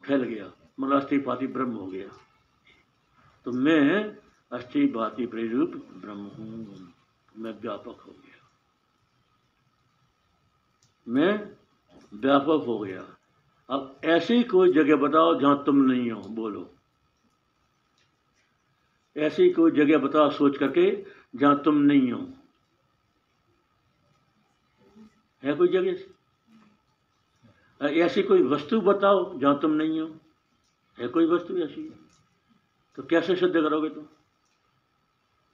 फैल 0.03 0.23
गया। 0.23 0.51
मतलब 0.81 0.97
अस्थि 0.97 1.19
ब्रह्म 1.19 1.73
हो 1.73 1.87
गया। 1.87 2.09
तो 3.47 3.53
मैं 3.53 4.17
अस्थि 4.53 4.87
भाति 4.87 5.27
प्रेरूप 5.27 5.73
ब्रह्म 5.97 6.31
हूँ। 6.39 6.92
मैं 7.37 7.61
व्यापक 7.61 8.01
हो 8.01 8.13
गया। 8.13 8.51
मैं 11.09 11.57
व्यापक 12.15 12.65
हो 12.67 12.79
गया। 12.79 13.17
अब 13.71 14.01
ऐसी 14.05 14.43
कोई 14.43 14.73
जगह 14.73 14.97
बताओ 14.97 15.41
जहाँ 15.41 15.65
तुम 15.65 15.77
नहीं 15.77 16.11
हो, 16.11 16.21
बोलो। 16.21 16.75
ऐसी 19.17 19.53
कोई 19.53 19.71
जगह 19.71 19.99
बताओ 19.99 20.31
सोच 20.31 20.59
करके 20.59 21.07
जहाँ 21.37 21.63
तुम 21.63 21.75
नहीं 21.75 22.13
हो। 22.13 22.29
है 25.43 25.53
कोई 25.53 25.69
जगह? 25.69 26.15
ऐसी 27.87 28.23
कोई 28.23 28.43
वस्तु 28.43 28.81
बताओ 28.81 29.39
जहाँ 29.39 29.61
तुम 29.61 29.71
नहीं 29.71 30.01
हो। 30.01 30.19
है 30.99 31.09
कोई 31.09 31.27
वस्तु 31.27 31.59
ऐसी? 31.59 32.07
तो 32.97 33.03
कैसे 33.03 33.37
सिद्ध 33.37 33.55
करोगे 33.55 33.89
तुम? 33.89 34.07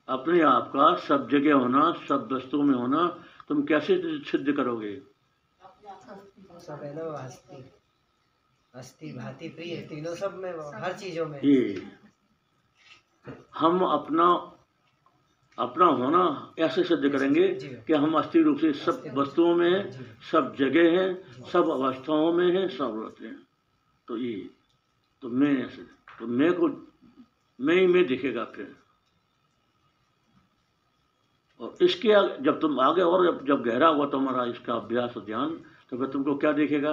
अपने 0.09 0.41
आप 0.43 0.69
का 0.69 0.95
सब 0.99 1.29
जगह 1.31 1.55
होना 1.55 1.93
सब 2.09 2.29
वस्तुओं 2.33 2.63
में 2.63 2.75
होना 2.75 3.07
तुम 3.49 3.63
कैसे 3.63 3.97
सिद्ध 4.25 4.53
करोगे? 4.53 4.95
सब 6.59 6.81
ना 6.97 7.03
वो 7.05 7.11
अस्थि 7.11 7.65
अस्थि 8.75 9.13
भांति 9.13 9.49
प्रिय 9.49 9.77
तीनों 9.91 10.15
सब 10.15 10.35
में 10.35 10.51
हर 10.75 10.93
चीज़ों 10.93 11.27
में। 11.27 11.41
ये 11.45 11.83
हम 13.55 13.85
अपना 13.85 14.27
अपना 15.59 15.87
होना 15.87 16.25
ऐसे 16.59 16.83
सिद्ध 16.85 17.09
करेंगे 17.09 17.49
कि 17.87 17.93
हम 17.93 18.15
अस्थि 18.19 18.43
रूप 18.43 18.59
से 18.59 18.73
सब 18.73 19.05
वस्तुओं 19.15 19.55
में 19.55 19.71
हैं 19.71 20.17
सब 20.31 20.55
जगह 20.59 20.91
हैं 20.99 21.43
सब 21.53 21.71
अवस्थाओं 21.71 22.33
में 22.33 22.51
हैं 22.57 22.69
सब 22.69 23.01
रहते 23.03 23.27
हैं। 23.27 23.39
तो 24.09 24.17
ये 24.17 24.35
तो 25.23 25.29
मैं 25.31 25.55
ऐसे 25.65 25.83
तो 26.19 26.27
मैं 26.27 26.53
को 26.53 26.69
मैं 27.59 27.75
ही 27.75 27.87
मैं 27.87 28.07
दिखेगा 28.07 28.45
फिर। 28.55 28.75
और 31.61 31.77
इसके 31.83 32.09
जब 32.43 32.61
तुम 32.61 32.81
आगे 32.81 33.03
और 33.03 33.45
जब, 33.45 33.63
गहरा 33.63 33.89
हुआ 33.89 34.07
तुम्हारा 34.07 34.45
इसका 34.45 34.75
अभ्यास 34.75 35.17
और 35.17 35.25
ध्यान 35.25 35.61
तो 35.91 35.97
फिर 35.99 36.07
तुमको 36.07 36.35
क्या 36.35 36.53
देखेगा? 36.53 36.93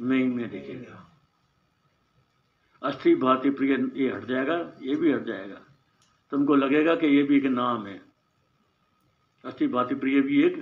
मैं 0.00 0.24
मैं 0.28 0.50
दिखेगा। 0.50 1.08
अस्थि 2.82 3.14
भांति 3.14 3.50
प्रिय 3.50 3.72
ये 3.94 4.12
हट 4.12 4.24
जाएगा 4.24 4.54
ये 4.82 4.94
भी 4.96 5.12
हट 5.12 5.24
जाएगा। 5.24 5.60
तुमको 6.32 6.54
लगेगा 6.54 6.94
कि 6.94 7.06
ये 7.06 7.22
भी 7.22 7.36
एक 7.36 7.44
नाम 7.44 7.86
है। 7.86 8.00
अस्थि 9.44 9.66
भांति 9.66 9.94
प्रिय 9.94 10.20
भी 10.20 10.42
एक 10.42 10.56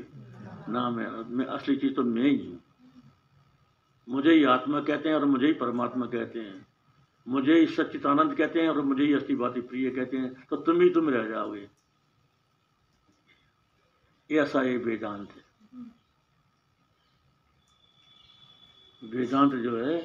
नाम 0.69 0.99
है। 0.99 1.29
मैं 1.31 1.47
असली 1.47 1.77
चीज़ 1.77 1.95
तो 1.95 2.03
मैं 2.03 2.23
ही 2.23 2.37
हूँ। 2.47 2.61
मुझे 4.09 4.33
ही 4.33 4.45
आत्मा 4.45 4.81
कहते 4.81 5.09
हैं 5.09 5.17
और 5.17 5.25
मुझे 5.25 5.47
ही 5.47 5.53
परमात्मा 5.53 6.07
कहते 6.07 6.39
हैं। 6.39 6.67
मुझे 7.29 7.55
ही 7.55 7.67
सच्चिदानंद 7.67 8.35
कहते 8.35 8.63
हैं 8.63 8.69
और 8.69 8.81
मुझे 8.81 9.05
ही 9.05 9.13
अस्थि 9.13 9.35
भांति 9.35 9.61
प्रिय 9.61 9.91
कहते 9.91 10.17
हैं। 10.17 10.47
तो 10.51 10.57
तुम 10.57 10.81
ही 10.81 10.91
तुम 10.91 11.09
रह 11.09 11.29
जाओगे। 11.29 11.80
ऐसा 14.31 14.63
ये 14.63 14.77
वेदांत 14.77 15.29
है। 15.29 15.45
वेदांत 19.03 19.53
जो 19.55 19.77
है 19.77 19.99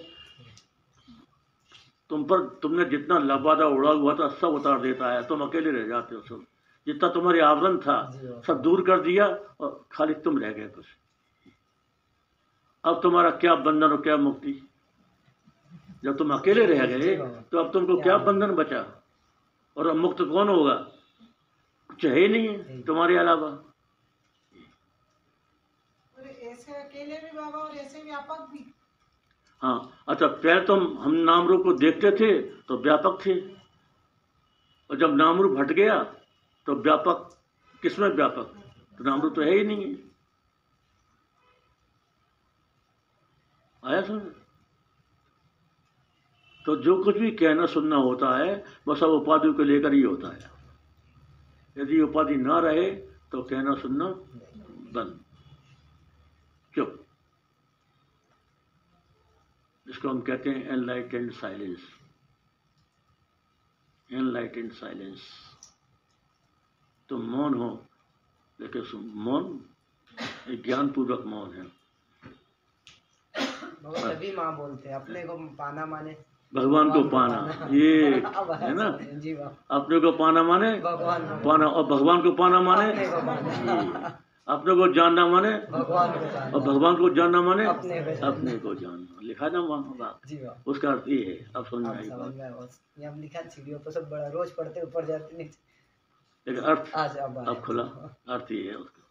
तुम 2.10 2.24
पर 2.24 2.42
तुमने 2.62 2.86
जितना 2.86 3.18
लबादा 3.20 3.66
उड़ा 3.68 3.92
हुआ 3.92 4.14
था 4.16 4.28
सब 4.32 4.48
उतार 4.50 4.80
देता 4.82 5.12
है। 5.14 5.28
तुम 5.28 5.42
अकेले 5.42 5.72
रह 5.72 5.88
जाते 5.88 6.16
हो 6.16 6.22
सब। 6.22 6.46
जितना 6.88 7.10
तुम्हारे 7.10 7.40
आवरण 7.42 7.78
था 7.78 7.98
सब 8.48 8.62
दूर 8.62 8.86
कर 8.86 9.00
दिया 9.02 9.28
और 9.60 9.86
खाली 9.92 10.14
तुम 10.16 10.38
रह 10.40 10.52
गए 10.52 10.68
बस। 10.68 10.86
अब 12.84 13.02
तुम्हारा 13.04 13.30
क्या 13.34 13.56
बंधन 13.58 13.92
और 13.92 14.02
क्या 14.02 14.18
मुक्ति? 14.18 14.54
जब 16.04 16.18
तुम 16.18 16.34
अकेले 16.34 16.66
रह 16.66 16.86
गए 16.88 17.16
तो 17.52 17.58
अब 17.58 17.72
तुमको 17.74 18.02
क्या 18.02 18.18
बंधन 18.20 18.52
बचा? 18.56 18.82
और 19.78 19.88
अब 19.88 19.96
मुक्त 19.96 20.22
कौन 20.24 20.50
होगा? 20.50 20.74
कुछ 21.90 22.06
है 22.06 22.20
ही 22.20 22.28
नहीं 22.28 22.48
है 22.48 22.82
तुम्हारे 22.82 23.18
अलावा। 23.18 23.50
अकेले 26.74 27.16
भी 27.16 27.38
बाबा 27.38 27.60
और 27.60 27.76
ऐसे 27.76 28.02
व्यापक 28.02 28.48
भी। 28.52 28.66
हाँ 29.62 30.04
अच्छा 30.08 30.28
पहले 30.28 30.62
तो 30.62 30.76
हम 30.76 31.12
नाम 31.12 31.48
रूप 31.48 31.64
को 31.64 31.74
देखते 31.74 32.12
थे 32.12 32.42
तो 32.42 32.78
व्यापक 32.78 33.20
थे। 33.26 33.40
और 34.90 34.98
जब 34.98 35.16
नाम 35.16 35.42
रूप 35.42 35.58
हट 35.60 35.72
गया 35.72 36.04
तो 36.68 36.76
व्यापक 36.76 37.38
किसमें 37.82 38.10
व्यापक? 38.10 38.54
तो 38.98 39.04
नाम 39.04 39.22
रूप 39.22 39.36
तो 39.36 39.42
है 39.42 39.52
ही 39.52 39.64
नहीं। 39.64 39.86
है 39.86 39.96
आया 43.84 44.02
समझ 44.02 44.22
तो 46.66 46.76
जो 46.76 47.04
कुछ 47.04 47.18
भी 47.18 47.32
कहना 47.32 47.66
सुनना 47.66 47.96
होता 47.96 48.38
है, 48.38 48.64
वो 48.88 48.96
सब 48.96 49.08
उपाधि 49.08 49.52
को 49.54 49.64
लेकर 49.64 49.94
ही 49.94 50.02
होता 50.02 50.34
है। 50.34 50.50
यदि 51.78 52.02
उपाधि 52.02 52.36
ना 52.36 52.60
रहे 52.60 52.90
तो 53.32 53.42
कहना 53.44 53.76
सुनना 53.76 54.06
बंद। 54.94 55.25
चुप। 56.76 57.06
जिसको 59.88 60.10
हम 60.10 60.22
कहते 60.22 60.50
हैं 60.50 60.70
एनलाइटेंड 60.70 61.32
साइलेंस 61.32 61.80
एनलाइटेंड 64.12 64.72
साइलेंस 64.72 65.22
तो 67.10 67.18
मौन 67.18 67.54
हो 67.54 67.70
लेकिन 68.62 69.12
मौन 69.16 69.66
एक 70.50 70.64
ज्ञानपूर्वक 70.64 71.26
मौन 71.26 71.54
है। 71.54 71.64
बाबा 73.84 74.14
तभी 74.14 74.36
माँ 74.36 74.56
बोलते 74.58 74.90
हैं 74.90 74.96
अपने 74.96 75.24
को 75.24 75.38
पाना 75.38 75.86
माने। 75.86 76.16
भगवान 76.54 76.92
को 76.92 77.04
पाना 77.10 77.68
ये 77.72 78.10
है 78.64 78.74
ना? 78.74 78.88
अपने 79.72 80.00
को 80.00 80.12
पाना 80.12 80.44
माने? 80.44 80.80
भगवान 80.80 81.22
पाना 81.46 81.68
और 81.68 81.84
भगवान 81.86 82.22
को 82.22 82.32
पाना 82.32 82.62
माने? 82.62 82.94
अपने 84.48 84.74
को। 84.76 84.88
जानना 84.94 85.26
माने? 85.28 85.52
भगवान 85.72 86.12
को 86.14 86.58
और 86.58 86.62
भगवान 86.64 86.96
को 86.96 87.10
जानना 87.16 87.42
माने? 87.42 87.66
अपने 87.66 88.58
को 88.58 88.74
जानना। 88.76 89.22
लिखा 89.28 89.48
ना 89.50 89.60
वहाँ 89.60 89.82
होगा 89.84 90.10
उसका 90.68 90.90
अर्थ 90.92 91.08
ये 91.10 91.24
है। 91.26 91.38
अब 91.56 91.66
समझ 91.66 91.88
आई 91.88 92.10
बात? 92.10 92.36
में 92.36 92.44
आया 92.44 92.52
बस। 92.56 92.80
ये 93.00 93.06
हम 93.06 93.20
लिखा 93.22 93.42
सीढ़ियों 93.50 93.80
पर 93.80 93.92
सब 93.92 94.10
बड़ा 94.10 94.28
रोज 94.36 94.52
पढ़ते 94.58 94.82
ऊपर 94.82 95.06
जाते 95.06 95.38
नहीं 95.38 95.50
लेकिन 96.48 96.64
अर्थ 96.64 96.92
अब 96.94 97.62
खुला। 97.66 97.84
अर्थ 98.36 98.52
ये 98.52 98.62
है 98.70 98.76
उसका। 98.76 99.02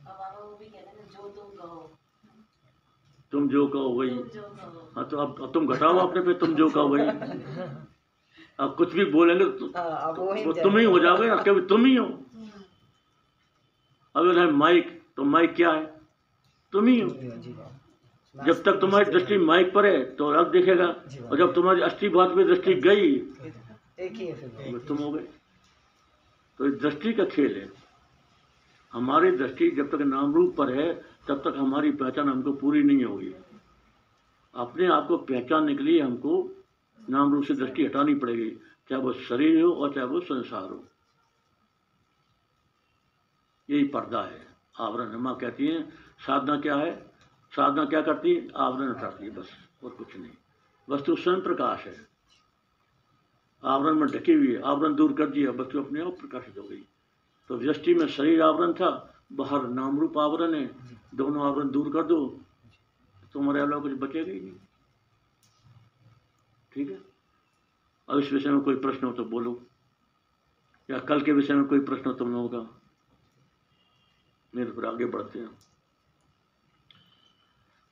अब 0.00 0.16
बाबा 0.18 0.44
वो 0.44 0.56
भी 0.56 0.66
कहते 0.66 0.78
हैं 0.78 0.96
ना 0.96 1.02
जो 1.12 1.28
तुम 3.32 3.48
जो 3.48 3.66
कहो 3.68 3.88
वही। 3.90 4.10
तुम 4.10 4.28
जो 4.28 4.42
कहो। 4.42 4.90
हाँ 4.96 5.08
तो 5.08 5.16
अब 5.16 5.42
अब 5.42 5.52
तुम 5.54 5.66
घटाओ 5.74 5.98
अपने 6.06 6.22
पे 6.22 6.34
तुम 6.40 6.54
जो 6.54 6.68
कहो 6.70 6.88
वही। 6.88 7.06
अब 8.60 8.74
कुछ 8.78 8.92
भी 8.94 9.04
बोलेंगे 9.12 9.44
तो, 9.58 9.66
हाँ, 9.76 10.08
अब 10.08 10.18
वही 10.20 10.62
तुम 10.62 10.76
ही 10.78 10.84
हो 10.84 10.98
जाओगे 11.00 11.28
ना 11.28 11.36
कभी 11.42 11.60
तुम 11.68 11.84
ही 11.86 11.94
हो। 11.96 12.06
अगर 14.14 14.38
है 14.38 14.50
माइक 14.52 15.00
तो 15.16 15.24
माइक 15.24 15.54
क्या 15.54 15.70
है? 15.72 15.84
तुम 16.72 16.86
ही 16.86 17.00
हो। 17.00 17.08
जब 18.36 18.62
तक 18.62 18.78
तुम्हारी 18.80 19.10
दृष्टि 19.10 19.38
माइक 19.40 19.72
पर 19.74 19.86
है 19.86 20.04
तो 20.16 20.26
अलग 20.26 20.50
देखेगा। 20.52 20.86
और 20.86 21.38
जब 21.38 21.54
तुम्हारी 21.54 21.80
अस्थि 21.80 22.08
बात 22.08 22.34
में 22.36 22.46
दृष्टि 22.46 22.74
गई 22.76 23.00
ही 23.00 23.14
है 23.98 24.72
तो 24.72 24.78
तुम 24.78 24.96
हो 24.96 25.10
गए। 25.12 25.26
तो 26.60 26.64
ये 26.66 26.70
दृष्टि 26.72 27.12
का 27.12 27.24
खेल 27.26 27.54
है। 27.56 27.68
हमारी 28.92 29.30
दृष्टि 29.32 29.70
जब 29.70 29.90
तक 29.90 30.02
नाम 30.04 30.34
रूप 30.34 30.54
पर 30.56 30.72
है 30.74 30.92
तब 31.28 31.42
तक 31.44 31.54
हमारी 31.56 31.90
पहचान 31.92 32.28
हमको 32.28 32.52
पूरी 32.52 32.82
नहीं 32.82 33.04
होगी। 33.04 33.32
अपने 34.54 34.86
आप 34.86 35.06
को 35.08 35.16
पहचानने 35.16 35.74
के 35.74 35.82
लिए 35.82 36.00
हमको 36.00 36.32
नाम 37.00 37.32
रूप 37.34 37.44
से 37.44 37.54
दृष्टि 37.54 37.84
हटानी 37.84 38.14
पड़ेगी 38.14 38.50
चाहे 38.90 39.02
वो 39.02 39.12
शरीर 39.28 39.60
हो 39.62 39.70
और 39.72 39.94
चाहे 39.94 40.06
वो 40.06 40.20
संसार 40.20 40.62
हो। 40.62 40.84
यही 43.70 43.84
पर्दा 43.84 44.22
है। 44.22 44.46
आवरण 44.80 45.16
माँ 45.16 45.36
कहती 45.36 45.66
है, 45.66 45.90
साधना 46.26 46.60
क्या 46.60 46.76
है? 46.76 47.10
साधना 47.56 47.84
क्या 47.84 48.02
करती 48.02 48.34
है? 48.34 48.48
आवरण 48.56 48.90
हटाती 48.90 49.24
है, 49.24 49.30
बस, 49.30 49.50
और 49.84 49.90
कुछ 49.90 50.16
नहीं। 50.16 50.30
वस्तु 50.88 51.16
स्वयं 51.16 51.40
प्रकाश 51.40 51.86
है। 51.86 52.08
आवरण 53.64 53.94
में 53.94 54.08
ढकी 54.08 54.32
हुई 54.32 54.52
है, 54.52 54.62
आवरण 54.62 54.94
दूर 54.94 55.12
कर 55.12 55.26
दिया, 55.26 55.50
वस्तु 55.50 55.84
अपने 55.84 56.00
आप 56.00 56.12
प्रकाशित 56.12 56.58
हो 56.58 56.62
गई। 56.62 56.88
तो 57.48 57.56
व्यष्टि 57.56 57.94
में 57.94 58.06
शरीर 58.06 58.42
आवरण 58.42 58.72
था, 58.72 59.22
बाहर 59.32 59.68
नाम 59.68 60.00
रूप 60.00 60.18
आवरण 60.18 60.54
है, 60.54 60.70
दोनों 61.14 61.46
आवरण 61.46 61.70
दूर 61.70 61.92
कर 61.92 62.02
दो, 62.02 62.40
तुम्हारे 63.32 63.60
अलावा 63.60 63.82
कुछ 63.82 63.92
बचेगा 63.92 64.32
ही 64.32 64.40
नहीं। 64.40 64.56
ठीक 66.72 66.90
है? 66.90 66.98
अब 68.08 68.18
इस 68.18 68.32
विषय 68.32 68.50
में 68.50 68.60
कोई 68.60 68.76
प्रश्न 68.76 69.06
हो 69.06 69.12
तो 69.12 69.24
बोलो, 69.24 69.62
या 70.90 70.98
कल 70.98 71.20
के 71.20 71.32
विषय 71.32 71.54
में 71.54 71.64
कोई 71.64 71.80
प्रश्न 71.80 72.04
हो 72.06 72.12
तुम 72.12 72.32
लोगों 72.32 72.48
का 72.48 72.79
मेरे 74.54 74.70
पर 74.70 74.84
आगे 74.86 75.04
बढ़ते 75.06 75.38
हैं। 75.38 75.50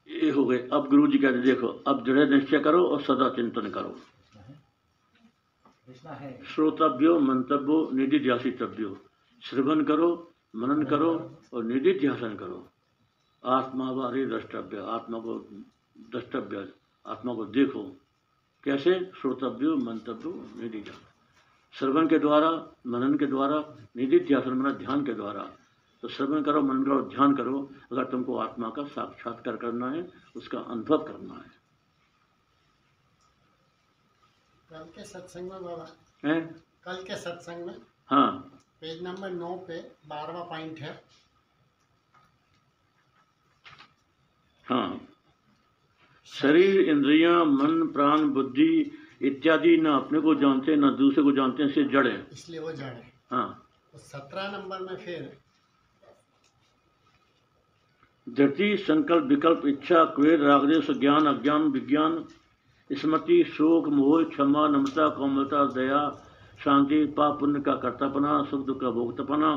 ये 0.09 0.31
हो 0.31 0.45
गए। 0.45 0.59
अब 0.73 0.89
गुरु 0.91 1.07
जी 1.07 1.19
कहते 1.19 1.41
देखो 1.43 1.69
अब 1.87 2.03
दृढ़ 2.05 2.29
निश्चय 2.29 2.59
करो 2.59 2.85
और 2.87 3.03
सदा 3.03 3.29
चिंतन 3.29 3.71
करो। 3.71 3.97
श्रोतव्यो 6.45 7.19
मंतव्यो 7.21 7.79
निधिध्यासितव्यो 7.93 8.97
श्रवण 9.43 9.85
करो 9.85 10.09
मनन 10.57 10.83
करो 10.85 11.13
और 11.55 11.65
निधिध्यासन 11.65 12.35
करो। 12.37 12.69
आत्मा 13.45 13.91
वारी 13.91 14.25
द्रष्टव्य 14.27 14.79
आत्मा 14.89 15.19
को 15.19 15.35
द्रष्टव्य 16.13 16.69
आत्मा 17.07 17.35
को 17.35 17.45
देखो। 17.47 17.83
कैसे? 18.65 18.93
श्रोतव्यो 19.21 19.77
मंतव्यो 19.77 20.33
निधिध्यासन 20.57 21.07
श्रवण 21.75 22.09
के 22.09 22.19
द्वारा 22.19 22.51
मनन 22.87 23.17
के 23.19 23.27
द्वारा 23.27 23.59
निधिध्यासन 23.97 24.53
मना 24.53 24.73
ध्यान 24.73 25.05
के 25.05 25.15
द्वारा। 25.15 25.51
तो 26.03 26.09
श्रवण 26.09 26.43
करो 26.43 26.63
मन 26.63 26.83
करो 26.85 27.01
ध्यान 27.03 27.35
करो। 27.37 27.71
अगर 27.93 28.05
तुमको 28.05 28.37
आत्मा 28.39 28.71
का 28.71 28.85
साक्षात्कार 28.85 29.57
करना 29.57 29.91
है 29.91 30.09
उसका 30.37 30.59
अनुभव 30.59 30.99
करना 30.99 31.35
है। 31.35 31.57
कल 34.71 34.85
के 34.85 35.05
सत्संग 35.05 35.51
में 35.51 35.63
बाबा। 35.63 35.87
हैं? 36.25 36.41
कल 36.85 37.03
के 37.03 37.17
सत्संग 37.17 37.67
में? 37.67 37.77
हाँ। 38.07 38.61
पेज 38.81 39.03
नंबर 39.03 39.31
नौ 39.31 39.55
पे 39.69 39.81
बारहवा 40.07 40.45
पॉइंट 40.45 40.79
है। 40.79 41.05
हाँ। 44.67 45.09
शरीर 46.27 46.81
इंद्रियाँ 46.81 47.45
मन 47.45 47.87
प्राण 47.87 48.29
बुद्धि 48.29 48.93
इत्यादि 49.23 49.77
न 49.77 49.87
अपने 49.87 50.21
को 50.21 50.35
जानते 50.35 50.77
न 50.77 50.97
दूसरे 50.97 51.23
को 51.23 51.33
जानते 51.33 51.63
हैं 51.63 51.73
से 51.73 51.85
जड़। 51.85 52.07
है 52.07 52.27
इसलिए 52.33 52.61
वो 52.61 52.73
जड़। 52.73 52.85
है 52.85 53.13
हाँ। 53.31 53.69
तो 53.93 53.99
सत्रह 53.99 54.59
नंबर 54.59 54.81
में 54.81 54.97
फिर 54.97 55.39
धरती 58.37 58.77
संकल्प 58.77 59.25
विकल्प 59.25 59.67
इच्छा 59.67 60.05
क्वेद 60.05 60.43
रागदेश 60.43 60.91
ज्ञान 60.91 61.27
अज्ञान 61.27 61.63
विज्ञान 61.63 62.25
स्मृति 62.91 63.45
शोक 63.45 63.89
मोह 63.89 64.25
क्षमा 64.25 64.69
नम्रता 64.69 65.09
कोमलता 65.09 65.65
दया 65.65 66.01
शांति 66.65 67.05
पाप 67.05 67.41
पुण्य 67.41 67.61
का 67.61 67.75
कर्तापना 67.75 68.43
सुख 68.43 68.67
दुख 68.67 68.81
का 68.81 68.91
भोक्तापना 68.91 69.55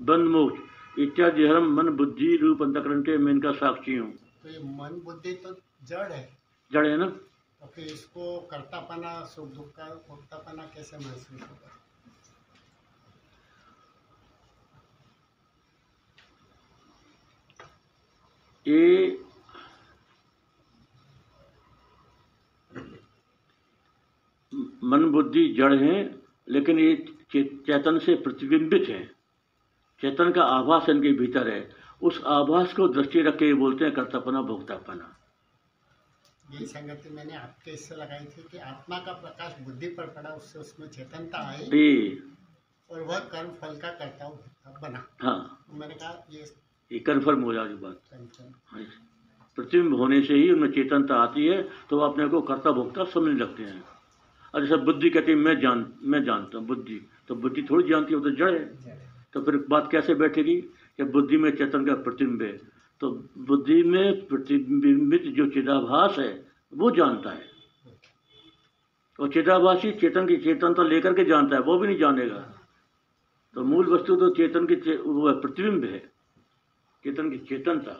बंद 0.00 0.28
मोक्ष 0.28 0.98
इत्यादि 0.98 1.48
धर्म 1.48 1.74
मन 1.74 1.88
बुद्धि 1.88 2.36
रूप 2.36 2.62
अंतकरण 2.62 3.02
के 3.02 3.16
मैं 3.18 3.32
इनका 3.32 3.52
साक्षी 3.52 3.96
हूँ। 3.96 4.12
तो 4.12 4.48
ये 4.48 4.58
मन 4.58 5.00
बुद्धि 5.04 5.32
तो 5.32 5.56
जड़ 5.84 6.12
है। 6.12 6.28
जड़ 6.72 6.86
है 6.86 6.96
ना? 6.96 7.06
तो 7.06 7.72
फिर 7.74 7.84
इसको 7.84 8.38
कर्तापना 8.50 9.24
सुख 9.24 9.48
दुख 9.48 9.68
का 9.68 9.84
भोक्तापना 10.08 10.62
कैसे 10.62 10.96
महसूस 10.96 11.40
होगा? 11.40 11.83
ये 18.66 19.08
मन 24.84 25.04
बुद्धि 25.12 25.48
जड़ 25.58 25.74
है 25.74 25.96
लेकिन 26.48 26.78
ये 26.78 26.94
चेतन 27.32 27.98
से 27.98 28.14
प्रतिबिंबित 28.14 28.88
है। 28.88 29.04
चेतन 30.02 30.32
का 30.32 30.42
आभास 30.42 30.88
इनके 30.88 31.12
भीतर 31.12 31.48
है। 31.48 31.60
उस 32.02 32.22
आभास 32.26 32.72
को 32.72 32.88
दृष्टि 32.88 33.22
रख 33.22 33.34
के 33.34 33.52
बोलते 33.54 33.84
हैं 33.84 33.94
कर्तापना 33.94 34.42
भोक्तापना। 34.42 35.10
यही 36.44 36.66
संगति 36.66 37.10
मैंने 37.10 37.36
आपके 37.36 37.70
इससे 37.70 37.96
लगाई 37.96 38.24
थी 38.26 38.42
कि 38.42 38.58
आत्मा 38.58 38.98
का 38.98 39.12
प्रकाश 39.12 39.56
बुद्धि 39.60 39.88
पर 39.88 40.06
पड़ा 40.06 40.30
उससे 40.30 40.58
उसमें 40.58 40.88
चेतनता 40.88 41.38
आई। 41.50 42.20
और 42.90 43.00
वह 43.00 43.18
कर्म 43.32 43.50
फल 43.60 43.76
का 43.76 43.90
करता 43.90 44.24
हूँ 44.24 44.38
बना। 44.82 45.06
हाँ। 45.22 45.64
तो 45.68 45.76
मैंने 45.76 45.94
कहा 45.94 46.26
ये 46.30 46.44
ये 46.92 46.98
कन्फर्म 46.98 47.42
हो 47.42 47.54
जाएगी 47.54 47.74
बात। 47.74 48.00
हाँ, 48.66 48.82
प्रतिबिंब 49.56 49.94
होने 49.94 50.22
से 50.22 50.34
ही 50.34 50.50
उनमें 50.52 50.72
चेतनता 50.72 51.14
आती 51.14 51.46
है 51.46 51.68
तो 51.90 51.98
वो 51.98 52.04
अपने 52.04 52.28
को 52.28 52.40
कर्ता 52.40 52.70
भोक्ता 52.70 53.04
समझने 53.04 53.40
लगते 53.40 53.62
हैं। 53.62 53.84
और 54.54 54.60
जैसे 54.60 54.76
बुद्धि 54.76 55.10
कहती 55.10 55.32
है 55.32 55.38
मैं 55.38 55.60
जान 55.60 55.92
मैं 56.02 56.24
जानता 56.24 56.58
हूँ 56.58 56.66
बुद्धि। 56.66 57.06
तो 57.28 57.34
बुद्धि 57.34 57.62
थोड़ी 57.62 57.88
जानती 57.88 58.14
है 58.14 58.20
वो 58.20 58.30
तो 58.30 58.36
जड़। 58.36 58.58
है 58.58 58.64
तो 59.32 59.42
फिर 59.42 59.64
बात 59.68 59.88
कैसे 59.90 60.14
बैठेगी? 60.14 60.60
कि 60.96 61.04
बुद्धि 61.04 61.36
में 61.36 61.56
चेतन 61.56 61.86
का 61.86 61.94
प्रतिबिंब 61.94 62.42
है। 62.42 62.60
तो 63.00 63.28
बुद्धि 63.38 63.82
में 63.82 64.26
प्रतिबिंबित 64.26 65.22
जो 65.22 65.50
चिदाभास 65.50 66.18
है 66.18 66.46
वो 66.74 66.90
जानता 66.90 67.30
है। 67.30 67.44
और 69.20 69.28
चिदाभासी 69.28 69.90
चेतन 69.90 70.26
की 70.26 70.36
चेतनता 70.36 70.82
लेकर 70.82 71.14
के 71.14 71.24
जानता 71.24 71.56
है 71.56 71.62
वो 71.62 71.78
भी 71.78 71.86
नहीं 71.86 71.98
जानेगा। 71.98 72.60
तो 73.54 73.64
मूल 73.64 73.86
वस्तु 73.86 74.16
तो 74.16 74.30
चेतन 74.30 74.66
की 74.66 74.76
चे- 74.76 75.00
वो 75.00 75.32
प्रतिबिंब 75.32 75.84
है। 75.84 76.13
चेतन 77.04 77.30
की 77.30 77.38
चेतनता 77.38 77.92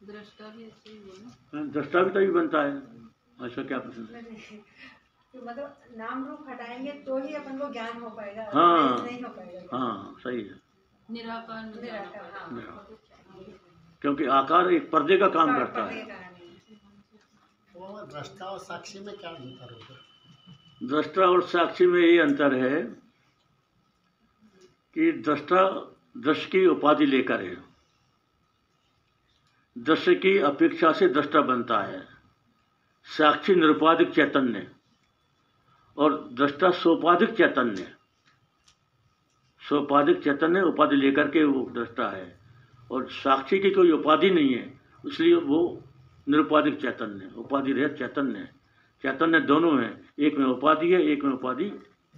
दृष्टा 0.00 0.48
भी 0.48 0.64
ऐसे 0.64 0.90
ही 0.90 0.98
बोला 0.98 1.62
दृष्टा 1.72 2.02
भी 2.02 2.10
तभी 2.10 2.30
बनता 2.30 2.62
है। 2.62 3.46
ऐसा 3.46 3.62
क्या 3.62 3.78
प्रश्न? 3.78 4.06
है? 4.14 4.22
तो 5.34 5.42
मतलब 5.46 5.76
नाम 5.96 6.24
रूप 6.28 6.48
हटाएँगे 6.48 6.92
तो 6.92 7.18
ही 7.18 7.34
अपन 7.34 7.58
को 7.58 7.68
ज्ञान 7.72 8.00
हो 8.02 8.10
पाएगा 8.10 8.50
हाँ। 8.54 9.04
नहीं 9.06 9.22
हो 9.22 9.28
पाएगा। 9.28 9.78
हाँ 9.78 10.16
सही 10.18 10.42
है। 10.42 10.60
निराकार 11.10 11.64
निराकार, 11.64 12.32
हाँ। 12.34 12.86
क्योंकि 14.02 14.24
आकार 14.38 14.72
एक 14.72 14.90
पर्दे 14.90 15.16
का 15.18 15.28
काम 15.28 15.56
करता 15.58 15.84
है। 15.84 16.04
तो 17.74 18.06
दृष्टा 18.06 18.46
और 18.46 18.58
साक्षी 18.58 18.98
में 19.00 19.16
क्या 19.16 19.30
अंतर 19.30 19.72
होगा? 19.72 19.96
दृष्टा 20.82 21.22
और 21.22 21.42
साक्षी 21.42 21.86
में 21.86 22.00
ये 22.00 22.18
अंतर 22.18 22.54
है 22.54 22.82
कि 24.96 25.12
दृष्टा 25.12 25.62
दृश्य 26.16 26.48
की 26.50 26.66
उपाधि 26.66 27.06
लेकर 27.06 27.42
है। 27.42 27.56
दृश्य 29.76 30.14
की 30.14 30.38
अपेक्षा 30.38 30.92
से 30.92 31.08
दृष्टा 31.08 31.40
बनता 31.40 31.80
है। 31.80 32.00
साक्षी 33.06 33.54
निरुपाधिक 33.54 34.10
चैतन्य 34.10 34.66
और 35.96 36.28
दृष्टा 36.32 36.70
सोपाधिक 36.70 37.30
चैतन्य। 37.30 37.94
सोपाधिक 39.62 40.22
चैतन्य 40.22 40.60
उपाधि 40.60 40.96
लेकर 40.96 41.28
के 41.28 41.44
वो 41.44 41.70
दृष्टा 41.70 42.08
है 42.08 42.38
और 42.90 43.08
साक्षी 43.10 43.58
की 43.58 43.70
कोई 43.70 43.90
उपाधि 43.90 44.30
नहीं 44.30 44.54
है, 44.54 44.80
इसलिए 45.06 45.34
वो 45.34 45.60
निरुपाधिक 46.26 46.80
चैतन्य, 46.80 47.30
उपाधि 47.36 47.72
रहित 47.72 47.92
चैतन्य। 47.92 48.48
चैतन्य 49.04 49.40
दोनों 49.40 49.82
हैं, 49.82 50.10
एक 50.18 50.38
में 50.38 50.46
उपाधि 50.46 50.92
है, 50.92 51.02
एक 51.02 51.24
में 51.24 51.32
उपाधि 51.32 51.72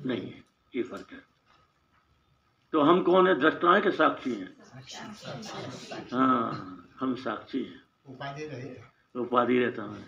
नहीं 0.07 0.31
है। 0.31 0.43
ये 0.77 0.83
फ़र्क 0.83 1.13
है। 1.13 1.32
तो 2.73 2.81
हम 2.81 3.03
कौन 3.03 3.29
है? 3.29 3.35
दृष्टा 3.41 3.75
है 3.75 3.81
कि 3.81 3.91
साक्षी 3.93 4.35
हैं। 4.35 4.51
हाँ 6.13 6.89
हम 7.01 7.15
साक्षी 7.17 7.63
हैं। 7.63 7.81
उपाधि 8.09 8.45
रहे 8.47 8.75
उपाधि 9.15 9.59
रहता 9.59 9.83
है। 9.85 10.05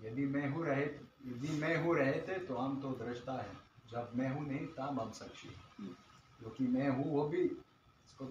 यदि 0.00 0.24
मैं 0.26 0.48
हूँ 0.50 0.64
रहे 0.66 0.84
यदि 1.26 1.58
मैं 1.60 1.76
हूँ 1.82 1.96
रहे 1.96 2.12
थे 2.28 2.38
तो 2.46 2.54
हम 2.56 2.80
तो 2.80 2.90
दृष्टा 3.04 3.32
है। 3.32 3.52
जब 3.92 4.10
मैं 4.16 4.30
हूँ 4.30 4.46
नहीं 4.46 4.66
तब 4.76 5.00
हम 5.00 5.10
साक्षी 5.12 5.48
क्योंकि 5.78 6.66
मैं 6.68 6.88
हूँ 6.88 7.10
वो 7.10 7.28
भी 7.28 7.42
इसको 7.42 8.24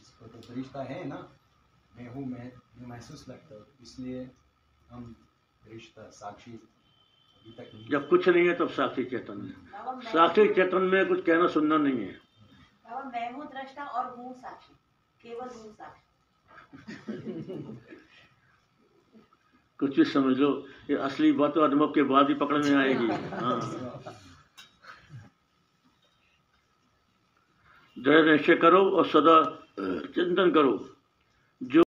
इसको 0.00 0.26
तो 0.26 0.54
दृष्टा 0.54 0.82
है 0.82 1.06
ना। 1.08 1.26
मैं 1.92 2.08
हूँ 2.14 2.24
मैं 2.26 2.50
महसूस 2.86 3.28
लगता 3.28 3.54
हूँ। 3.54 3.66
इसलिए 3.82 4.28
हम 4.90 5.14
दृष्टा 5.62 6.08
साक्षी 6.12 6.52
अभी 6.52 7.52
तक 7.58 7.70
जब 7.90 8.08
कुछ 8.08 8.28
नहीं 8.28 8.46
है 8.48 8.54
तब 8.54 8.68
साक्षी 8.70 9.04
चेतन 9.04 9.46
है। 9.46 10.00
साक्षी 10.12 10.48
चेतन 10.54 10.82
में 10.92 11.04
कुछ 11.08 11.24
कहना 11.26 11.46
सुनना 11.48 11.76
नहीं 11.78 12.00
है। 12.00 12.27
मैं 12.88 13.32
हूँ 13.32 13.46
दृष्टा 13.46 13.84
और 13.84 14.16
हूँ 14.16 14.32
साक्षी 14.34 14.74
केवल 15.22 15.48
हूँ 15.48 15.72
साक्षी। 15.72 16.04
कुछ 19.78 19.96
भी 19.96 20.04
समझ 20.04 20.36
लो 20.36 20.66
ये 20.90 20.96
असली 20.96 21.32
बात 21.32 21.54
तो 21.54 21.60
अनुभव 21.60 21.86
के 21.86 22.02
बाद 22.02 22.28
ही 22.28 22.34
पकड़ 22.34 22.64
में 22.64 22.76
आएगी। 22.76 23.08
हाँ। 23.32 23.60
दृढ़ 27.98 28.24
निश्चय 28.24 28.54
करो 28.54 28.90
और 28.90 29.06
सदा 29.06 29.64
चिंतन 29.80 30.50
करो। 30.50 30.94
जो 31.62 31.76